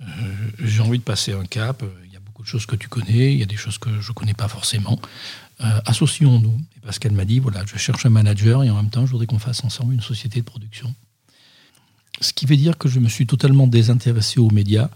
euh, 0.00 0.04
j'ai 0.60 0.82
envie 0.82 0.98
de 0.98 1.04
passer 1.04 1.32
un 1.32 1.44
cap, 1.44 1.82
il 2.04 2.12
y 2.12 2.16
a 2.16 2.20
beaucoup 2.20 2.42
de 2.42 2.48
choses 2.48 2.66
que 2.66 2.76
tu 2.76 2.88
connais, 2.88 3.32
il 3.32 3.38
y 3.38 3.42
a 3.42 3.46
des 3.46 3.56
choses 3.56 3.78
que 3.78 4.00
je 4.00 4.10
ne 4.10 4.14
connais 4.14 4.34
pas 4.34 4.48
forcément. 4.48 5.00
Associons-nous. 5.58 6.60
Et 6.76 6.80
Pascal 6.80 7.12
m'a 7.12 7.24
dit, 7.24 7.38
voilà, 7.38 7.64
je 7.64 7.78
cherche 7.78 8.04
un 8.04 8.10
manager 8.10 8.62
et 8.62 8.70
en 8.70 8.76
même 8.76 8.90
temps, 8.90 9.06
je 9.06 9.12
voudrais 9.12 9.26
qu'on 9.26 9.38
fasse 9.38 9.64
ensemble 9.64 9.94
une 9.94 10.02
société 10.02 10.40
de 10.40 10.44
production. 10.44 10.94
Ce 12.20 12.32
qui 12.32 12.44
veut 12.46 12.56
dire 12.56 12.76
que 12.76 12.88
je 12.88 13.00
me 13.00 13.08
suis 13.08 13.26
totalement 13.26 13.66
désintéressé 13.66 14.38
aux 14.38 14.50
médias 14.50 14.90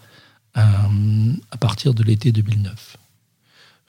à 0.55 1.57
partir 1.59 1.95
de 1.95 2.03
l'été 2.03 2.31
2009. 2.31 2.99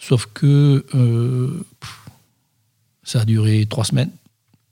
Sauf 0.02 0.28
que 0.34 0.84
euh, 0.96 1.64
ça 3.04 3.22
a 3.22 3.26
duré 3.26 3.68
trois 3.68 3.86
semaines. 3.86 4.10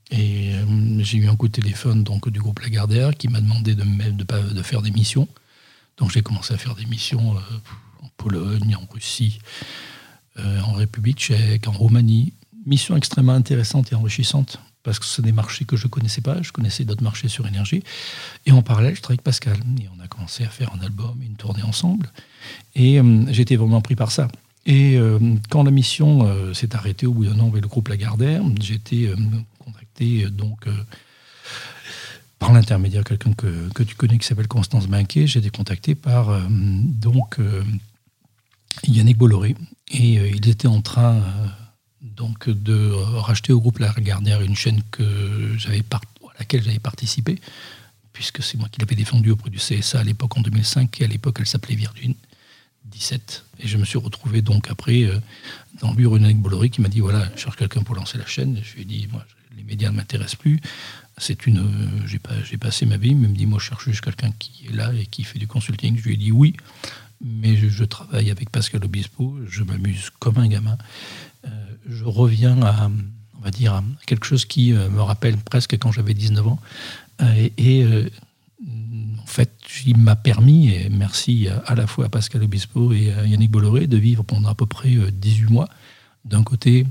Et 0.10 0.56
euh, 0.56 1.04
j'ai 1.04 1.20
eu 1.20 1.30
un 1.30 1.36
coup 1.36 1.48
de 1.48 1.54
téléphone 1.54 2.04
donc, 2.04 2.28
du 2.30 2.40
groupe 2.40 2.60
Lagardère 2.60 3.16
qui 3.16 3.28
m'a 3.28 3.40
demandé 3.40 3.76
de, 3.76 4.64
faire 4.64 4.82
des 4.82 4.90
missions. 4.90 5.28
Donc 5.98 6.12
j'ai 6.12 6.24
commencé 6.24 6.56
à 6.56 6.58
faire 6.58 6.74
des 6.74 6.86
missions 6.88 7.38
euh, 7.38 7.42
en 8.02 8.10
Pologne, 8.18 8.76
en 8.76 8.92
Russie, 8.92 9.40
en 10.38 10.72
République 10.72 11.20
tchèque, 11.20 11.68
en 11.68 11.74
Roumanie. 11.74 12.34
Mission 12.66 12.96
extrêmement 12.96 13.34
intéressante 13.34 13.92
et 13.92 13.96
enrichissante 13.96 14.60
parce 14.84 14.98
que 14.98 15.06
ce 15.06 15.16
sont 15.16 15.22
des 15.22 15.34
marchés 15.34 15.66
que 15.66 15.76
je 15.76 15.86
ne 15.86 15.90
connaissais 15.90 16.22
pas. 16.22 16.42
Je 16.42 16.52
connaissais 16.52 16.86
d'autres 16.86 17.04
marchés 17.04 17.28
sur 17.28 17.46
énergie. 17.46 17.84
Et 18.46 18.52
en 18.52 18.62
parallèle, 18.62 18.96
je 18.96 19.02
travaillais 19.02 19.20
avec 19.20 19.24
Pascal. 19.24 19.58
Et 19.80 19.88
on 19.96 20.02
a 20.02 20.08
commencé 20.08 20.44
à 20.46 20.50
faire 20.50 20.74
un 20.74 20.80
album 20.80 21.22
une 21.22 21.36
tournée 21.36 21.64
ensemble. 21.64 22.10
Et 22.76 23.00
j'étais 23.32 23.58
vraiment 23.58 23.82
pris 23.82 23.96
par 23.96 24.12
ça. 24.12 24.30
Et 24.70 24.98
euh, 24.98 25.18
quand 25.50 25.64
la 25.64 25.72
mission 25.72 26.28
euh, 26.28 26.54
s'est 26.54 26.76
arrêtée 26.76 27.08
au 27.08 27.14
bout 27.14 27.26
d'un 27.26 27.40
an 27.40 27.48
avec 27.48 27.64
le 27.64 27.68
groupe 27.68 27.88
Lagardère, 27.88 28.44
j'ai 28.62 28.76
été 28.76 29.08
euh, 29.08 29.16
contacté 29.58 30.30
donc 30.30 30.68
par 32.38 32.54
l'intermédiaire 32.54 33.02
de 33.04 33.10
quelqu'un 33.10 33.34
que, 33.34 33.84
tu 33.84 33.96
connais 33.96 34.20
qui 34.20 34.28
s'appelle 34.28 34.48
Constance 34.48 34.86
Banquet. 34.86 35.26
J'ai 35.26 35.40
été 35.40 35.50
contacté 35.50 35.96
par 35.96 36.40
donc 36.50 37.40
Yannick 38.88 39.18
Bolloré. 39.18 39.56
Et 39.92 40.14
il 40.14 40.48
était 40.48 40.68
en 40.68 40.82
train 40.82 41.22
donc 42.02 42.48
de 42.48 42.92
racheter 42.94 43.52
au 43.52 43.60
groupe 43.60 43.80
Lagardère 43.80 44.42
une 44.42 44.56
chaîne 44.56 44.82
que 44.92 45.04
j'avais 45.58 45.84
à 45.92 46.00
laquelle 46.38 46.64
j'avais 46.64 46.80
participé, 46.80 47.42
puisque 48.14 48.44
c'est 48.44 48.58
moi 48.58 48.70
qui 48.70 48.80
l'avais 48.80 48.96
défendu 48.96 49.32
auprès 49.32 49.50
du 49.50 49.58
CSA 49.58 50.00
à 50.00 50.04
l'époque 50.04 50.38
en 50.38 50.42
2005, 50.42 51.02
et 51.02 51.06
à 51.06 51.08
l'époque 51.08 51.38
elle 51.40 51.48
s'appelait 51.48 51.76
Virgin 51.76 52.14
17. 52.86 53.46
Et 53.60 53.68
je 53.68 53.78
me 53.78 53.86
suis 53.86 53.98
retrouvé 53.98 54.42
donc 54.42 54.70
après 54.70 55.04
euh, 55.04 55.20
dans 55.82 55.92
le 55.92 55.96
bureau 55.96 56.18
de 56.18 56.34
Bolloré 56.34 56.70
qui 56.70 56.82
m'a 56.82 56.90
dit 56.90 57.00
voilà, 57.00 57.30
je 57.36 57.42
cherche 57.42 57.56
quelqu'un 57.56 57.82
pour 57.82 57.96
lancer 57.96 58.18
la 58.18 58.26
chaîne. 58.26 58.60
Je 58.64 58.76
lui 58.76 58.82
ai 58.82 58.86
dit 58.86 59.08
moi, 59.12 59.26
les 59.58 59.64
médias 59.64 59.92
ne 59.92 59.98
m'intéressent 59.98 60.36
plus. 60.36 60.60
C'est 61.18 61.46
une, 61.46 61.60
euh, 61.60 62.08
j'ai 62.08 62.20
pas, 62.20 62.42
j'ai 62.44 62.58
passé 62.58 62.86
ma 62.86 62.98
vie, 62.98 63.14
mais 63.16 63.28
il 63.28 63.32
me 63.32 63.36
dit 63.36 63.46
moi, 63.46 63.60
je 63.60 63.66
cherche 63.66 63.86
juste 63.86 64.02
quelqu'un 64.02 64.32
qui 64.40 64.68
est 64.68 64.74
là 64.74 64.94
et 64.94 65.06
qui 65.06 65.24
fait 65.24 65.40
du 65.40 65.48
consulting. 65.48 65.98
Je 65.98 66.04
lui 66.04 66.14
ai 66.14 66.18
dit 66.18 66.32
oui, 66.32 66.56
mais 67.22 67.58
je, 67.58 67.84
travaille 67.84 68.32
avec 68.32 68.50
Pascal 68.50 68.84
Obispo, 68.86 69.38
je 69.48 69.64
m'amuse 69.64 70.10
comme 70.20 70.38
un 70.38 70.48
gamin. 70.48 70.78
Euh, 71.46 71.50
je 71.90 72.06
reviens 72.06 72.62
à, 72.62 72.90
on 73.38 73.42
va 73.42 73.52
dire, 73.52 73.74
à 73.74 73.84
quelque 74.06 74.26
chose 74.26 74.46
qui 74.46 74.72
me 74.72 75.02
rappelle 75.02 75.38
presque 75.38 75.78
quand 75.78 75.92
j'avais 75.92 76.14
19 76.14 76.48
ans. 76.48 76.60
Et 77.58 77.86
fait, 79.30 79.52
il 79.86 79.98
m'a 79.98 80.16
permis, 80.16 80.70
et 80.70 80.90
merci 80.90 81.48
à, 81.66 81.76
la 81.76 81.88
fois 81.88 82.06
à 82.06 82.10
Pascal 82.10 82.44
Obispo 82.44 82.92
et 82.94 83.14
à 83.14 83.26
Yannick 83.26 83.52
Bolloré, 83.52 83.88
de 83.88 83.98
vivre 83.98 84.24
pendant 84.24 84.50
à 84.50 84.56
peu 84.56 84.66
près 84.66 84.96
euh, 84.96 85.12
18 85.12 85.50
mois. 85.50 85.70
D'un 86.26 86.44
côté, 86.44 86.86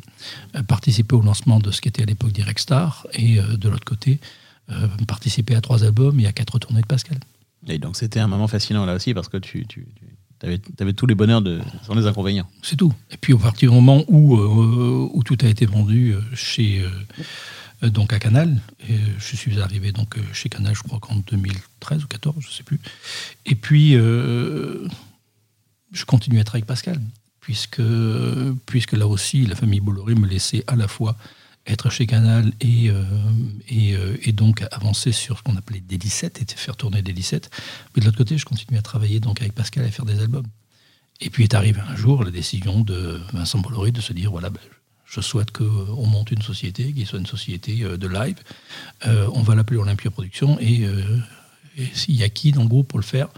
euh, 0.56 0.62
participer 0.62 1.14
au 1.14 1.20
lancement 1.20 1.60
de 1.60 1.70
ce 1.70 1.80
qui 1.80 1.88
était 1.88 2.02
à 2.02 2.06
l'époque 2.06 2.32
Direct 2.32 2.58
Star, 2.58 3.06
et 3.12 3.38
euh, 3.38 3.56
de 3.56 3.68
l'autre 3.68 3.84
côté, 3.84 4.18
euh, 4.70 4.86
participer 5.06 5.54
à 5.54 5.60
trois 5.60 5.84
albums 5.84 6.20
et 6.20 6.26
à 6.26 6.32
quatre 6.32 6.58
tournées 6.58 6.82
de 6.82 6.86
Pascal. 6.86 7.18
Et 7.66 7.78
donc 7.78 7.96
c'était 7.96 8.20
un 8.20 8.28
moment 8.28 8.48
fascinant 8.48 8.84
là 8.84 8.94
aussi 8.94 9.14
parce 9.14 9.28
que 9.28 9.38
tu, 9.38 9.66
tu, 9.66 9.86
avais, 10.42 10.92
tous 10.92 11.06
les 11.06 11.14
bonheurs 11.14 11.42
de, 11.42 11.60
sans 11.86 11.94
les 11.94 12.06
inconvénients. 12.06 12.46
C'est 12.62 12.76
tout. 12.76 12.92
Et 13.10 13.16
puis 13.16 13.32
au 13.32 13.38
partir 13.38 13.70
du 13.70 13.76
moment 13.76 14.04
où, 14.08 14.36
euh, 14.36 15.08
où 15.12 15.22
tout 15.22 15.38
a 15.42 15.46
été 15.46 15.66
vendu 15.66 16.12
euh, 16.12 16.20
chez 16.34 16.80
euh, 16.80 16.90
donc 17.82 18.12
à 18.12 18.18
Canal, 18.18 18.60
et 18.88 18.98
je 19.18 19.36
suis 19.36 19.60
arrivé 19.60 19.92
donc 19.92 20.18
euh, 20.18 20.22
chez 20.32 20.48
Canal, 20.48 20.74
je 20.74 20.82
crois 20.82 20.98
qu'en 20.98 21.16
2013 21.16 21.98
ou 21.98 22.08
2014, 22.08 22.36
je 22.40 22.50
sais 22.50 22.62
plus. 22.64 22.80
Et 23.46 23.54
puis 23.54 23.94
euh, 23.94 24.86
je 25.92 26.04
continue 26.04 26.38
à 26.38 26.40
être 26.40 26.54
avec 26.54 26.66
Pascal, 26.66 27.00
puisque 27.40 27.82
puisque 28.66 28.92
là 28.92 29.06
aussi 29.06 29.46
la 29.46 29.54
famille 29.54 29.80
Bolloré 29.80 30.14
me 30.14 30.26
laissait 30.26 30.64
à 30.66 30.76
la 30.76 30.88
fois 30.88 31.16
être 31.68 31.90
chez 31.90 32.06
Canal 32.06 32.52
et, 32.60 32.90
euh, 32.90 33.04
et, 33.68 33.94
euh, 33.94 34.16
et, 34.22 34.32
donc 34.32 34.64
avancer 34.72 35.12
sur 35.12 35.38
ce 35.38 35.42
qu'on 35.42 35.56
appelait 35.56 35.80
des 35.80 35.98
17 35.98 36.42
et 36.42 36.54
faire 36.54 36.76
tourner 36.76 37.02
des 37.02 37.12
17. 37.12 37.50
Mais 37.94 38.00
de 38.00 38.06
l'autre 38.06 38.18
côté, 38.18 38.38
je 38.38 38.44
continue 38.44 38.78
à 38.78 38.82
travailler 38.82 39.20
donc 39.20 39.40
avec 39.40 39.54
Pascal 39.54 39.84
à 39.84 39.90
faire 39.90 40.06
des 40.06 40.18
albums. 40.20 40.46
Et 41.20 41.30
puis 41.30 41.44
est 41.44 41.54
arrivé 41.54 41.80
un 41.80 41.96
jour 41.96 42.24
la 42.24 42.30
décision 42.30 42.80
de 42.80 43.20
Vincent 43.32 43.58
Bolloré 43.58 43.90
de 43.90 44.00
se 44.00 44.12
dire 44.12 44.30
voilà, 44.30 44.50
ben, 44.50 44.60
je 45.08 45.20
souhaite 45.20 45.50
qu'on 45.50 46.06
monte 46.06 46.30
une 46.30 46.42
société 46.42 46.92
qui 46.92 47.06
soit 47.06 47.18
une 47.18 47.26
société 47.26 47.82
euh, 47.82 47.96
de 47.96 48.06
live. 48.06 48.36
Euh, 49.06 49.28
on 49.32 49.42
va 49.42 49.54
l'appeler 49.54 49.78
Olympia 49.78 50.10
Productions 50.10 50.58
et, 50.60 50.84
euh, 50.84 51.02
s'il 51.94 52.16
y 52.16 52.24
a 52.24 52.28
qui 52.28 52.52
dans 52.52 52.62
le 52.62 52.68
groupe 52.68 52.88
pour 52.88 52.98
le 52.98 53.04
faire 53.04 53.28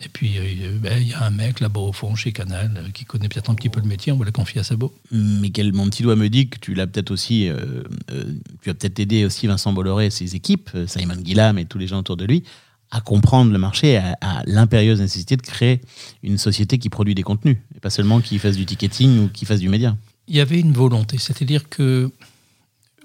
et 0.00 0.08
puis, 0.08 0.36
il 0.36 0.78
ben, 0.78 1.02
y 1.02 1.12
a 1.12 1.24
un 1.24 1.30
mec 1.30 1.58
là-bas 1.60 1.80
au 1.80 1.92
fond, 1.92 2.14
chez 2.14 2.30
Canal, 2.30 2.72
euh, 2.76 2.90
qui 2.90 3.04
connaît 3.04 3.28
peut-être 3.28 3.50
un 3.50 3.54
petit 3.54 3.68
peu 3.68 3.80
le 3.80 3.86
métier, 3.86 4.12
on 4.12 4.16
va 4.16 4.24
le 4.24 4.30
confier 4.30 4.60
à 4.60 4.64
Sabo. 4.64 4.94
Mais 5.10 5.50
quel, 5.50 5.72
mon 5.72 5.88
petit 5.88 6.02
doigt 6.02 6.14
me 6.14 6.28
dit 6.28 6.48
que 6.48 6.58
tu 6.58 6.74
l'as 6.74 6.86
peut-être 6.86 7.10
aussi, 7.10 7.48
euh, 7.48 7.82
euh, 8.12 8.24
tu 8.62 8.70
as 8.70 8.74
peut-être 8.74 9.00
aidé 9.00 9.24
aussi 9.24 9.46
Vincent 9.48 9.72
Bolloré 9.72 10.06
et 10.06 10.10
ses 10.10 10.36
équipes, 10.36 10.70
euh, 10.74 10.86
Simon 10.86 11.16
Guillam 11.16 11.58
et 11.58 11.64
tous 11.64 11.78
les 11.78 11.88
gens 11.88 11.98
autour 11.98 12.16
de 12.16 12.24
lui, 12.24 12.44
à 12.90 13.00
comprendre 13.00 13.52
le 13.52 13.58
marché, 13.58 13.98
à 13.98 14.42
l'impérieuse 14.46 15.00
nécessité 15.00 15.36
de 15.36 15.42
créer 15.42 15.82
une 16.22 16.38
société 16.38 16.78
qui 16.78 16.88
produit 16.88 17.14
des 17.14 17.22
contenus, 17.22 17.58
et 17.76 17.80
pas 17.80 17.90
seulement 17.90 18.20
qui 18.20 18.38
fasse 18.38 18.56
du 18.56 18.64
ticketing 18.64 19.24
ou 19.24 19.28
qui 19.28 19.44
fasse 19.44 19.60
du 19.60 19.68
média. 19.68 19.94
Il 20.28 20.36
y 20.36 20.40
avait 20.40 20.60
une 20.60 20.72
volonté, 20.72 21.18
c'est-à-dire 21.18 21.68
que 21.68 22.10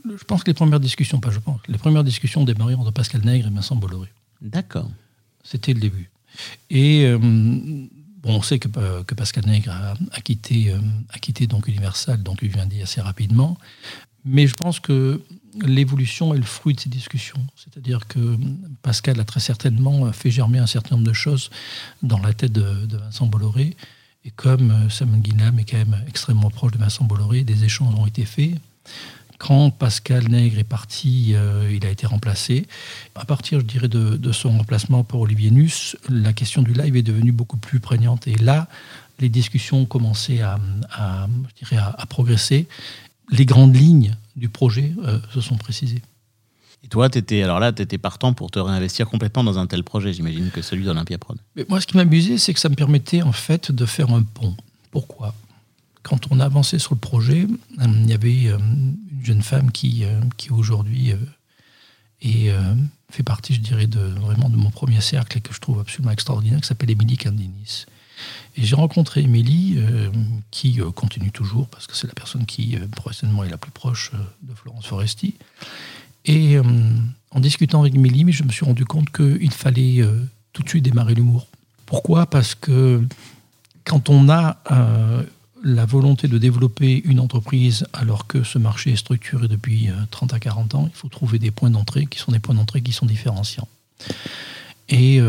je 0.05 0.23
pense 0.25 0.43
que 0.43 0.49
les 0.49 0.53
premières 0.53 0.81
discussions, 0.81 1.19
pas 1.19 1.31
je 1.31 1.39
pense, 1.39 1.59
les 1.67 1.77
premières 1.77 2.03
discussions 2.03 2.43
démarraient 2.43 2.73
entre 2.73 2.91
Pascal 2.91 3.21
Nègre 3.23 3.47
et 3.47 3.49
Vincent 3.49 3.75
Bolloré. 3.75 4.09
D'accord. 4.41 4.91
C'était 5.43 5.73
le 5.73 5.79
début. 5.79 6.11
Et 6.69 7.05
euh, 7.05 7.17
bon, 7.17 7.89
on 8.23 8.41
sait 8.41 8.59
que, 8.59 8.67
euh, 8.77 9.03
que 9.03 9.15
Pascal 9.15 9.45
Nègre 9.45 9.71
a, 9.71 9.93
a 10.11 10.21
quitté, 10.21 10.71
euh, 10.71 10.79
a 11.09 11.19
quitté 11.19 11.47
donc 11.47 11.67
Universal, 11.67 12.21
donc 12.21 12.39
il 12.41 12.49
vient 12.49 12.65
dit 12.65 12.81
assez 12.81 12.99
rapidement. 12.99 13.57
Mais 14.25 14.47
je 14.47 14.53
pense 14.53 14.79
que 14.79 15.21
l'évolution 15.61 16.33
est 16.33 16.37
le 16.37 16.43
fruit 16.43 16.73
de 16.73 16.79
ces 16.79 16.89
discussions. 16.89 17.45
C'est-à-dire 17.55 18.07
que 18.07 18.37
Pascal 18.81 19.19
a 19.19 19.25
très 19.25 19.41
certainement 19.41 20.11
fait 20.11 20.31
germer 20.31 20.59
un 20.59 20.67
certain 20.67 20.95
nombre 20.95 21.07
de 21.07 21.13
choses 21.13 21.49
dans 22.01 22.19
la 22.19 22.33
tête 22.33 22.53
de, 22.53 22.85
de 22.85 22.97
Vincent 22.97 23.27
Bolloré. 23.27 23.75
Et 24.25 24.31
comme 24.31 24.89
Simon 24.89 25.17
Guinam 25.17 25.59
est 25.59 25.65
quand 25.65 25.77
même 25.77 26.01
extrêmement 26.07 26.49
proche 26.49 26.71
de 26.71 26.77
Vincent 26.77 27.03
Bolloré, 27.03 27.43
des 27.43 27.65
échanges 27.65 27.93
ont 27.95 28.05
été 28.05 28.25
faits. 28.25 28.55
Quand 29.37 29.71
Pascal 29.71 30.29
Nègre 30.29 30.59
est 30.59 30.63
parti, 30.63 31.33
euh, 31.35 31.69
il 31.73 31.85
a 31.85 31.89
été 31.89 32.07
remplacé. 32.07 32.65
À 33.15 33.25
partir, 33.25 33.59
je 33.59 33.65
dirais, 33.65 33.89
de, 33.89 34.31
son 34.31 34.57
remplacement 34.57 35.03
par 35.03 35.19
Olivier 35.19 35.51
Nuss, 35.51 35.97
la 36.07 36.31
question 36.31 36.61
du 36.61 36.71
live 36.71 36.95
est 36.95 37.03
devenue 37.03 37.33
beaucoup 37.33 37.57
plus 37.57 37.81
prégnante. 37.81 38.25
Et 38.27 38.35
là, 38.35 38.69
les 39.19 39.27
discussions 39.27 39.81
ont 39.81 39.85
commencé 39.85 40.39
à, 40.39 40.57
je 41.49 41.65
dirais, 41.65 41.81
à 41.81 42.05
progresser. 42.05 42.67
Les 43.29 43.45
grandes 43.45 43.75
lignes 43.75 44.15
du 44.37 44.47
projet 44.47 44.93
euh, 45.03 45.19
se 45.33 45.41
sont 45.41 45.57
précisées. 45.57 46.01
Et 46.83 46.87
toi, 46.87 47.07
étais, 47.07 47.41
alors 47.43 47.59
là, 47.59 47.71
tu 47.71 47.81
étais 47.81 47.97
partant 47.97 48.33
pour 48.33 48.51
te 48.51 48.59
réinvestir 48.59 49.07
complètement 49.07 49.43
dans 49.43 49.57
un 49.57 49.67
tel 49.67 49.83
projet, 49.83 50.11
j'imagine, 50.11 50.51
que 50.51 50.61
celui 50.61 50.83
d'Olympia 50.83 51.17
Prod. 51.17 51.37
Mais 51.55 51.65
moi, 51.69 51.79
ce 51.79 51.87
qui 51.87 51.95
m'amusait, 51.95 52.37
c'est 52.37 52.53
que 52.53 52.59
ça 52.59 52.69
me 52.69 52.75
permettait 52.75 53.21
en 53.21 53.31
fait 53.31 53.71
de 53.71 53.85
faire 53.85 54.11
un 54.11 54.21
pont. 54.23 54.55
Pourquoi? 54.91 55.33
Quand 56.03 56.29
on 56.29 56.41
a 56.41 56.45
avancé 56.45 56.79
sur 56.79 56.93
le 56.93 56.99
projet, 56.99 57.47
euh, 57.79 57.85
il 57.87 58.09
y 58.09 58.13
avait 58.13 58.47
euh, 58.47 58.57
une 58.57 59.23
jeune 59.23 59.41
femme 59.41 59.71
qui, 59.71 60.03
euh, 60.03 60.19
qui 60.37 60.51
aujourd'hui 60.51 61.13
fait 63.09 63.23
partie, 63.23 63.53
je 63.53 63.59
dirais, 63.59 63.87
de, 63.87 63.99
vraiment 63.99 64.49
de 64.49 64.55
mon 64.55 64.71
premier 64.71 65.01
cercle 65.01 65.37
et 65.37 65.41
que 65.41 65.53
je 65.53 65.59
trouve 65.59 65.79
absolument 65.79 66.11
extraordinaire, 66.11 66.61
qui 66.61 66.67
s'appelle 66.67 66.89
Émilie 66.89 67.17
Candinis. 67.17 67.85
Et 68.55 68.63
j'ai 68.63 68.75
rencontré 68.75 69.21
Émilie, 69.21 69.77
qui 70.49 70.79
continue 70.95 71.31
toujours, 71.31 71.67
parce 71.67 71.85
que 71.85 71.97
c'est 71.97 72.07
la 72.07 72.13
personne 72.13 72.45
qui, 72.45 72.77
professionnellement, 72.95 73.43
est 73.43 73.49
la 73.49 73.57
plus 73.57 73.71
proche 73.71 74.11
de 74.41 74.53
Florence 74.55 74.85
Foresti. 74.85 75.35
Et 76.25 76.57
euh, 76.57 76.63
en 77.33 77.39
discutant 77.39 77.81
avec 77.81 77.95
mais 77.95 78.31
je 78.31 78.43
me 78.43 78.49
suis 78.49 78.65
rendu 78.65 78.85
compte 78.85 79.09
qu'il 79.11 79.51
fallait 79.51 80.01
euh, 80.01 80.23
tout 80.53 80.63
de 80.63 80.69
suite 80.69 80.83
démarrer 80.83 81.15
l'humour. 81.15 81.47
Pourquoi? 81.85 82.25
Parce 82.25 82.55
que 82.55 83.03
quand 83.83 84.09
on 84.09 84.29
a 84.29 84.57
euh, 84.71 85.23
la 85.63 85.85
volonté 85.85 86.27
de 86.27 86.37
développer 86.37 87.01
une 87.05 87.19
entreprise 87.19 87.85
alors 87.93 88.27
que 88.27 88.43
ce 88.43 88.57
marché 88.57 88.91
est 88.91 88.97
structuré 88.97 89.47
depuis 89.47 89.89
euh, 89.89 89.93
30 90.11 90.33
à 90.33 90.39
40 90.39 90.75
ans, 90.75 90.89
il 90.91 90.95
faut 90.95 91.09
trouver 91.09 91.39
des 91.39 91.51
points 91.51 91.71
d'entrée 91.71 92.05
qui 92.05 92.19
sont 92.19 92.31
des 92.31 92.39
points 92.39 92.55
d'entrée 92.55 92.81
qui 92.81 92.93
sont 92.93 93.05
différenciants. 93.05 93.67
Et 94.89 95.21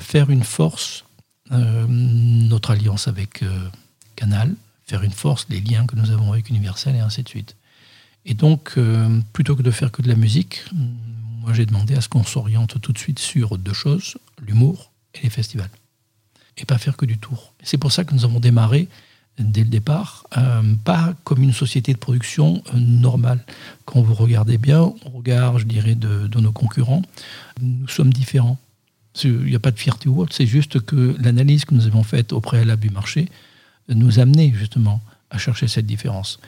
faire 0.00 0.30
une 0.30 0.42
force, 0.42 1.04
notre 1.50 2.70
alliance 2.70 3.08
avec 3.08 3.44
Canal, 4.16 4.54
faire 4.86 5.02
une 5.02 5.12
force, 5.12 5.46
les 5.50 5.60
liens 5.60 5.86
que 5.86 5.94
nous 5.96 6.10
avons 6.10 6.32
avec 6.32 6.48
Universal 6.48 6.96
et 6.96 7.00
ainsi 7.00 7.22
de 7.22 7.28
suite. 7.28 7.54
Et 8.24 8.34
donc, 8.34 8.74
euh, 8.76 9.20
plutôt 9.32 9.56
que 9.56 9.62
de 9.62 9.70
faire 9.70 9.90
que 9.90 10.02
de 10.02 10.08
la 10.08 10.14
musique, 10.14 10.64
moi 11.40 11.52
j'ai 11.52 11.66
demandé 11.66 11.94
à 11.94 12.00
ce 12.00 12.08
qu'on 12.08 12.24
s'oriente 12.24 12.80
tout 12.80 12.92
de 12.92 12.98
suite 12.98 13.18
sur 13.18 13.58
deux 13.58 13.72
choses, 13.72 14.16
l'humour 14.46 14.92
et 15.14 15.22
les 15.24 15.30
festivals. 15.30 15.70
Et 16.56 16.64
pas 16.64 16.78
faire 16.78 16.96
que 16.96 17.06
du 17.06 17.18
tour. 17.18 17.54
C'est 17.62 17.78
pour 17.78 17.90
ça 17.90 18.04
que 18.04 18.14
nous 18.14 18.24
avons 18.24 18.38
démarré 18.38 18.88
dès 19.38 19.64
le 19.64 19.70
départ, 19.70 20.26
euh, 20.36 20.62
pas 20.84 21.14
comme 21.24 21.42
une 21.42 21.52
société 21.52 21.92
de 21.92 21.98
production 21.98 22.62
euh, 22.74 22.78
normale. 22.78 23.44
Quand 23.86 24.02
vous 24.02 24.14
regardez 24.14 24.58
bien, 24.58 24.92
on 25.04 25.10
regarde, 25.10 25.58
je 25.58 25.64
dirais, 25.64 25.94
de, 25.94 26.28
nos 26.38 26.52
concurrents, 26.52 27.02
nous 27.60 27.88
sommes 27.88 28.12
différents. 28.12 28.58
Il 29.24 29.44
n'y 29.44 29.54
a 29.54 29.60
pas 29.60 29.70
de 29.70 29.78
fierté 29.78 30.08
ou 30.08 30.20
autre, 30.20 30.34
c'est 30.34 30.46
juste 30.46 30.80
que 30.80 31.16
l'analyse 31.18 31.64
que 31.64 31.74
nous 31.74 31.86
avons 31.86 32.02
faite 32.02 32.32
au 32.32 32.40
préalable 32.40 32.82
du 32.82 32.90
marché 32.90 33.28
nous 33.88 34.18
a 34.18 34.22
amené 34.22 34.52
justement 34.54 35.02
à 35.30 35.38
chercher 35.38 35.68
cette 35.68 35.86
différence. 35.86 36.38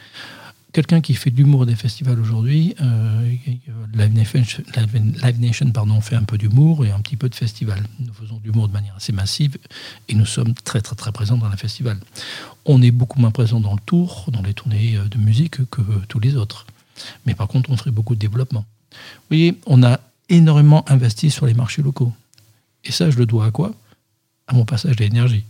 Quelqu'un 0.75 1.01
qui 1.01 1.15
fait 1.15 1.31
de 1.31 1.37
l'humour 1.37 1.67
des 1.67 1.77
festivals 1.77 2.19
aujourd'hui, 2.19 2.75
euh, 2.81 3.33
Live 3.95 4.13
Nation, 4.13 4.43
Live- 4.75 5.39
Nation, 5.41 5.71
pardon, 5.71 6.01
fait 6.01 6.17
un 6.17 6.25
peu 6.25 6.37
d'humour 6.37 6.85
et 6.85 6.91
un 6.91 6.99
petit 6.99 7.17
peu 7.17 7.29
de 7.29 7.35
festival. 7.37 7.81
Nous 8.01 8.13
faisons 8.13 8.39
de 8.39 8.43
l'humour 8.45 8.67
de 8.67 8.73
manière 8.73 8.97
assez 8.97 9.13
massive 9.13 9.57
et 10.09 10.17
nous 10.17 10.27
sommes 10.27 10.53
très 10.53 10.81
très 10.81 10.97
très 10.97 11.13
présents 11.13 11.37
dans 11.37 11.49
les 11.49 11.57
festivals. 11.57 12.01
On 12.65 12.83
est 12.83 12.91
beaucoup 12.91 13.21
moins 13.21 13.31
présent 13.31 13.61
dans 13.61 13.75
le 13.75 13.81
tour, 13.87 14.29
dans 14.33 14.43
les 14.43 14.53
tournées 14.53 14.97
euh, 14.97 15.05
de 15.05 15.17
musique 15.17 15.65
que 15.71 15.81
tous 16.09 16.19
les 16.19 16.35
autres. 16.35 16.67
Mais 17.25 17.37
par 17.37 17.47
contre, 17.47 17.71
on 17.71 17.77
fait 17.77 17.93
beaucoup 17.93 18.17
de 18.17 18.21
développement. 18.21 18.65
Vous 18.91 18.97
voyez, 19.31 19.57
on 19.67 19.85
a 19.85 20.01
énormément 20.29 20.85
investi 20.91 21.31
sur 21.31 21.47
les 21.47 21.55
marchés 21.55 21.83
locaux. 21.83 22.13
Et 22.83 22.91
ça, 22.91 23.11
je 23.11 23.17
le 23.19 23.27
dois 23.27 23.47
à 23.47 23.51
quoi? 23.53 23.73
À 24.49 24.55
mon 24.55 24.65
passage 24.65 24.97
de 24.97 25.05
l'énergie. 25.05 25.45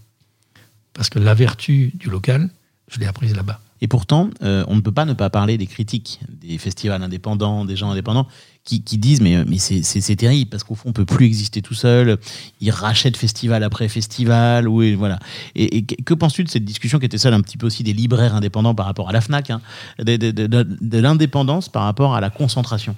Parce 0.92 1.08
que 1.08 1.18
la 1.18 1.32
vertu 1.32 1.92
du 1.94 2.10
local, 2.10 2.50
je 2.90 2.98
l'ai 3.00 3.06
apprise 3.06 3.34
là-bas. 3.34 3.58
Et 3.84 3.86
pourtant, 3.86 4.30
euh, 4.42 4.64
on 4.68 4.76
ne 4.76 4.80
peut 4.80 4.92
pas 4.92 5.04
ne 5.04 5.12
pas 5.12 5.28
parler 5.28 5.58
des 5.58 5.66
critiques, 5.66 6.18
des 6.40 6.56
festivals 6.56 7.02
indépendants, 7.02 7.66
des 7.66 7.76
gens 7.76 7.90
indépendants, 7.90 8.26
qui, 8.64 8.80
disent 8.80 9.20
mais, 9.20 9.44
c'est- 9.58 10.16
terrible 10.16 10.48
parce 10.48 10.64
qu'au 10.64 10.74
fond 10.74 10.88
on 10.88 10.92
peut 10.94 11.04
plus 11.04 11.26
exister 11.26 11.60
tout 11.60 11.74
seul. 11.74 12.16
Ils 12.62 12.70
rachètent 12.70 13.18
festival 13.18 13.62
après 13.62 13.88
festival. 13.88 14.68
ou 14.68 14.80
et 14.80 14.94
voilà. 14.94 15.18
Et, 15.54 15.84
que 15.84 16.14
penses-tu 16.14 16.44
de 16.44 16.48
cette 16.48 16.64
discussion 16.64 16.98
qui 16.98 17.04
était 17.04 17.18
celle 17.18 17.34
un 17.34 17.42
petit 17.42 17.58
peu 17.58 17.66
aussi 17.66 17.82
des 17.82 17.92
libraires 17.92 18.34
indépendants 18.34 18.74
par 18.74 18.86
rapport 18.86 19.10
à 19.10 19.12
la 19.12 19.20
Fnac, 19.20 19.50
hein, 19.50 19.60
de, 19.98 20.98
l'indépendance 20.98 21.68
par 21.68 21.82
rapport 21.82 22.14
à 22.14 22.22
la 22.22 22.30
concentration? 22.30 22.96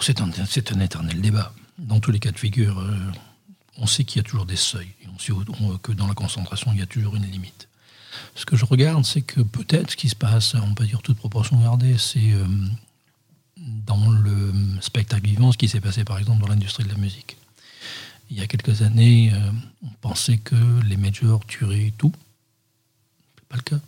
C'est 0.00 0.20
un, 0.20 0.30
éternel 0.78 1.22
débat. 1.22 1.54
Dans 1.78 2.00
tous 2.00 2.10
les 2.10 2.18
cas 2.18 2.32
de 2.32 2.38
figure, 2.38 2.78
euh, 2.80 2.98
on 3.78 3.86
sait 3.86 4.04
qu'il 4.04 4.18
y 4.18 4.20
a 4.20 4.28
toujours 4.28 4.44
des 4.44 4.56
seuils. 4.56 4.92
Et 5.02 5.06
on 5.08 5.18
sait 5.18 5.32
que 5.82 5.92
dans 5.92 6.06
la 6.06 6.12
concentration, 6.12 6.70
il 6.74 6.80
y 6.80 6.82
a 6.82 6.86
toujours 6.86 7.16
une 7.16 7.24
limite. 7.24 7.67
Ce 8.34 8.46
que 8.46 8.56
je 8.56 8.64
regarde, 8.64 9.04
c'est 9.04 9.22
que 9.22 9.40
peut-être 9.40 9.92
ce 9.92 9.96
qui 9.96 10.08
se 10.08 10.14
passe, 10.16 10.54
on 10.54 10.74
peut 10.74 10.86
dire 10.86 11.02
toute 11.02 11.16
proportion 11.16 11.60
gardée, 11.60 11.98
c'est 11.98 12.32
euh, 12.32 12.46
dans 13.56 14.10
le 14.10 14.52
spectacle 14.80 15.26
vivant 15.26 15.52
ce 15.52 15.58
qui 15.58 15.68
s'est 15.68 15.80
passé 15.80 16.04
par 16.04 16.18
exemple 16.18 16.40
dans 16.40 16.48
l'industrie 16.48 16.84
de 16.84 16.88
la 16.88 16.96
musique. 16.96 17.36
Il 18.30 18.38
y 18.38 18.42
a 18.42 18.46
quelques 18.46 18.82
années, 18.82 19.32
euh, 19.32 19.50
on 19.82 19.90
pensait 20.00 20.38
que 20.38 20.56
les 20.84 20.96
majors 20.96 21.44
tueraient 21.46 21.92
tout. 21.96 22.12
C'est 23.36 23.48
pas 23.48 23.56
le 23.56 23.62
cas. 23.62 23.80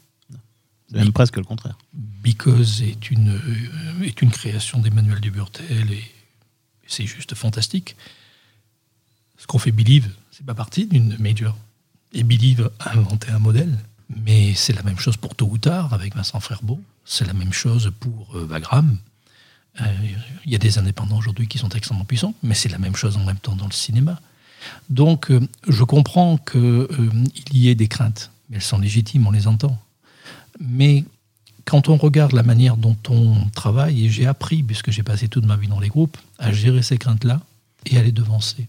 C'est 0.88 0.96
même 0.96 1.12
presque 1.12 1.36
le 1.36 1.44
contraire. 1.44 1.78
Because 1.92 2.82
est 2.82 3.10
une, 3.10 3.30
euh, 3.30 4.04
est 4.04 4.22
une 4.22 4.30
création 4.30 4.80
d'Emmanuel 4.80 5.20
Duburtel 5.20 5.92
et 5.92 6.04
c'est 6.86 7.06
juste 7.06 7.34
fantastique. 7.34 7.96
Ce 9.38 9.46
qu'on 9.46 9.58
fait 9.58 9.72
Believe, 9.72 10.10
c'est 10.32 10.44
pas 10.44 10.54
partie 10.54 10.86
d'une 10.86 11.16
major. 11.18 11.56
Et 12.12 12.24
Believe 12.24 12.70
a 12.80 12.96
inventé 12.96 13.30
un 13.30 13.38
modèle, 13.38 13.78
mais 14.10 14.54
c'est 14.54 14.72
la 14.72 14.82
même 14.82 14.98
chose 14.98 15.16
pour 15.16 15.34
Tôt 15.34 15.48
ou 15.50 15.58
Tard 15.58 15.92
avec 15.94 16.14
Vincent 16.14 16.40
Frerbeau. 16.40 16.80
C'est 17.04 17.26
la 17.26 17.32
même 17.32 17.52
chose 17.52 17.92
pour 18.00 18.36
euh, 18.36 18.46
Wagram. 18.46 18.98
Euh, 19.80 19.84
Il 20.44 20.52
y 20.52 20.54
a 20.54 20.58
des 20.58 20.78
indépendants 20.78 21.18
aujourd'hui 21.18 21.46
qui 21.46 21.58
sont 21.58 21.68
extrêmement 21.70 22.04
puissants, 22.04 22.34
mais 22.42 22.54
c'est 22.54 22.68
la 22.68 22.78
même 22.78 22.96
chose 22.96 23.16
en 23.16 23.24
même 23.24 23.38
temps 23.38 23.54
dans 23.54 23.66
le 23.66 23.72
cinéma. 23.72 24.20
Donc, 24.88 25.30
euh, 25.30 25.40
je 25.68 25.84
comprends 25.84 26.36
qu'il 26.38 26.88
y 27.52 27.68
ait 27.68 27.74
des 27.74 27.88
craintes, 27.88 28.30
mais 28.48 28.56
elles 28.56 28.62
sont 28.62 28.78
légitimes, 28.78 29.26
on 29.26 29.30
les 29.30 29.46
entend. 29.46 29.78
Mais 30.58 31.04
quand 31.64 31.88
on 31.88 31.96
regarde 31.96 32.32
la 32.32 32.42
manière 32.42 32.76
dont 32.76 32.96
on 33.08 33.48
travaille, 33.50 34.04
et 34.04 34.10
j'ai 34.10 34.26
appris, 34.26 34.62
puisque 34.62 34.90
j'ai 34.90 35.04
passé 35.04 35.28
toute 35.28 35.46
ma 35.46 35.56
vie 35.56 35.68
dans 35.68 35.80
les 35.80 35.88
groupes, 35.88 36.18
à 36.38 36.52
gérer 36.52 36.82
ces 36.82 36.98
craintes-là 36.98 37.40
et 37.86 37.96
à 37.96 38.02
les 38.02 38.12
devancer. 38.12 38.68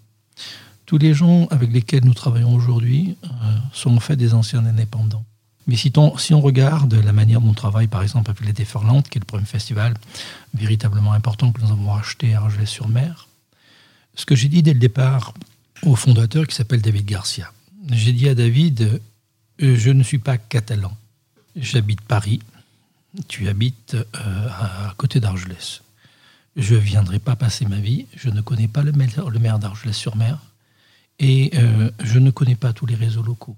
Tous 0.85 0.97
les 0.97 1.13
gens 1.13 1.47
avec 1.47 1.71
lesquels 1.71 2.05
nous 2.05 2.13
travaillons 2.13 2.53
aujourd'hui 2.53 3.17
sont 3.73 3.95
en 3.95 3.99
fait 3.99 4.15
des 4.15 4.33
anciens 4.33 4.65
indépendants. 4.65 5.23
Mais 5.71 5.77
si, 5.77 5.89
on- 5.95 6.41
regarde 6.41 6.93
la 6.95 7.13
manière 7.13 7.39
dont 7.39 7.51
on 7.51 7.53
travaille, 7.53 7.87
par 7.87 8.03
exemple, 8.03 8.29
avec 8.29 8.45
les 8.45 8.51
Déferlantes, 8.51 9.07
qui 9.07 9.17
est 9.17 9.21
le 9.21 9.25
premier 9.25 9.45
festival 9.45 9.93
véritablement 10.53 11.13
important 11.13 11.53
que 11.53 11.61
nous 11.61 11.71
avons 11.71 11.93
acheté 11.95 12.33
à 12.33 12.41
Argelès-sur-Mer, 12.41 13.29
ce 14.15 14.25
que 14.25 14.35
j'ai 14.35 14.49
dit 14.49 14.61
dès 14.63 14.73
le 14.73 14.79
départ 14.79 15.33
au 15.83 15.95
fondateur 15.95 16.45
qui 16.45 16.55
s'appelle 16.57 16.81
David 16.81 17.05
Garcia, 17.05 17.53
j'ai 17.89 18.11
dit 18.11 18.27
à 18.27 18.35
David, 18.35 18.99
euh, 19.61 19.77
je 19.77 19.91
ne 19.91 20.03
suis 20.03 20.17
pas 20.17 20.37
catalan, 20.37 20.91
j'habite 21.55 22.01
Paris, 22.01 22.41
tu 23.29 23.47
habites 23.47 23.93
euh, 23.95 24.49
à 24.49 24.93
côté 24.97 25.21
d'Argelès. 25.21 25.83
Je 26.57 26.75
ne 26.75 26.79
viendrai 26.79 27.19
pas 27.19 27.37
passer 27.37 27.65
ma 27.65 27.77
vie, 27.79 28.07
je 28.17 28.29
ne 28.29 28.41
connais 28.41 28.67
pas 28.67 28.83
le 28.83 28.91
maire, 28.91 29.29
le 29.29 29.39
maire 29.39 29.57
d'Argelès-sur-Mer 29.57 30.37
et 31.19 31.51
euh, 31.55 31.89
je 32.03 32.19
ne 32.19 32.29
connais 32.29 32.55
pas 32.55 32.73
tous 32.73 32.85
les 32.85 32.95
réseaux 32.95 33.23
locaux. 33.23 33.55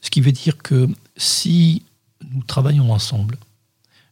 Ce 0.00 0.10
qui 0.10 0.20
veut 0.20 0.32
dire 0.32 0.58
que 0.58 0.88
si 1.16 1.82
nous 2.32 2.42
travaillons 2.42 2.92
ensemble, 2.92 3.36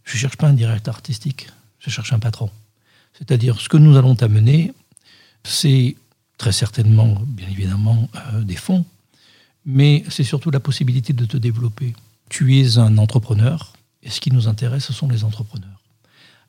je 0.04 0.14
ne 0.14 0.18
cherche 0.18 0.36
pas 0.36 0.48
un 0.48 0.52
directeur 0.52 0.94
artistique, 0.94 1.48
je 1.78 1.90
cherche 1.90 2.12
un 2.12 2.18
patron. 2.18 2.50
C'est-à-dire 3.16 3.60
ce 3.60 3.68
que 3.68 3.76
nous 3.76 3.96
allons 3.96 4.14
t'amener, 4.14 4.72
c'est 5.44 5.96
très 6.36 6.52
certainement, 6.52 7.20
bien 7.26 7.48
évidemment, 7.48 8.08
euh, 8.32 8.42
des 8.42 8.56
fonds, 8.56 8.84
mais 9.66 10.04
c'est 10.08 10.24
surtout 10.24 10.50
la 10.50 10.60
possibilité 10.60 11.12
de 11.12 11.24
te 11.24 11.36
développer. 11.36 11.94
Tu 12.28 12.58
es 12.60 12.78
un 12.78 12.96
entrepreneur, 12.98 13.72
et 14.02 14.10
ce 14.10 14.20
qui 14.20 14.30
nous 14.30 14.48
intéresse, 14.48 14.84
ce 14.84 14.92
sont 14.92 15.08
les 15.08 15.24
entrepreneurs. 15.24 15.82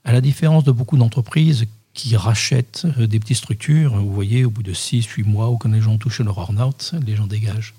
À 0.06 0.14
la 0.14 0.22
différence 0.22 0.64
de 0.64 0.72
beaucoup 0.72 0.98
d'entreprises 0.98 1.66
qui 1.94 2.16
rachètent 2.16 2.86
euh, 2.98 3.08
des 3.08 3.20
petites 3.20 3.38
structures, 3.38 3.98
vous 3.98 4.14
voyez, 4.14 4.46
au 4.46 4.52
bout 4.52 4.64
de 4.64 4.74
6, 4.74 5.06
8 5.06 5.24
mois, 5.24 5.50
ou 5.50 5.58
quand 5.58 5.70
les 5.70 5.82
gens 5.82 5.98
touchent 5.98 6.22
leur 6.22 6.38
earn-out, 6.38 6.94
les 7.06 7.16
gens 7.16 7.28
dégagent. 7.28 7.74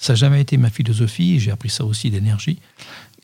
Ça 0.00 0.14
n'a 0.14 0.16
jamais 0.16 0.40
été 0.40 0.56
ma 0.56 0.70
philosophie, 0.70 1.38
j'ai 1.38 1.50
appris 1.50 1.68
ça 1.68 1.84
aussi 1.84 2.10
d'énergie, 2.10 2.58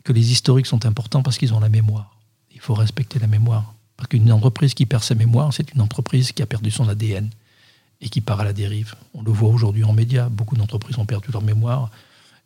que 0.04 0.12
les 0.12 0.30
historiques 0.30 0.66
sont 0.66 0.84
importants 0.84 1.22
parce 1.22 1.38
qu'ils 1.38 1.54
ont 1.54 1.60
la 1.60 1.70
mémoire. 1.70 2.14
Il 2.54 2.60
faut 2.60 2.74
respecter 2.74 3.18
la 3.18 3.26
mémoire. 3.26 3.72
Parce 3.96 4.08
qu'une 4.08 4.30
entreprise 4.30 4.74
qui 4.74 4.84
perd 4.84 5.02
sa 5.02 5.14
mémoire, 5.14 5.54
c'est 5.54 5.72
une 5.72 5.80
entreprise 5.80 6.32
qui 6.32 6.42
a 6.42 6.46
perdu 6.46 6.70
son 6.70 6.86
ADN 6.86 7.30
et 8.02 8.10
qui 8.10 8.20
part 8.20 8.40
à 8.40 8.44
la 8.44 8.52
dérive. 8.52 8.94
On 9.14 9.22
le 9.22 9.32
voit 9.32 9.48
aujourd'hui 9.48 9.84
en 9.84 9.94
médias. 9.94 10.28
Beaucoup 10.28 10.54
d'entreprises 10.54 10.98
ont 10.98 11.06
perdu 11.06 11.28
leur 11.32 11.40
mémoire. 11.40 11.90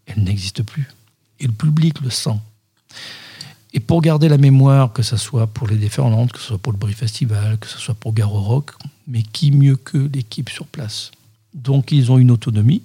Elle 0.07 0.23
n'existe 0.23 0.63
plus. 0.63 0.89
Et 1.41 1.49
le 1.49 1.53
public 1.53 2.01
le 2.01 2.11
sent. 2.11 2.39
Et 3.73 3.81
pour 3.81 4.01
garder 4.01 4.29
la 4.29 4.39
mémoire, 4.39 4.93
que 4.93 5.03
ce 5.03 5.17
soit 5.17 5.49
pour 5.49 5.67
les 5.67 5.77
Déferlantes, 5.77 6.31
que 6.31 6.39
ce 6.39 6.47
soit 6.47 6.59
pour 6.59 6.73
le 6.73 6.79
Brie 6.79 6.93
Festival, 6.93 7.59
que 7.59 7.67
ce 7.67 7.79
soit 7.79 7.95
pour 7.95 8.13
Garo 8.15 8.41
Rock, 8.41 8.73
mais 9.09 9.23
qui 9.23 9.51
mieux 9.51 9.75
que 9.75 9.99
l'équipe 9.99 10.51
sur 10.51 10.67
place? 10.67 11.11
Donc 11.53 11.91
ils 11.91 12.13
ont 12.13 12.19
une 12.19 12.31
autonomie. 12.31 12.83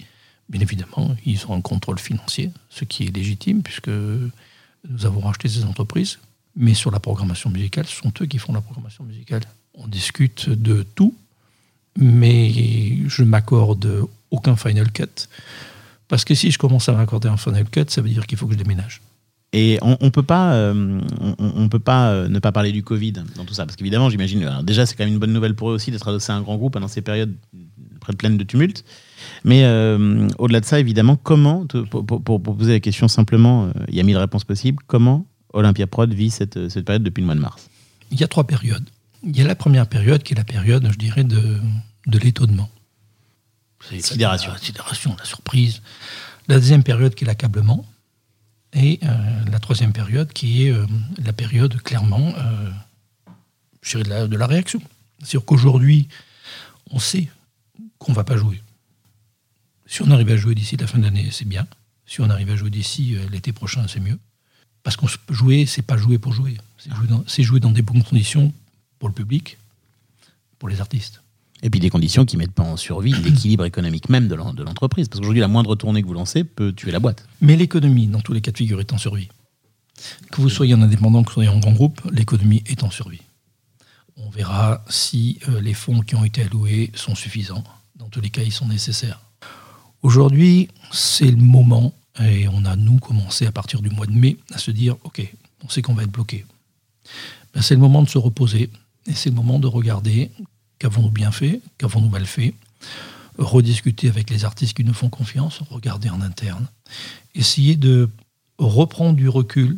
Bien 0.49 0.61
évidemment, 0.61 1.15
ils 1.25 1.45
ont 1.47 1.55
un 1.55 1.61
contrôle 1.61 1.99
financier, 1.99 2.51
ce 2.69 2.85
qui 2.85 3.05
est 3.05 3.15
légitime, 3.15 3.63
puisque 3.63 3.89
nous 3.89 5.05
avons 5.05 5.21
racheté 5.21 5.47
ces 5.47 5.63
entreprises. 5.63 6.19
Mais 6.55 6.73
sur 6.73 6.91
la 6.91 6.99
programmation 6.99 7.49
musicale, 7.49 7.85
ce 7.85 7.95
sont 7.95 8.13
eux 8.21 8.25
qui 8.25 8.37
font 8.37 8.53
la 8.53 8.61
programmation 8.61 9.03
musicale. 9.03 9.41
On 9.73 9.87
discute 9.87 10.49
de 10.49 10.85
tout, 10.95 11.13
mais 11.97 13.07
je 13.07 13.23
m'accorde 13.23 14.07
aucun 14.31 14.55
final 14.55 14.91
cut. 14.91 15.27
Parce 16.07 16.23
que 16.23 16.35
si 16.35 16.51
je 16.51 16.57
commence 16.57 16.87
à 16.87 16.93
m'accorder 16.93 17.27
un 17.27 17.37
final 17.37 17.65
cut, 17.69 17.85
ça 17.87 18.01
veut 18.01 18.09
dire 18.09 18.27
qu'il 18.27 18.37
faut 18.37 18.45
que 18.47 18.53
je 18.53 18.57
déménage. 18.57 19.01
Et 19.51 19.79
on, 19.81 19.97
on 20.01 20.11
peut 20.11 20.23
pas, 20.23 20.53
euh, 20.53 21.01
on, 21.19 21.35
on 21.39 21.69
peut 21.69 21.79
pas 21.79 22.09
euh, 22.11 22.27
ne 22.27 22.39
pas 22.39 22.51
parler 22.51 22.71
du 22.71 22.83
Covid 22.83 23.13
dans 23.13 23.45
tout 23.45 23.53
ça, 23.53 23.65
parce 23.65 23.75
qu'évidemment, 23.75 24.09
j'imagine. 24.09 24.61
déjà, 24.63 24.85
c'est 24.85 24.95
quand 24.95 25.05
même 25.05 25.13
une 25.13 25.19
bonne 25.19 25.33
nouvelle 25.33 25.55
pour 25.55 25.71
eux 25.71 25.73
aussi 25.73 25.91
d'être 25.91 26.07
adossé 26.07 26.31
à 26.31 26.35
un 26.35 26.41
grand 26.41 26.57
groupe 26.57 26.73
pendant 26.73 26.87
ces 26.87 27.01
périodes 27.01 27.33
près 28.05 28.13
de 28.13 28.17
pleines 28.17 28.37
de 28.37 28.43
tumulte. 28.43 28.85
Mais 29.43 29.63
euh, 29.63 30.27
au-delà 30.37 30.59
de 30.61 30.65
ça, 30.65 30.79
évidemment, 30.79 31.15
comment, 31.15 31.65
te- 31.65 31.77
pour, 31.83 32.05
pour- 32.05 32.23
pour 32.23 32.57
poser 32.57 32.73
la 32.73 32.79
question 32.79 33.07
simplement, 33.07 33.65
euh, 33.65 33.71
il 33.89 33.95
y 33.95 33.99
a 33.99 34.03
mille 34.03 34.17
réponses 34.17 34.43
possibles. 34.43 34.81
Comment 34.87 35.25
Olympia 35.53 35.87
Prod 35.87 36.13
vit 36.13 36.29
cette, 36.29 36.69
cette 36.69 36.85
période 36.85 37.03
depuis 37.03 37.21
le 37.21 37.25
mois 37.25 37.35
de 37.35 37.39
mars? 37.41 37.69
Il 38.11 38.19
y 38.19 38.23
a 38.23 38.27
trois 38.27 38.45
périodes. 38.45 38.87
Il 39.23 39.35
y 39.35 39.41
a 39.41 39.47
la 39.47 39.55
première 39.55 39.87
période 39.87 40.21
qui 40.23 40.33
est 40.33 40.37
la 40.37 40.43
période, 40.43 40.87
je 40.91 40.97
dirais, 40.97 41.23
de, 41.23 41.57
de 42.07 42.19
l'étonnement. 42.19 42.69
C'est 43.89 43.99
Sidération. 44.01 44.51
La 44.51 44.57
sidération, 44.59 45.15
la 45.17 45.25
surprise. 45.25 45.81
La 46.47 46.55
deuxième 46.55 46.83
période 46.83 47.15
qui 47.15 47.23
est 47.23 47.27
l'accablement. 47.27 47.85
Et 48.73 48.99
euh, 49.03 49.07
la 49.51 49.59
troisième 49.59 49.93
période 49.93 50.31
qui 50.33 50.67
est 50.67 50.71
euh, 50.71 50.85
la 51.23 51.33
période 51.33 51.75
clairement 51.81 52.33
euh, 52.37 52.69
je 53.81 53.97
dirais 53.97 54.03
de, 54.03 54.09
la, 54.09 54.27
de 54.27 54.37
la 54.37 54.47
réaction. 54.47 54.81
C'est-à-dire 55.19 55.45
qu'aujourd'hui, 55.45 56.07
on 56.91 56.99
sait 56.99 57.29
qu'on 58.05 58.11
ne 58.11 58.15
va 58.15 58.23
pas 58.23 58.37
jouer. 58.37 58.61
Si 59.87 60.03
on 60.03 60.11
arrive 60.11 60.29
à 60.29 60.37
jouer 60.37 60.53
d'ici 60.53 60.77
la 60.77 60.85
fin 60.85 60.99
de 60.99 61.03
l'année, 61.03 61.29
c'est 61.31 61.47
bien. 61.47 61.65
Si 62.05 62.21
on 62.21 62.29
arrive 62.29 62.51
à 62.51 62.55
jouer 62.55 62.69
d'ici 62.69 63.15
euh, 63.15 63.27
l'été 63.31 63.51
prochain, 63.51 63.85
c'est 63.87 63.99
mieux. 63.99 64.19
Parce 64.83 64.95
qu'on 64.95 65.07
jouer, 65.29 65.65
c'est 65.65 65.81
pas 65.81 65.97
jouer 65.97 66.19
pour 66.19 66.31
jouer. 66.31 66.55
C'est 66.77 66.93
jouer, 66.93 67.07
dans, 67.07 67.23
c'est 67.27 67.41
jouer 67.41 67.59
dans 67.59 67.71
des 67.71 67.81
bonnes 67.81 68.03
conditions 68.03 68.53
pour 68.99 69.09
le 69.09 69.15
public, 69.15 69.57
pour 70.59 70.69
les 70.69 70.81
artistes. 70.81 71.21
Et 71.63 71.71
puis 71.71 71.79
des 71.79 71.89
conditions 71.89 72.25
qui 72.25 72.37
mettent 72.37 72.51
pas 72.51 72.63
en 72.63 72.77
survie 72.77 73.11
l'équilibre 73.23 73.65
économique 73.65 74.09
même 74.09 74.27
de 74.27 74.35
l'entreprise. 74.35 75.07
Parce 75.07 75.19
qu'aujourd'hui, 75.19 75.41
la 75.41 75.47
moindre 75.47 75.75
tournée 75.75 76.03
que 76.03 76.07
vous 76.07 76.13
lancez 76.13 76.43
peut 76.43 76.73
tuer 76.73 76.91
la 76.91 76.99
boîte. 76.99 77.27
Mais 77.41 77.55
l'économie, 77.55 78.05
dans 78.05 78.21
tous 78.21 78.33
les 78.33 78.41
cas 78.41 78.51
de 78.51 78.57
figure, 78.57 78.79
est 78.79 78.93
en 78.93 78.99
survie. 78.99 79.29
Que 80.31 80.41
vous 80.41 80.49
soyez 80.49 80.75
en 80.75 80.81
indépendant, 80.83 81.23
que 81.23 81.29
vous 81.29 81.33
soyez 81.33 81.49
en 81.49 81.57
grand 81.57 81.71
groupe, 81.71 82.01
l'économie 82.11 82.61
est 82.67 82.83
en 82.83 82.91
survie. 82.91 83.21
On 84.17 84.29
verra 84.29 84.83
si 84.89 85.39
euh, 85.49 85.59
les 85.59 85.73
fonds 85.73 86.01
qui 86.01 86.15
ont 86.15 86.23
été 86.23 86.43
alloués 86.43 86.91
sont 86.93 87.15
suffisants. 87.15 87.63
Les 88.21 88.29
cas, 88.29 88.43
ils 88.43 88.51
sont 88.51 88.67
nécessaires. 88.67 89.19
Aujourd'hui, 90.01 90.69
c'est 90.91 91.29
le 91.29 91.37
moment, 91.37 91.93
et 92.21 92.47
on 92.47 92.63
a, 92.65 92.75
nous, 92.75 92.97
commencé 92.99 93.45
à 93.45 93.51
partir 93.51 93.81
du 93.81 93.89
mois 93.89 94.05
de 94.05 94.13
mai 94.13 94.37
à 94.53 94.57
se 94.57 94.71
dire, 94.71 94.95
OK, 95.03 95.21
on 95.63 95.69
sait 95.69 95.81
qu'on 95.81 95.93
va 95.93 96.03
être 96.03 96.11
bloqué. 96.11 96.45
Ben, 97.53 97.61
c'est 97.61 97.73
le 97.73 97.81
moment 97.81 98.03
de 98.03 98.09
se 98.09 98.17
reposer, 98.17 98.69
et 99.07 99.13
c'est 99.13 99.29
le 99.29 99.35
moment 99.35 99.59
de 99.59 99.67
regarder 99.67 100.31
qu'avons-nous 100.79 101.09
bien 101.09 101.31
fait, 101.31 101.61
qu'avons-nous 101.77 102.09
mal 102.09 102.25
fait, 102.25 102.53
rediscuter 103.37 104.07
avec 104.07 104.29
les 104.29 104.45
artistes 104.45 104.75
qui 104.75 104.83
nous 104.83 104.93
font 104.93 105.09
confiance, 105.09 105.61
regarder 105.69 106.09
en 106.09 106.21
interne, 106.21 106.67
essayer 107.33 107.75
de 107.75 108.09
reprendre 108.57 109.15
du 109.15 109.27
recul, 109.27 109.77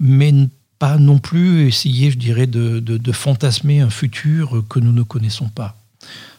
mais 0.00 0.32
pas 0.78 0.98
non 0.98 1.18
plus 1.18 1.68
essayer, 1.68 2.10
je 2.10 2.18
dirais, 2.18 2.48
de 2.48 3.12
fantasmer 3.12 3.80
un 3.80 3.90
futur 3.90 4.64
que 4.68 4.80
nous 4.80 4.92
ne 4.92 5.02
connaissons 5.02 5.48
pas. 5.48 5.76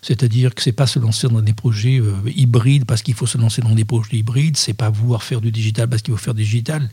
C'est-à-dire 0.01 0.53
que 0.53 0.61
c'est 0.61 0.71
pas 0.71 0.87
se 0.87 0.99
lancer 0.99 1.27
dans 1.27 1.41
des 1.41 1.53
projets 1.53 1.99
euh, 1.99 2.13
hybrides 2.27 2.85
parce 2.85 3.01
qu'il 3.01 3.15
faut 3.15 3.25
se 3.25 3.37
lancer 3.37 3.61
dans 3.61 3.73
des 3.73 3.85
projets 3.85 4.17
hybrides, 4.17 4.55
c'est 4.57 4.73
pas 4.73 4.89
vouloir 4.89 5.23
faire 5.23 5.41
du 5.41 5.51
digital 5.51 5.89
parce 5.89 6.01
qu'il 6.01 6.13
faut 6.13 6.19
faire 6.19 6.35
du 6.35 6.43
digital. 6.43 6.89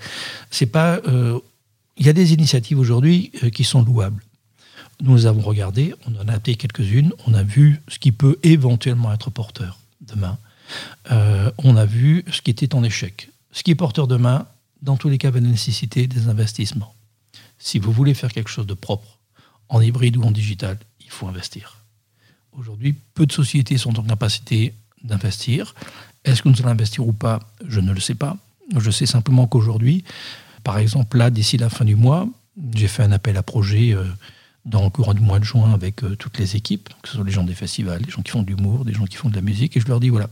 Euh, 0.63 1.39
Il 1.99 2.07
y 2.07 2.09
a 2.09 2.13
des 2.13 2.33
initiatives 2.33 2.79
aujourd'hui 2.79 3.31
euh, 3.43 3.51
qui 3.51 3.65
sont 3.65 3.83
louables. 3.83 4.23
Nous 5.01 5.27
avons 5.27 5.43
regardées, 5.43 5.95
on 6.07 6.15
en 6.15 6.21
a 6.29 6.33
adapté 6.33 6.55
quelques-unes, 6.55 7.13
on 7.27 7.35
a 7.35 7.43
vu 7.43 7.81
ce 7.89 7.99
qui 7.99 8.13
peut 8.13 8.39
éventuellement 8.43 9.13
être 9.13 9.31
porteur 9.31 9.79
demain. 10.01 10.39
On 11.59 11.77
a 11.77 11.85
vu 11.85 12.25
ce 12.31 12.41
qui 12.41 12.51
était 12.51 12.75
en 12.75 12.85
échec. 12.85 13.29
Ce 13.51 13.63
qui 13.63 13.73
est 13.73 13.75
porteur 13.75 14.07
demain, 14.07 14.47
dans 14.81 14.97
tous 14.97 15.09
les 15.09 15.19
cas, 15.19 15.31
va 15.31 15.41
nécessiter 15.41 16.07
des 16.07 16.29
investissements. 16.29 16.95
Si 17.59 17.79
vous 17.79 17.93
voulez 17.93 18.15
faire 18.15 18.33
quelque 18.33 18.49
chose 18.51 18.67
de 18.67 18.75
propre, 18.75 19.19
en 19.69 19.81
hybride 19.81 20.17
ou 20.17 20.23
en 20.23 20.31
digital, 20.31 20.79
il 21.01 21.11
faut 21.11 21.27
investir. 21.27 21.82
Aujourd'hui, 22.59 22.95
peu 23.15 23.27
de 23.27 23.33
sociétés 23.33 23.79
sont 23.79 23.99
en 23.99 24.03
capacité 24.03 24.75
d'investir. 25.03 25.75
Est-ce 26.25 26.43
que 26.43 26.49
nous 26.49 26.61
allons 26.61 26.71
investir 26.71 27.07
ou 27.07 27.13
pas 27.13 27.41
Je 27.67 27.81
ne 27.81 27.93
le 27.93 28.01
sais 28.01 28.15
pas. 28.15 28.37
Je 28.77 28.91
sais 28.91 29.07
simplement 29.07 29.47
qu'aujourd'hui, 29.47 30.05
par 30.65 30.79
exemple, 30.79 31.17
là, 31.19 31.31
d'ici 31.31 31.57
la 31.57 31.69
fin 31.69 31.85
du 31.85 31.97
mois, 31.97 32.29
j'ai 32.75 32.89
fait 32.89 33.03
un 33.03 33.13
appel 33.13 33.37
à 33.37 33.43
projet 33.43 33.95
euh, 33.95 34.05
dans 34.65 34.85
le 34.85 34.91
courant 34.91 35.15
du 35.15 35.21
mois 35.21 35.39
de 35.39 35.45
juin 35.45 35.73
avec 35.73 36.05
euh, 36.05 36.15
toutes 36.17 36.39
les 36.39 36.57
équipes, 36.57 36.89
que 37.03 37.09
ce 37.09 37.17
soit 37.17 37.25
les 37.25 37.33
gens 37.33 37.45
des 37.45 37.55
festivals, 37.55 38.03
les 38.05 38.11
gens 38.11 38.23
qui 38.23 38.31
font 38.31 38.43
de 38.43 38.49
l'humour, 38.49 38.85
des 38.85 38.93
gens 38.93 39.05
qui 39.05 39.17
font 39.17 39.29
de 39.29 39.35
la 39.35 39.43
musique, 39.43 39.77
et 39.77 39.81
je 39.81 39.89
leur 39.89 39.99
dis 39.99 40.09
voilà, 40.09 40.29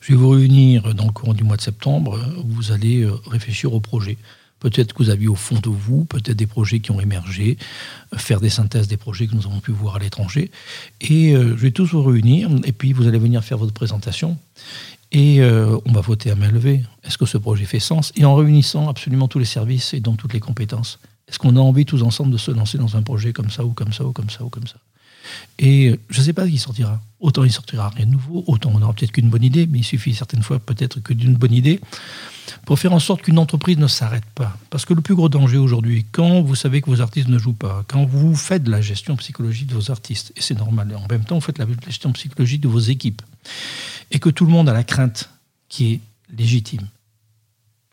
je 0.00 0.12
vais 0.12 0.18
vous 0.18 0.30
réunir 0.30 0.94
dans 0.94 1.06
le 1.06 1.12
courant 1.12 1.34
du 1.34 1.44
mois 1.44 1.56
de 1.56 1.62
septembre, 1.62 2.16
euh, 2.16 2.42
vous 2.44 2.72
allez 2.72 3.02
euh, 3.02 3.14
réfléchir 3.26 3.72
au 3.72 3.80
projet. 3.80 4.16
Peut-être 4.60 4.92
que 4.92 5.02
vous 5.02 5.10
aviez 5.10 5.28
au 5.28 5.34
fond 5.34 5.58
de 5.60 5.68
vous, 5.68 6.04
peut-être 6.04 6.36
des 6.36 6.46
projets 6.46 6.80
qui 6.80 6.90
ont 6.90 7.00
émergé, 7.00 7.58
euh, 8.12 8.18
faire 8.18 8.40
des 8.40 8.50
synthèses 8.50 8.88
des 8.88 8.96
projets 8.96 9.26
que 9.26 9.34
nous 9.34 9.46
avons 9.46 9.60
pu 9.60 9.70
voir 9.70 9.96
à 9.96 9.98
l'étranger. 9.98 10.50
Et 11.00 11.34
euh, 11.34 11.56
je 11.56 11.62
vais 11.62 11.70
tous 11.70 11.92
vous 11.92 12.02
réunir, 12.02 12.50
et 12.64 12.72
puis 12.72 12.92
vous 12.92 13.06
allez 13.06 13.18
venir 13.18 13.44
faire 13.44 13.58
votre 13.58 13.72
présentation. 13.72 14.36
Et 15.10 15.40
euh, 15.40 15.78
on 15.86 15.92
va 15.92 16.00
voter 16.00 16.30
à 16.30 16.34
main 16.34 16.50
levée. 16.50 16.84
Est-ce 17.04 17.16
que 17.16 17.26
ce 17.26 17.38
projet 17.38 17.64
fait 17.64 17.80
sens? 17.80 18.12
Et 18.16 18.24
en 18.24 18.34
réunissant 18.34 18.88
absolument 18.88 19.28
tous 19.28 19.38
les 19.38 19.46
services 19.46 19.94
et 19.94 20.00
donc 20.00 20.18
toutes 20.18 20.34
les 20.34 20.40
compétences. 20.40 20.98
Est-ce 21.28 21.38
qu'on 21.38 21.56
a 21.56 21.60
envie 21.60 21.84
tous 21.84 22.02
ensemble 22.02 22.32
de 22.32 22.38
se 22.38 22.50
lancer 22.50 22.78
dans 22.78 22.96
un 22.96 23.02
projet 23.02 23.32
comme 23.32 23.50
ça, 23.50 23.64
ou 23.64 23.72
comme 23.72 23.92
ça, 23.92 24.04
ou 24.04 24.12
comme 24.12 24.30
ça, 24.30 24.44
ou 24.44 24.48
comme 24.48 24.66
ça? 24.66 24.76
Et 25.58 25.98
je 26.10 26.20
ne 26.20 26.24
sais 26.24 26.32
pas 26.32 26.44
ce 26.44 26.50
qui 26.50 26.58
sortira. 26.58 27.00
Autant 27.20 27.44
il 27.44 27.52
sortira 27.52 27.88
rien 27.88 28.06
de 28.06 28.12
nouveau, 28.12 28.44
autant 28.46 28.70
on 28.74 28.80
aura 28.80 28.92
peut-être 28.92 29.12
qu'une 29.12 29.28
bonne 29.28 29.42
idée, 29.42 29.66
mais 29.66 29.78
il 29.78 29.84
suffit 29.84 30.14
certaines 30.14 30.42
fois 30.42 30.60
peut-être 30.60 31.00
que 31.00 31.12
d'une 31.12 31.34
bonne 31.34 31.52
idée 31.52 31.80
pour 32.64 32.78
faire 32.78 32.92
en 32.92 33.00
sorte 33.00 33.22
qu'une 33.22 33.38
entreprise 33.38 33.76
ne 33.76 33.88
s'arrête 33.88 34.24
pas. 34.34 34.56
Parce 34.70 34.84
que 34.84 34.94
le 34.94 35.00
plus 35.00 35.14
gros 35.14 35.28
danger 35.28 35.58
aujourd'hui, 35.58 36.06
quand 36.12 36.42
vous 36.42 36.54
savez 36.54 36.80
que 36.80 36.90
vos 36.90 37.00
artistes 37.00 37.28
ne 37.28 37.38
jouent 37.38 37.52
pas, 37.52 37.84
quand 37.88 38.04
vous 38.04 38.36
faites 38.36 38.68
la 38.68 38.80
gestion 38.80 39.16
psychologique 39.16 39.66
de 39.66 39.74
vos 39.74 39.90
artistes, 39.90 40.32
et 40.36 40.40
c'est 40.40 40.56
normal, 40.56 40.94
en 40.96 41.06
même 41.10 41.24
temps 41.24 41.34
vous 41.34 41.40
faites 41.40 41.58
la 41.58 41.66
gestion 41.86 42.12
psychologique 42.12 42.60
de 42.60 42.68
vos 42.68 42.78
équipes, 42.78 43.22
et 44.10 44.18
que 44.18 44.30
tout 44.30 44.46
le 44.46 44.52
monde 44.52 44.68
a 44.68 44.72
la 44.72 44.84
crainte 44.84 45.28
qui 45.68 45.92
est 45.92 46.00
légitime, 46.36 46.86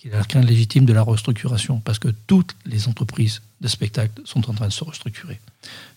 qui 0.05 0.11
est 0.11 0.17
la 0.17 0.23
crainte 0.23 0.45
légitime 0.45 0.85
de 0.85 0.93
la 0.93 1.01
restructuration, 1.01 1.79
parce 1.79 1.97
que 1.97 2.09
toutes 2.27 2.55
les 2.67 2.87
entreprises 2.87 3.41
de 3.61 3.67
spectacle 3.67 4.21
sont 4.23 4.47
en 4.51 4.53
train 4.53 4.67
de 4.67 4.71
se 4.71 4.83
restructurer, 4.83 5.39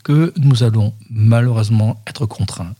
que 0.02 0.32
nous 0.38 0.62
allons 0.62 0.94
malheureusement 1.10 2.02
être 2.06 2.24
contraints 2.24 2.74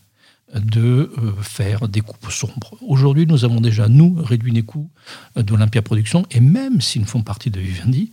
de 0.55 1.13
euh, 1.19 1.33
faire 1.43 1.87
des 1.87 2.01
coupes 2.01 2.33
sombres. 2.33 2.79
Aujourd'hui, 2.81 3.27
nous 3.27 3.45
avons 3.45 3.61
déjà, 3.61 3.89
nous, 3.89 4.15
réduit 4.17 4.53
les 4.53 4.63
coûts 4.63 4.89
euh, 5.37 5.43
d'Olympia 5.43 5.83
Productions, 5.83 6.25
et 6.31 6.41
même 6.41 6.81
s'ils 6.81 7.05
font 7.05 7.21
partie 7.21 7.51
de 7.51 7.61
Vivendi, 7.61 8.13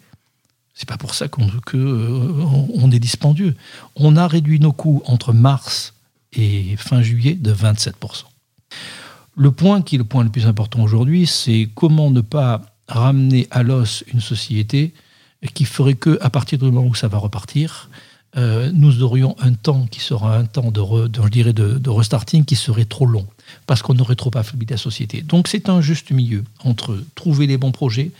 c'est 0.73 0.89
pas 0.89 0.97
pour 0.97 1.15
ça 1.15 1.29
qu'on 1.29 1.47
euh, 1.73 2.91
est 2.91 2.99
dispendieux. 2.99 3.55
On 3.95 4.17
a 4.17 4.27
réduit 4.27 4.59
nos 4.59 4.73
coûts 4.73 5.01
entre 5.05 5.31
mars 5.31 5.93
et 6.33 6.75
fin 6.75 7.01
juillet 7.01 7.35
de 7.35 7.53
27%. 7.53 7.93
Le 9.37 9.51
point 9.51 9.81
qui 9.81 9.95
est 9.95 9.99
le 9.99 10.03
point 10.03 10.25
le 10.25 10.29
plus 10.29 10.47
important 10.47 10.83
aujourd'hui, 10.83 11.27
c'est 11.27 11.69
comment 11.75 12.11
ne 12.11 12.19
pas 12.19 12.74
ramener 12.87 13.47
à 13.51 13.63
l'os 13.63 14.03
une 14.13 14.21
société 14.21 14.93
qui 15.53 15.65
ferait 15.65 15.95
que, 15.95 16.17
à 16.21 16.29
partir 16.29 16.57
du 16.57 16.65
moment 16.65 16.85
où 16.87 16.95
ça 16.95 17.07
va 17.07 17.17
repartir, 17.17 17.89
euh, 18.37 18.69
nous 18.73 19.01
aurions 19.01 19.35
un 19.39 19.53
temps 19.53 19.85
qui 19.89 20.01
sera 20.01 20.37
un 20.37 20.45
temps 20.45 20.69
de, 20.69 20.81
re- 20.81 21.09
je 21.23 21.29
dirais 21.29 21.53
de, 21.53 21.77
de 21.77 21.89
restarting 21.89 22.43
qui 22.43 22.57
serait 22.57 22.83
trop 22.83 23.05
long, 23.05 23.25
parce 23.65 23.81
qu'on 23.81 23.97
aurait 23.99 24.15
trop 24.15 24.31
affaibli 24.35 24.65
la 24.69 24.75
société. 24.75 25.21
Donc 25.21 25.47
c'est 25.47 25.69
un 25.69 25.79
juste 25.79 26.11
milieu 26.11 26.43
entre 26.63 27.01
trouver 27.15 27.47
les 27.47 27.57
bons 27.57 27.71
projets, 27.71 28.11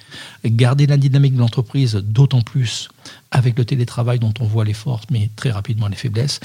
garder 0.45 0.88
la 0.88 0.95
dynamique 0.95 1.34
de 1.34 1.39
l'entreprise, 1.39 1.95
d'autant 1.95 2.41
plus 2.41 2.89
avec 3.32 3.58
le 3.58 3.65
télétravail 3.65 4.19
dont 4.19 4.34
on 4.39 4.45
voit 4.45 4.63
les 4.63 4.73
forces, 4.73 5.06
mais 5.12 5.30
très 5.36 5.51
rapidement 5.51 5.89
les 5.89 5.97
faiblesses, 5.97 6.39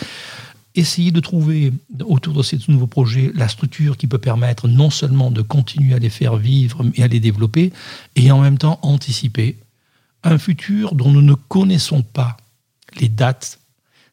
essayer 0.74 1.10
de 1.10 1.20
trouver 1.20 1.72
autour 2.04 2.34
de 2.34 2.42
ces 2.42 2.58
nouveaux 2.68 2.86
projets 2.86 3.32
la 3.34 3.48
structure 3.48 3.96
qui 3.96 4.06
peut 4.06 4.18
permettre 4.18 4.68
non 4.68 4.90
seulement 4.90 5.30
de 5.30 5.42
continuer 5.42 5.94
à 5.94 5.98
les 5.98 6.10
faire 6.10 6.36
vivre 6.36 6.84
et 6.94 7.02
à 7.02 7.08
les 7.08 7.20
développer, 7.20 7.72
et 8.16 8.30
en 8.30 8.40
même 8.40 8.58
temps 8.58 8.78
anticiper 8.82 9.56
un 10.22 10.38
futur 10.38 10.94
dont 10.94 11.10
nous 11.10 11.22
ne 11.22 11.34
connaissons 11.34 12.02
pas 12.02 12.36
les 12.98 13.08
dates. 13.08 13.58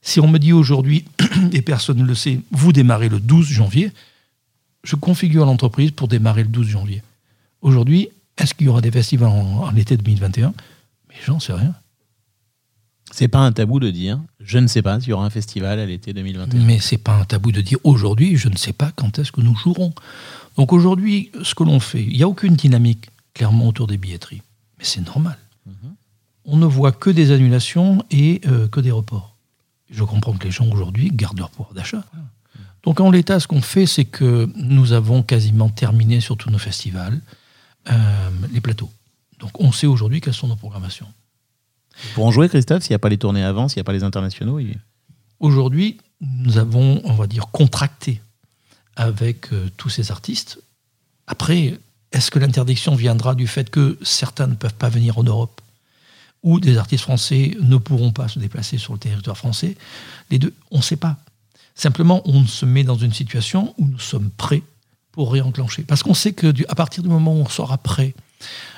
Si 0.01 0.19
on 0.19 0.27
me 0.27 0.39
dit 0.39 0.53
aujourd'hui, 0.53 1.05
et 1.51 1.61
personne 1.61 1.97
ne 1.97 2.05
le 2.05 2.15
sait, 2.15 2.39
vous 2.51 2.71
démarrez 2.71 3.09
le 3.09 3.19
12 3.19 3.47
janvier, 3.47 3.91
je 4.83 4.95
configure 4.95 5.45
l'entreprise 5.45 5.91
pour 5.91 6.07
démarrer 6.07 6.43
le 6.43 6.49
12 6.49 6.67
janvier. 6.67 7.03
Aujourd'hui, 7.61 8.09
est-ce 8.37 8.53
qu'il 8.53 8.67
y 8.67 8.69
aura 8.69 8.81
des 8.81 8.91
festivals 8.91 9.29
en, 9.29 9.63
en 9.63 9.75
été 9.75 9.97
2021 9.97 10.53
Mais 11.09 11.15
j'en 11.25 11.39
sais 11.39 11.53
rien. 11.53 11.73
C'est 13.11 13.27
pas 13.27 13.39
un 13.39 13.51
tabou 13.51 13.79
de 13.79 13.89
dire 13.89 14.19
je 14.39 14.59
ne 14.59 14.67
sais 14.67 14.81
pas 14.81 14.99
s'il 14.99 15.09
y 15.09 15.13
aura 15.13 15.25
un 15.25 15.29
festival 15.29 15.79
à 15.79 15.85
l'été 15.85 16.13
2021. 16.13 16.63
Mais 16.63 16.79
c'est 16.79 16.97
pas 16.97 17.15
un 17.15 17.25
tabou 17.25 17.51
de 17.51 17.61
dire 17.61 17.79
aujourd'hui, 17.83 18.37
je 18.37 18.49
ne 18.49 18.55
sais 18.55 18.73
pas 18.73 18.91
quand 18.95 19.19
est-ce 19.19 19.31
que 19.31 19.41
nous 19.41 19.55
jouerons. 19.55 19.93
Donc 20.55 20.73
aujourd'hui, 20.73 21.31
ce 21.43 21.53
que 21.53 21.63
l'on 21.63 21.79
fait, 21.79 22.03
il 22.03 22.17
n'y 22.17 22.23
a 22.23 22.27
aucune 22.27 22.55
dynamique 22.55 23.09
clairement 23.33 23.67
autour 23.67 23.87
des 23.87 23.97
billetteries. 23.97 24.41
Mais 24.77 24.85
c'est 24.85 25.05
normal. 25.05 25.37
On 26.49 26.55
ne 26.55 26.65
voit 26.65 26.93
que 26.93 27.09
des 27.09 27.31
annulations 27.31 28.05
et 28.09 28.39
euh, 28.47 28.69
que 28.69 28.79
des 28.79 28.91
reports. 28.91 29.35
Je 29.89 30.03
comprends 30.05 30.31
que 30.31 30.45
les 30.45 30.51
gens 30.51 30.65
aujourd'hui 30.69 31.11
gardent 31.13 31.39
leur 31.39 31.49
pouvoir 31.49 31.73
d'achat. 31.73 32.05
Donc 32.83 33.01
en 33.01 33.11
l'état, 33.11 33.41
ce 33.41 33.47
qu'on 33.47 33.61
fait, 33.61 33.85
c'est 33.85 34.05
que 34.05 34.49
nous 34.55 34.93
avons 34.93 35.23
quasiment 35.23 35.67
terminé 35.67 36.21
sur 36.21 36.37
tous 36.37 36.49
nos 36.49 36.57
festivals 36.57 37.19
euh, 37.89 38.29
les 38.53 38.61
plateaux. 38.61 38.89
Donc 39.39 39.51
on 39.59 39.73
sait 39.73 39.87
aujourd'hui 39.87 40.21
quelles 40.21 40.33
sont 40.33 40.47
nos 40.47 40.55
programmations. 40.55 41.07
Pour 42.13 42.25
en 42.25 42.31
jouer, 42.31 42.47
Christophe, 42.49 42.83
s'il 42.83 42.91
n'y 42.91 42.95
a 42.95 42.99
pas 42.99 43.09
les 43.09 43.17
tournées 43.17 43.43
avant, 43.43 43.67
s'il 43.67 43.77
n'y 43.77 43.81
a 43.81 43.85
pas 43.85 43.93
les 43.93 44.03
internationaux, 44.03 44.59
Aujourd'hui, 45.39 45.97
nous 46.21 46.57
avons, 46.57 47.01
on 47.03 47.13
va 47.13 47.27
dire, 47.27 47.47
contracté 47.51 48.21
avec 48.95 49.53
euh, 49.53 49.69
tous 49.77 49.89
ces 49.89 50.11
artistes. 50.11 50.59
Après, 51.27 51.77
est-ce 52.11 52.31
que 52.31 52.39
l'interdiction 52.39 52.95
viendra 52.95 53.35
du 53.35 53.45
fait 53.47 53.69
que 53.69 53.97
certains 54.01 54.47
ne 54.47 54.55
peuvent 54.55 54.73
pas 54.73 54.89
venir 54.89 55.17
en 55.19 55.23
Europe 55.23 55.61
ou 56.41 56.59
des 56.59 56.77
artistes 56.77 57.03
français 57.03 57.55
ne 57.61 57.77
pourront 57.77 58.11
pas 58.11 58.27
se 58.27 58.39
déplacer 58.39 58.77
sur 58.79 58.93
le 58.93 58.99
territoire 58.99 59.37
français? 59.37 59.77
Les 60.31 60.39
deux, 60.39 60.53
on 60.71 60.77
ne 60.77 60.83
sait 60.83 60.95
pas. 60.95 61.17
Simplement, 61.75 62.21
on 62.25 62.45
se 62.47 62.65
met 62.65 62.83
dans 62.83 62.95
une 62.97 63.13
situation 63.13 63.75
où 63.77 63.85
nous 63.85 63.99
sommes 63.99 64.31
prêts 64.31 64.63
pour 65.11 65.31
réenclencher. 65.31 65.83
Parce 65.83 66.01
qu'on 66.01 66.15
sait 66.15 66.33
que 66.33 66.47
du- 66.47 66.65
à 66.67 66.73
partir 66.75 67.03
du 67.03 67.09
moment 67.09 67.33
où 67.35 67.41
on 67.41 67.49
sera 67.49 67.77
prêt 67.77 68.15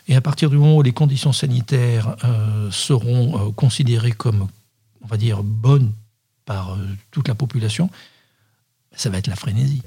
et 0.07 0.15
à 0.15 0.21
partir 0.21 0.49
du 0.49 0.57
moment 0.57 0.77
où 0.77 0.81
les 0.81 0.91
conditions 0.91 1.33
sanitaires 1.33 2.15
euh, 2.23 2.71
seront 2.71 3.49
euh, 3.49 3.51
considérées 3.51 4.11
comme, 4.11 4.47
on 5.03 5.07
va 5.07 5.17
dire, 5.17 5.43
bonnes 5.43 5.91
par 6.45 6.73
euh, 6.73 6.77
toute 7.11 7.27
la 7.27 7.35
population, 7.35 7.89
ça 8.95 9.09
va 9.09 9.17
être 9.19 9.27
la 9.27 9.35
frénésie. 9.35 9.81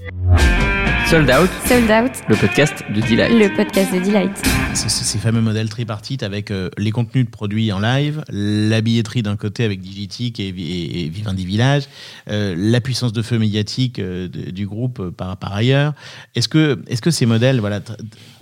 Sold 1.11 1.29
Out, 1.31 1.51
Sold 1.67 1.91
Out, 1.91 2.13
le 2.29 2.37
podcast 2.37 2.73
de 2.95 3.01
Delight. 3.03 3.33
le 3.33 3.55
podcast 3.55 3.93
de 3.93 3.99
Delight. 4.01 4.31
C'est 4.75 4.89
ces 4.89 5.19
fameux 5.19 5.43
modèles 5.43 5.69
tripartites 5.69 6.23
avec 6.23 6.51
euh, 6.51 6.71
les 6.79 6.91
contenus 6.93 7.27
de 7.27 7.31
produits 7.31 7.71
en 7.73 7.81
live, 7.81 8.25
la 8.31 8.81
billetterie 8.81 9.23
d'un 9.23 9.37
côté 9.37 9.65
avec 9.65 9.81
Digitic 9.83 10.41
et, 10.41 10.49
et, 10.49 11.05
et 11.05 11.09
Vivendi 11.11 11.45
Village, 11.45 11.85
euh, 12.31 12.55
la 12.57 12.81
puissance 12.81 13.13
de 13.13 13.21
feu 13.21 13.39
médiatique 13.39 13.99
euh, 13.99 14.29
de- 14.29 14.51
du 14.51 14.67
groupe 14.67 15.01
euh, 15.01 15.11
par, 15.11 15.37
par 15.37 15.53
ailleurs. 15.53 15.93
Est-ce 16.35 16.49
que, 16.49 16.81
est 16.87 16.95
-ce 16.95 17.03
que 17.03 17.11
ces 17.11 17.27
modèles 17.27 17.61
voilà, 17.61 17.81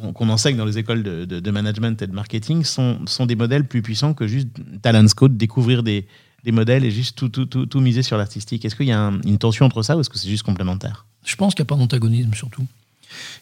qu'on 0.00 0.12
qu'on 0.12 0.28
enseigne 0.28 0.56
dans 0.56 0.66
les 0.66 0.78
écoles 0.78 1.02
de, 1.02 1.24
de- 1.24 1.40
de 1.40 1.50
management 1.50 2.00
et 2.00 2.06
de 2.06 2.12
marketing 2.12 2.62
sont, 2.62 2.98
sont 3.06 3.26
des 3.26 3.34
modèles 3.36 3.64
plus 3.66 3.82
puissants 3.82 4.14
que 4.14 4.28
juste 4.28 4.48
talent 4.82 5.08
scout, 5.08 5.36
découvrir 5.36 5.82
des, 5.82 6.06
des 6.44 6.52
modèles 6.52 6.84
et 6.84 6.90
juste 6.90 7.16
tout, 7.16 7.28
tout, 7.28 7.46
tout, 7.46 7.66
tout 7.66 7.80
miser 7.80 8.02
sur 8.02 8.16
l'artistique 8.16 8.64
Est-ce 8.64 8.74
qu'il 8.76 8.86
y 8.86 8.92
a 8.92 9.00
un- 9.00 9.20
une 9.22 9.38
tension 9.38 9.66
entre 9.66 9.82
ça 9.82 9.96
ou 9.96 10.00
est-ce 10.00 10.10
que 10.10 10.18
c'est 10.18 10.28
juste 10.28 10.42
complémentaire? 10.44 11.04
Je 11.24 11.36
pense 11.36 11.54
qu'il 11.54 11.62
n'y 11.62 11.66
a 11.66 11.72
pas 11.74 11.76
d'antagonisme 11.76 12.32
surtout. 12.34 12.66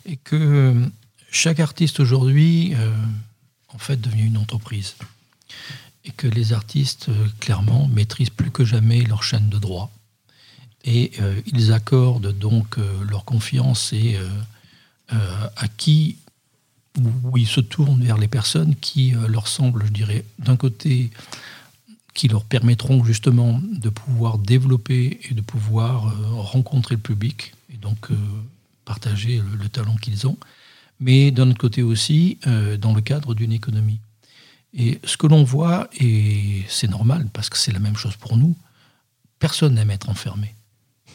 Et 0.06 0.16
que 0.16 0.36
euh, 0.36 0.86
chaque 1.30 1.60
artiste 1.60 2.00
aujourd'hui, 2.00 2.74
euh, 2.74 2.90
en 3.68 3.78
fait, 3.78 4.00
devient 4.00 4.24
une 4.26 4.38
entreprise. 4.38 4.96
Et 6.04 6.10
que 6.10 6.26
les 6.26 6.52
artistes, 6.52 7.08
euh, 7.10 7.26
clairement, 7.38 7.86
maîtrisent 7.88 8.30
plus 8.30 8.50
que 8.50 8.64
jamais 8.64 9.02
leur 9.02 9.22
chaîne 9.22 9.48
de 9.48 9.58
droit. 9.58 9.90
Et 10.84 11.12
ils 11.52 11.72
accordent 11.72 12.32
donc 12.38 12.76
leur 13.10 13.24
confiance 13.26 13.92
et 13.92 14.16
à 15.10 15.68
qui 15.76 16.16
où 16.98 17.36
ils 17.36 17.48
se 17.48 17.60
tournent 17.60 18.02
vers 18.02 18.16
les 18.16 18.28
personnes 18.28 18.74
qui 18.76 19.12
leur 19.28 19.48
semblent, 19.48 19.84
je 19.84 19.90
dirais, 19.92 20.24
d'un 20.38 20.56
côté, 20.56 21.10
qui 22.14 22.28
leur 22.28 22.44
permettront 22.44 23.04
justement 23.04 23.60
de 23.62 23.88
pouvoir 23.88 24.38
développer 24.38 25.20
et 25.30 25.34
de 25.34 25.40
pouvoir 25.40 26.08
euh, 26.08 26.12
rencontrer 26.40 26.94
le 26.96 27.00
public 27.00 27.52
et 27.72 27.76
donc 27.76 28.10
euh, 28.10 28.16
partager 28.84 29.38
le, 29.38 29.56
le 29.62 29.68
talent 29.68 29.96
qu'ils 29.96 30.26
ont, 30.26 30.36
mais 31.00 31.30
d'un 31.30 31.48
autre 31.50 31.58
côté 31.58 31.82
aussi 31.82 32.38
euh, 32.46 32.76
dans 32.76 32.94
le 32.94 33.00
cadre 33.00 33.34
d'une 33.34 33.52
économie. 33.52 34.00
Et 34.76 34.98
ce 35.04 35.16
que 35.16 35.26
l'on 35.26 35.44
voit, 35.44 35.88
et 35.98 36.62
c'est 36.68 36.90
normal 36.90 37.28
parce 37.32 37.48
que 37.48 37.56
c'est 37.56 37.72
la 37.72 37.78
même 37.78 37.96
chose 37.96 38.16
pour 38.16 38.36
nous, 38.36 38.54
personne 39.38 39.74
n'aime 39.74 39.90
être 39.90 40.08
enfermé. 40.10 40.54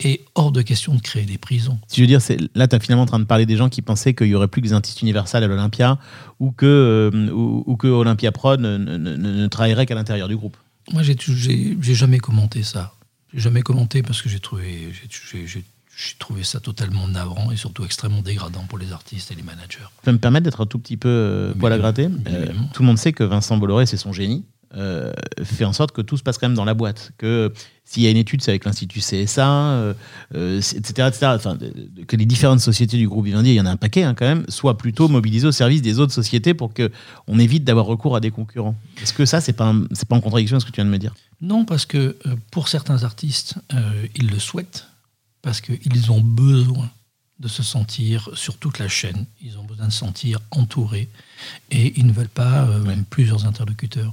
Et 0.04 0.26
hors 0.34 0.52
de 0.52 0.64
question 0.64 0.96
de 0.96 1.02
créer 1.02 1.26
des 1.26 1.38
prisons. 1.38 1.78
Si 1.88 2.02
veux 2.02 2.08
dire, 2.08 2.20
là, 2.56 2.68
tu 2.68 2.76
es 2.76 2.80
finalement 2.80 3.04
en 3.04 3.08
train 3.08 3.20
de 3.20 3.26
parler 3.26 3.46
des 3.46 3.58
gens 3.58 3.70
qui 3.70 3.84
pensaient 3.84 4.16
qu'il 4.16 4.26
y 4.28 4.34
aurait 4.34 4.48
plus 4.48 4.62
que 4.62 4.68
des 4.68 4.74
artistes 4.74 5.04
universels 5.04 5.44
à 5.44 5.48
l'Olympia 5.48 6.00
ou 6.40 6.50
que, 6.52 7.12
ou, 7.32 7.76
que 7.78 7.86
Olympia 7.88 8.32
Prod 8.32 8.60
ne, 8.60 8.78
ne- 8.78 8.98
ne- 8.98 9.16
ne 9.16 9.48
travaillerait 9.48 9.86
qu'à 9.86 9.94
l'intérieur 9.94 10.28
du 10.28 10.36
groupe. 10.36 10.58
Moi, 10.92 11.04
j'ai 11.04 11.16
j'ai 11.20 11.78
j'ai 11.82 11.96
jamais 11.96 12.20
commenté 12.20 12.64
ça. 12.64 12.94
J'ai 13.34 13.40
jamais 13.40 13.62
commenté 13.62 14.04
parce 14.04 14.22
que 14.22 14.30
j'ai 14.30 14.40
trouvé, 14.40 14.92
j'ai- 14.94 15.10
j'ai 15.10 15.48
j'ai- 15.48 15.64
j'ai 15.96 16.16
trouvé 16.20 16.44
ça 16.44 16.60
totalement 16.60 17.08
navrant 17.08 17.52
et 17.52 17.56
surtout 17.56 17.86
extrêmement 17.86 18.22
dégradant 18.22 18.64
pour 18.68 18.78
les 18.80 18.92
artistes 18.92 19.32
et 19.32 19.36
les 19.36 19.44
managers. 19.44 19.88
Peux 20.04 20.12
me 20.12 20.18
permettre 20.18 20.44
d'être 20.46 20.62
un 20.62 20.66
tout 20.66 20.80
petit 20.80 20.98
peu 20.98 21.08
euh, 21.10 21.54
poil 21.54 21.72
à 21.74 21.78
gratter. 21.78 22.10
Euh, 22.28 22.52
tout 22.74 22.82
le 22.82 22.88
monde 22.88 22.98
sait 22.98 23.14
que 23.14 23.24
Vincent 23.24 23.58
Bolloré, 23.58 23.86
c'est 23.86 23.98
son 23.98 24.12
génie. 24.14 24.44
Euh, 24.76 25.14
fait 25.44 25.66
en 25.66 25.74
sorte 25.74 25.92
que 25.92 26.02
tout 26.02 26.18
se 26.18 26.24
passe 26.24 26.38
quand 26.38 26.48
même 26.48 26.56
dans 26.56 26.66
la 26.66 26.74
boîte. 26.74 27.12
Que 27.18 27.54
s'il 27.86 28.04
y 28.04 28.08
a 28.08 28.10
une 28.10 28.18
étude, 28.18 28.42
c'est 28.42 28.52
avec 28.52 28.66
l'Institut 28.66 29.00
CSA, 29.00 29.48
euh, 30.34 30.58
etc. 30.58 31.08
etc. 31.08 31.26
Enfin, 31.36 31.58
que 32.08 32.16
les 32.16 32.26
différentes 32.26 32.60
sociétés 32.62 32.98
du 32.98 33.08
groupe 33.08 33.26
Vivendi, 33.26 33.50
il 33.52 33.56
y 33.56 33.62
en 33.62 33.66
a 33.66 33.72
un 33.72 33.78
paquet 33.78 34.04
hein, 34.04 34.16
quand 34.18 34.26
même, 34.26 34.46
soient 34.50 34.78
plutôt 34.78 35.08
mobilisées 35.08 35.48
au 35.48 35.52
service 35.52 35.82
des 35.82 36.00
autres 36.00 36.14
sociétés 36.14 36.54
pour 36.54 36.74
que 36.74 36.92
on 37.28 37.40
évite 37.40 37.64
d'avoir 37.64 37.86
recours 37.86 38.16
à 38.16 38.20
des 38.20 38.32
concurrents. 38.32 38.76
Est-ce 39.02 39.14
que 39.14 39.26
ça, 39.26 39.42
c'est 39.42 39.54
pas, 39.54 39.66
un- 39.66 39.84
pas 39.86 40.16
en 40.16 40.22
contradiction 40.22 40.56
avec 40.56 40.62
ce 40.62 40.66
que 40.68 40.72
tu 40.72 40.78
viens 40.78 40.86
de 40.86 40.90
me 40.92 40.98
dire? 41.00 41.14
Non, 41.42 41.66
parce 41.66 41.86
que 41.86 42.16
euh, 42.26 42.36
pour 42.52 42.68
certains 42.70 43.04
artistes, 43.04 43.56
euh, 43.74 44.06
ils 44.16 44.30
le 44.30 44.40
souhaitent, 44.40 44.88
parce 45.42 45.60
qu'ils 45.62 46.12
ont 46.12 46.22
besoin 46.22 46.90
de 47.40 47.48
se 47.50 47.64
sentir 47.64 48.30
sur 48.36 48.56
toute 48.58 48.80
la 48.80 48.88
chaîne, 48.88 49.26
ils 49.42 49.58
ont 49.58 49.64
besoin 49.66 49.88
de 49.88 49.92
se 49.92 49.98
sentir 50.00 50.40
entourés, 50.52 51.10
et 51.72 51.92
ils 52.00 52.06
ne 52.06 52.14
veulent 52.14 52.30
pas 52.30 52.64
euh, 52.70 52.80
même 52.80 53.04
plusieurs 53.04 53.46
interlocuteurs. 53.46 54.12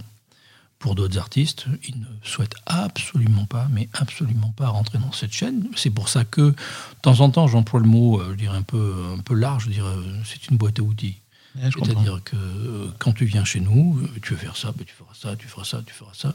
Pour 0.80 0.96
d'autres 0.96 1.18
artistes, 1.18 1.66
ils 1.86 2.00
ne 2.00 2.06
souhaitent 2.24 2.56
absolument 2.66 3.44
pas, 3.44 3.68
mais 3.70 3.88
absolument 3.92 4.52
pas 4.56 4.68
rentrer 4.68 4.98
dans 4.98 5.12
cette 5.12 5.32
chaîne. 5.32 5.68
C'est 5.76 5.90
pour 5.90 6.08
ça 6.08 6.24
que, 6.24 6.40
de 6.40 6.56
temps 7.02 7.20
en 7.20 7.30
temps, 7.30 7.46
j'emploie 7.46 7.80
le 7.80 7.86
mot, 7.86 8.18
euh, 8.18 8.30
je 8.32 8.36
dirais 8.36 8.56
un 8.56 8.62
peu, 8.62 9.14
un 9.16 9.20
peu 9.20 9.34
large, 9.34 9.66
je 9.66 9.70
dirais, 9.70 9.88
euh, 9.88 10.22
c'est 10.24 10.48
une 10.48 10.56
boîte 10.56 10.78
à 10.78 10.82
outils. 10.82 11.18
C'est-à-dire 11.54 12.22
que 12.24 12.36
euh, 12.36 12.88
quand 12.98 13.12
tu 13.12 13.24
viens 13.24 13.44
chez 13.44 13.60
nous, 13.60 14.00
tu 14.22 14.32
veux 14.32 14.38
faire 14.38 14.56
ça, 14.56 14.72
ben, 14.72 14.84
tu 14.84 14.94
feras 14.94 15.14
ça, 15.14 15.36
tu 15.36 15.48
feras 15.48 15.64
ça, 15.64 15.82
tu 15.84 15.92
feras 15.92 16.14
ça. 16.14 16.34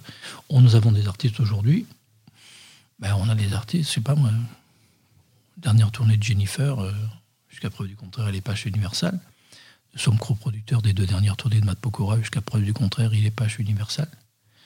On, 0.50 0.62
nous 0.62 0.76
avons 0.76 0.92
des 0.92 1.08
artistes 1.08 1.40
aujourd'hui. 1.40 1.86
Ben, 3.00 3.16
on 3.18 3.30
a 3.30 3.36
des 3.36 3.54
artistes, 3.54 3.90
je 3.90 3.96
sais 3.96 4.02
pas 4.02 4.16
moi. 4.16 4.30
Dernière 5.58 5.92
tournée 5.92 6.18
de 6.18 6.24
Jennifer, 6.24 6.80
euh, 6.80 6.92
jusqu'à 7.50 7.70
preuve 7.70 7.88
du 7.88 7.96
contraire, 7.96 8.28
elle 8.28 8.36
n'est 8.36 8.42
pas 8.42 8.56
chez 8.56 8.70
Universal. 8.70 9.20
Nous 9.94 10.00
sommes 10.00 10.20
coproducteurs 10.20 10.82
des 10.82 10.94
deux 10.94 11.06
dernières 11.06 11.38
tournées 11.38 11.62
de 11.62 11.66
Matt 11.66 11.80
Pokora, 11.80 12.20
jusqu'à 12.20 12.42
preuve 12.42 12.64
du 12.64 12.74
contraire, 12.74 13.14
il 13.14 13.24
n'est 13.24 13.32
pas 13.32 13.48
chez 13.48 13.64
Universal. 13.64 14.10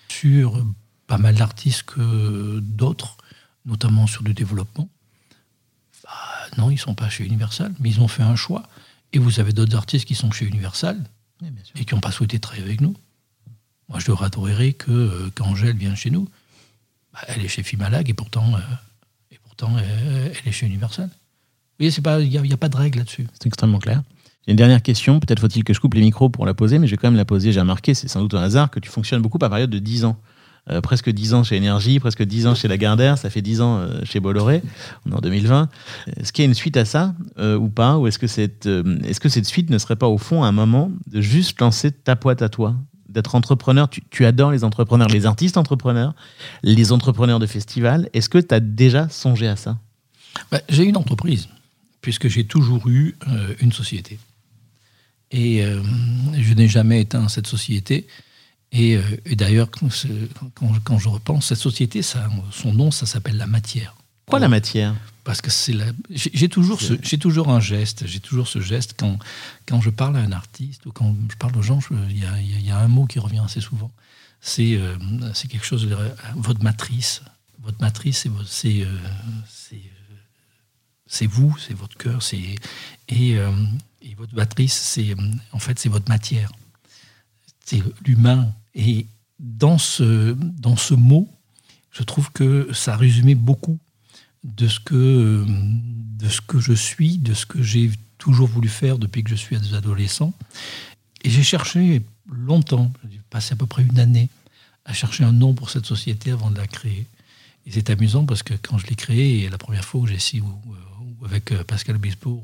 Sur 0.09 0.65
pas 1.07 1.17
mal 1.17 1.35
d'artistes 1.35 1.83
que 1.83 2.59
d'autres, 2.59 3.17
notamment 3.65 4.07
sur 4.07 4.23
du 4.23 4.33
développement, 4.33 4.89
bah, 6.03 6.09
non, 6.57 6.69
ils 6.69 6.75
ne 6.75 6.79
sont 6.79 6.95
pas 6.95 7.09
chez 7.09 7.25
Universal, 7.25 7.73
mais 7.79 7.89
ils 7.89 8.01
ont 8.01 8.07
fait 8.07 8.23
un 8.23 8.35
choix. 8.35 8.63
Et 9.13 9.19
vous 9.19 9.39
avez 9.39 9.53
d'autres 9.53 9.75
artistes 9.75 10.05
qui 10.05 10.15
sont 10.15 10.31
chez 10.31 10.45
Universal 10.45 11.03
et 11.75 11.85
qui 11.85 11.95
n'ont 11.95 12.01
pas 12.01 12.11
souhaité 12.11 12.39
travailler 12.39 12.63
avec 12.65 12.81
nous. 12.81 12.95
Moi, 13.87 13.99
je 13.99 14.07
leur 14.07 14.21
adorerais 14.23 14.73
que 14.73 14.91
euh, 14.91 15.29
qu'Angèle 15.31 15.75
vienne 15.77 15.95
chez 15.95 16.11
nous. 16.11 16.29
Bah, 17.13 17.21
elle 17.27 17.43
est 17.43 17.47
chez 17.47 17.63
Fimalag 17.63 18.07
et 18.09 18.13
pourtant, 18.13 18.55
euh, 18.55 18.59
et 19.31 19.39
pourtant 19.43 19.75
euh, 19.77 20.33
elle 20.33 20.47
est 20.47 20.51
chez 20.51 20.67
Universal. 20.67 21.07
Vous 21.07 21.15
voyez, 21.79 21.91
c'est 21.91 22.01
pas- 22.01 22.19
il 22.19 22.29
n'y 22.29 22.37
a, 22.37 22.41
il 22.41 22.49
y 22.49 22.53
a 22.53 22.57
pas 22.57 22.69
de 22.69 22.77
règle 22.77 22.99
là-dessus. 22.99 23.27
C'est 23.33 23.47
extrêmement 23.47 23.79
clair. 23.79 24.03
Une 24.49 24.55
dernière 24.55 24.81
question, 24.81 25.19
peut-être 25.19 25.39
faut-il 25.39 25.63
que 25.63 25.73
je 25.73 25.79
coupe 25.79 25.93
les 25.93 26.01
micros 26.01 26.29
pour 26.29 26.45
la 26.45 26.55
poser, 26.55 26.79
mais 26.79 26.87
je 26.87 26.91
vais 26.91 26.97
quand 26.97 27.07
même 27.07 27.17
la 27.17 27.23
poser. 27.23 27.51
J'ai 27.51 27.59
remarqué, 27.59 27.93
c'est 27.93 28.07
sans 28.07 28.19
doute 28.21 28.33
un 28.33 28.41
hasard, 28.41 28.71
que 28.71 28.79
tu 28.79 28.89
fonctionnes 28.89 29.21
beaucoup 29.21 29.37
par 29.37 29.51
période 29.51 29.69
de 29.69 29.77
10 29.77 30.05
ans. 30.05 30.17
Euh, 30.71 30.81
presque 30.81 31.11
10 31.11 31.35
ans 31.35 31.43
chez 31.43 31.55
Énergie, 31.55 31.99
presque 31.99 32.23
10 32.23 32.47
ans 32.47 32.55
chez 32.55 32.67
Lagardère, 32.67 33.19
ça 33.19 33.29
fait 33.29 33.43
10 33.43 33.61
ans 33.61 33.77
euh, 33.77 34.01
chez 34.03 34.19
Bolloré, 34.19 34.63
on 35.05 35.11
est 35.11 35.15
en 35.15 35.21
2020. 35.21 35.69
Est-ce 36.17 36.33
qu'il 36.33 36.43
y 36.43 36.47
a 36.47 36.49
une 36.49 36.55
suite 36.55 36.77
à 36.77 36.85
ça 36.85 37.13
euh, 37.37 37.57
ou 37.57 37.69
pas 37.69 37.99
Ou 37.99 38.07
est-ce 38.07 38.17
que, 38.17 38.25
cette, 38.25 38.65
euh, 38.65 38.99
est-ce 39.03 39.19
que 39.19 39.29
cette 39.29 39.45
suite 39.45 39.69
ne 39.69 39.77
serait 39.77 39.95
pas 39.95 40.07
au 40.07 40.17
fond 40.17 40.43
un 40.43 40.51
moment 40.51 40.91
de 41.05 41.21
juste 41.21 41.61
lancer 41.61 41.91
ta 41.91 42.15
boîte 42.15 42.41
à 42.41 42.49
toi 42.49 42.75
D'être 43.07 43.35
entrepreneur, 43.35 43.87
tu, 43.87 44.25
adores 44.25 44.51
les 44.51 44.63
entrepreneurs, 44.63 45.09
les 45.09 45.27
artistes 45.27 45.57
entrepreneurs, 45.57 46.15
les 46.63 46.91
entrepreneurs 46.91 47.39
de 47.39 47.45
festivals. 47.45 48.09
Est-ce 48.13 48.29
que 48.29 48.39
tu 48.39 48.53
as 48.53 48.59
déjà 48.59 49.09
songé 49.09 49.47
à 49.47 49.55
ça? 49.55 49.77
Bah, 50.51 50.59
j'ai 50.69 50.85
une 50.85 50.97
entreprise, 50.97 51.49
puisque 52.01 52.27
j'ai 52.27 52.45
toujours 52.45 52.87
eu 52.87 53.15
euh, 53.27 53.53
une 53.61 53.71
société. 53.71 54.17
Et 55.31 55.63
euh, 55.63 55.81
je 56.37 56.53
n'ai 56.53 56.67
jamais 56.67 57.01
éteint 57.01 57.27
cette 57.27 57.47
société. 57.47 58.07
Et, 58.71 58.97
euh, 58.97 59.01
et 59.25 59.35
d'ailleurs, 59.35 59.69
quand, 59.71 59.89
je 59.89 61.09
repense, 61.09 61.47
cette 61.47 61.57
société, 61.59 62.01
ça, 62.01 62.29
son 62.51 62.73
nom, 62.73 62.91
ça 62.91 63.05
s'appelle 63.05 63.37
la 63.37 63.47
matière. 63.47 63.95
Quoi 64.25 64.39
la 64.39 64.47
matière? 64.47 64.95
Parce 65.23 65.41
que 65.41 65.49
c'est 65.51 65.73
la... 65.73 65.85
j'ai 66.09 66.49
toujours, 66.49 66.81
ce- 66.81 66.93
j'ai 67.03 67.17
toujours 67.17 67.49
un 67.49 67.59
geste, 67.59 68.07
j'ai 68.07 68.19
toujours 68.19 68.47
ce 68.47 68.59
geste 68.59 68.95
quand, 68.97 69.17
quand 69.67 69.81
je 69.81 69.89
parle 69.89 70.17
à 70.17 70.21
un 70.21 70.31
artiste 70.31 70.85
ou 70.85 70.91
quand 70.91 71.15
je 71.29 71.35
parle 71.35 71.55
aux 71.57 71.61
gens, 71.61 71.79
il 72.09 72.19
y 72.19 72.25
a, 72.25 72.39
y 72.41 72.71
un 72.71 72.87
mot 72.87 73.05
qui 73.05 73.19
revient 73.19 73.41
assez 73.43 73.61
souvent. 73.61 73.91
C'est 74.41 74.75
euh, 74.75 74.95
c'est 75.33 75.47
quelque 75.49 75.65
chose 75.65 75.87
de 75.87 75.95
votre 76.35 76.63
matrice. 76.63 77.21
Votre 77.61 77.81
matrice, 77.81 78.19
c'est 78.19 78.31
c'est 78.47 78.87
c'est, 79.47 79.81
c'est 81.05 81.27
vous, 81.27 81.55
c'est 81.59 81.73
votre 81.73 81.97
cœur, 81.97 82.23
c'est 82.23 82.55
et, 83.09 83.37
et 84.01 84.15
votre 84.15 84.35
matrice, 84.35 84.73
c'est 84.73 85.11
euh, 85.11 85.31
en 85.51 85.59
fait 85.59 85.79
c'est 85.79 85.89
votre 85.89 86.09
matière, 86.09 86.51
c'est 87.65 87.81
l'humain. 88.05 88.51
Et 88.75 89.05
dans 89.39 89.77
ce 89.77 90.33
dans 90.33 90.77
ce 90.77 90.93
mot, 90.93 91.27
je 91.91 92.03
trouve 92.03 92.31
que 92.31 92.69
ça 92.73 92.95
résumait 92.95 93.35
beaucoup 93.35 93.77
de 94.43 94.67
ce 94.67 94.79
que 94.79 94.95
euh, 94.95 95.45
de 95.47 96.29
ce 96.29 96.41
que 96.41 96.59
je 96.59 96.73
suis, 96.73 97.17
de 97.17 97.33
ce 97.33 97.45
que 97.45 97.61
j'ai 97.61 97.91
toujours 98.17 98.47
voulu 98.47 98.69
faire 98.69 98.97
depuis 98.97 99.23
que 99.23 99.29
je 99.29 99.35
suis 99.35 99.55
adolescent. 99.55 100.33
Et 101.23 101.29
j'ai 101.29 101.43
cherché 101.43 102.01
longtemps, 102.31 102.91
j'ai 103.09 103.19
passé 103.29 103.53
à 103.53 103.55
peu 103.55 103.65
près 103.65 103.83
une 103.83 103.99
année 103.99 104.29
à 104.85 104.93
chercher 104.93 105.23
un 105.23 105.31
nom 105.31 105.53
pour 105.53 105.69
cette 105.69 105.85
société 105.85 106.31
avant 106.31 106.51
de 106.51 106.57
la 106.57 106.67
créer. 106.67 107.05
Et 107.65 107.71
c'est 107.71 107.89
amusant 107.89 108.25
parce 108.25 108.43
que 108.43 108.53
quand 108.53 108.77
je 108.77 108.87
l'ai 108.87 108.95
créée, 108.95 109.49
la 109.49 109.57
première 109.57 109.85
fois 109.85 110.01
où 110.01 110.07
j'ai 110.07 110.15
ici, 110.15 110.41
avec 111.23 111.51
euh, 111.51 111.63
Pascal 111.63 111.97
Obispo, 111.97 112.43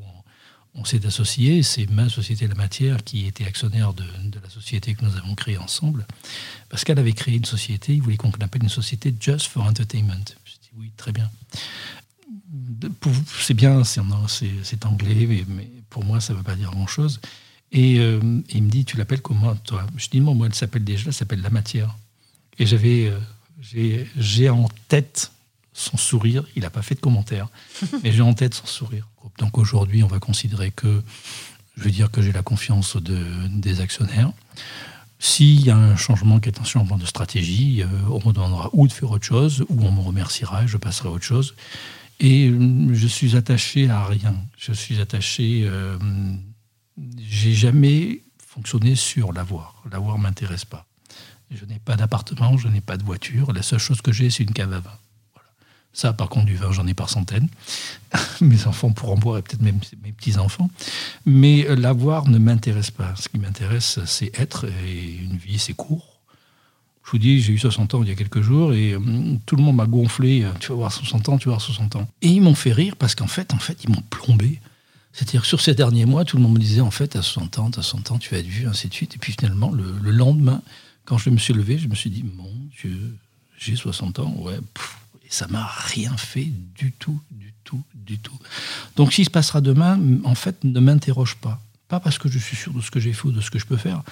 on, 0.76 0.84
s'est 0.84 1.04
associé, 1.06 1.62
c'est 1.62 1.90
ma 1.90 2.08
société 2.08 2.46
La 2.46 2.54
Matière 2.54 3.02
qui 3.02 3.26
était 3.26 3.44
actionnaire 3.44 3.92
de, 3.92 4.04
la 4.42 4.50
société 4.50 4.94
que 4.94 5.04
nous 5.04 5.16
avons 5.16 5.34
créée 5.34 5.58
ensemble. 5.58 6.06
Pascal 6.68 6.98
avait 6.98 7.12
créé 7.12 7.36
une 7.36 7.44
société, 7.44 7.94
il 7.94 8.02
voulait 8.02 8.16
qu'on 8.16 8.30
appelle 8.30 8.62
une 8.62 8.68
société 8.68 9.14
Just 9.18 9.48
for 9.48 9.64
Entertainment. 9.64 10.24
Je 10.44 10.52
dit 10.52 10.70
oui, 10.76 10.92
très 10.96 11.12
bien. 11.12 11.30
C'est 13.40 13.54
bien, 13.54 13.82
c'est 13.84 14.86
anglais, 14.86 15.44
mais, 15.48 15.68
pour 15.90 16.04
moi, 16.04 16.20
ça 16.20 16.32
ne 16.32 16.38
veut 16.38 16.44
pas 16.44 16.56
dire 16.56 16.70
grand-chose. 16.70 17.20
Et, 17.72 17.98
euh, 17.98 18.20
il 18.50 18.62
me 18.62 18.70
dit, 18.70 18.84
tu 18.84 18.96
l'appelles 18.96 19.22
comment, 19.22 19.54
toi? 19.56 19.86
Je 19.96 20.08
dis, 20.08 20.20
non, 20.20 20.34
moi, 20.34 20.46
elle 20.46 20.54
s'appelle 20.54 20.84
déjà, 20.84 21.06
elle 21.06 21.12
s'appelle 21.12 21.40
La 21.40 21.50
Matière. 21.50 21.96
Et 22.58 22.66
j'avais, 22.66 23.10
euh, 23.10 24.04
j'ai 24.16 24.50
en 24.50 24.68
tête 24.88 25.32
son 25.76 25.96
sourire. 25.96 26.44
Il 26.56 26.62
n'a 26.62 26.70
pas 26.70 26.82
fait 26.82 26.94
de 26.94 27.00
commentaire, 27.00 27.48
mais 28.02 28.12
j'ai 28.12 28.22
en 28.22 28.34
tête 28.34 28.54
son 28.54 28.66
sourire. 28.66 29.08
Donc 29.38 29.58
aujourd'hui, 29.58 30.02
on 30.02 30.08
va 30.08 30.18
considérer 30.18 30.70
que, 30.70 31.02
je 31.76 31.82
veux 31.82 31.90
dire 31.90 32.10
que 32.10 32.22
j'ai 32.22 32.32
la 32.32 32.42
confiance 32.42 32.96
de, 32.96 33.18
des 33.48 33.80
actionnaires. 33.80 34.32
S'il 35.18 35.64
y 35.64 35.70
a 35.70 35.76
un 35.76 35.96
changement 35.96 36.40
qui 36.40 36.48
est 36.48 36.60
un 36.60 36.64
changement 36.64 36.96
de 36.96 37.06
stratégie, 37.06 37.82
euh, 37.82 37.86
on 38.10 38.26
me 38.26 38.32
demandera 38.32 38.70
ou 38.72 38.86
de 38.86 38.92
faire 38.92 39.10
autre 39.10 39.24
chose, 39.24 39.64
ou 39.68 39.82
on 39.84 39.92
me 39.92 40.00
remerciera 40.00 40.64
et 40.64 40.68
je 40.68 40.76
passerai 40.76 41.08
à 41.08 41.12
autre 41.12 41.24
chose. 41.24 41.54
Et 42.20 42.48
euh, 42.48 42.88
je 42.92 43.06
suis 43.06 43.36
attaché 43.36 43.88
à 43.88 44.04
rien. 44.04 44.34
Je 44.58 44.72
suis 44.72 45.00
attaché. 45.00 45.62
Euh, 45.64 45.98
j'ai 47.18 47.52
jamais 47.52 48.22
fonctionné 48.38 48.94
sur 48.94 49.32
l'avoir. 49.32 49.82
L'avoir 49.90 50.18
m'intéresse 50.18 50.64
pas. 50.64 50.86
Je 51.50 51.64
n'ai 51.64 51.78
pas 51.78 51.96
d'appartement, 51.96 52.56
je 52.56 52.68
n'ai 52.68 52.80
pas 52.80 52.96
de 52.96 53.04
voiture. 53.04 53.52
La 53.52 53.62
seule 53.62 53.78
chose 53.78 54.00
que 54.00 54.12
j'ai, 54.12 54.30
c'est 54.30 54.42
une 54.42 54.52
cave 54.52 54.72
à 54.72 54.80
vin. 54.80 54.98
Ça, 55.96 56.12
par 56.12 56.28
contre, 56.28 56.44
du 56.44 56.56
vin, 56.56 56.72
j'en 56.72 56.86
ai 56.86 56.92
par 56.92 57.08
centaines. 57.08 57.48
mes 58.42 58.66
enfants 58.66 58.90
pourront 58.90 59.16
boire, 59.16 59.38
et 59.38 59.42
peut-être 59.42 59.62
même 59.62 59.80
mes 60.04 60.12
petits-enfants. 60.12 60.68
Mais 61.24 61.66
euh, 61.66 61.74
l'avoir 61.74 62.28
ne 62.28 62.36
m'intéresse 62.36 62.90
pas. 62.90 63.14
Ce 63.16 63.30
qui 63.30 63.38
m'intéresse, 63.38 63.98
c'est 64.04 64.38
être. 64.38 64.66
Et 64.86 65.16
une 65.22 65.38
vie, 65.38 65.58
c'est 65.58 65.72
court. 65.72 66.20
Je 67.02 67.12
vous 67.12 67.18
dis, 67.18 67.40
j'ai 67.40 67.54
eu 67.54 67.58
60 67.58 67.94
ans 67.94 68.02
il 68.02 68.10
y 68.10 68.12
a 68.12 68.14
quelques 68.14 68.42
jours 68.42 68.74
et 68.74 68.92
euh, 68.92 69.00
tout 69.46 69.56
le 69.56 69.62
monde 69.62 69.76
m'a 69.76 69.86
gonflé. 69.86 70.42
Euh, 70.42 70.50
tu 70.60 70.68
vas 70.68 70.74
voir 70.74 70.92
60 70.92 71.30
ans, 71.30 71.38
tu 71.38 71.48
vas 71.48 71.52
voir 71.52 71.62
60 71.62 71.96
ans. 71.96 72.06
Et 72.20 72.28
ils 72.28 72.42
m'ont 72.42 72.54
fait 72.54 72.72
rire 72.72 72.96
parce 72.96 73.14
qu'en 73.14 73.26
fait, 73.26 73.54
en 73.54 73.58
fait, 73.58 73.82
ils 73.82 73.88
m'ont 73.88 74.02
plombé. 74.10 74.60
C'est-à-dire 75.14 75.46
sur 75.46 75.62
ces 75.62 75.72
derniers 75.72 76.04
mois, 76.04 76.26
tout 76.26 76.36
le 76.36 76.42
monde 76.42 76.52
me 76.52 76.58
disait 76.58 76.82
en 76.82 76.90
fait, 76.90 77.16
à 77.16 77.22
60 77.22 77.58
ans, 77.58 77.70
à 77.70 77.72
60 77.72 78.10
ans, 78.10 78.18
tu 78.18 78.34
vas 78.34 78.40
être 78.40 78.46
vu, 78.46 78.68
ainsi 78.68 78.88
de 78.88 78.92
suite. 78.92 79.14
Et 79.14 79.18
puis 79.18 79.32
finalement, 79.32 79.72
le, 79.72 80.10
lendemain, 80.10 80.60
quand 81.06 81.16
je 81.16 81.30
me 81.30 81.38
suis 81.38 81.54
levé, 81.54 81.78
je 81.78 81.88
me 81.88 81.94
suis 81.94 82.10
dit, 82.10 82.22
mon 82.36 82.52
Dieu, 82.82 83.16
j'ai 83.56 83.76
60 83.76 84.18
ans, 84.18 84.34
ouais, 84.40 84.58
et 85.26 85.30
ça 85.30 85.46
m'a 85.48 85.66
rien 85.66 86.16
fait 86.16 86.48
du 86.74 86.92
tout, 86.92 87.20
du 87.30 87.52
tout, 87.64 87.82
du 87.94 88.18
tout. 88.18 88.38
Donc, 88.96 89.12
ce 89.12 89.16
qui 89.16 89.24
se 89.24 89.30
passera 89.30 89.60
demain, 89.60 90.00
en 90.24 90.34
fait, 90.34 90.62
ne 90.64 90.80
m'interroge 90.80 91.36
pas. 91.36 91.60
Pas 91.88 92.00
parce 92.00 92.18
que 92.18 92.28
je 92.28 92.38
suis 92.38 92.56
sûr 92.56 92.72
de 92.72 92.80
ce 92.80 92.90
que 92.90 93.00
j'ai 93.00 93.12
fait 93.12 93.26
ou 93.26 93.32
de 93.32 93.40
ce 93.40 93.50
que 93.50 93.58
je 93.58 93.66
peux 93.66 93.76
faire. 93.76 94.02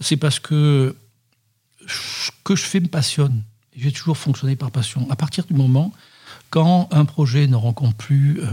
C'est 0.00 0.16
parce 0.16 0.38
que 0.38 0.96
ce 1.86 2.30
que 2.44 2.56
je 2.56 2.64
fais 2.64 2.80
me 2.80 2.88
passionne. 2.88 3.42
J'ai 3.76 3.92
toujours 3.92 4.16
fonctionné 4.16 4.56
par 4.56 4.70
passion. 4.70 5.06
À 5.10 5.16
partir 5.16 5.44
du 5.44 5.54
moment 5.54 5.92
quand 6.50 6.88
un 6.92 7.04
projet 7.04 7.46
ne 7.46 7.56
rencontre 7.56 7.96
plus 7.96 8.40
euh, 8.40 8.46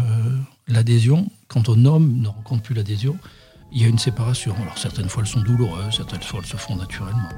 l'adhésion, 0.67 1.29
quand 1.47 1.69
un 1.69 1.85
homme 1.85 2.19
ne 2.19 2.27
rencontre 2.27 2.63
plus 2.63 2.75
l'adhésion, 2.75 3.17
il 3.71 3.81
y 3.81 3.85
a 3.85 3.87
une 3.87 3.99
séparation. 3.99 4.55
Alors 4.61 4.77
certaines 4.77 5.09
fois 5.09 5.23
elles 5.23 5.29
sont 5.29 5.41
douloureuses, 5.41 5.95
certaines 5.95 6.21
fois 6.21 6.39
elles 6.41 6.49
se 6.49 6.57
font 6.57 6.75
naturellement. 6.75 7.29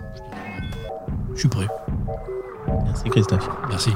Je 1.33 1.39
suis 1.39 1.49
prêt. 1.49 1.67
Merci 2.85 3.09
Christophe. 3.09 3.49
Merci. 3.69 3.91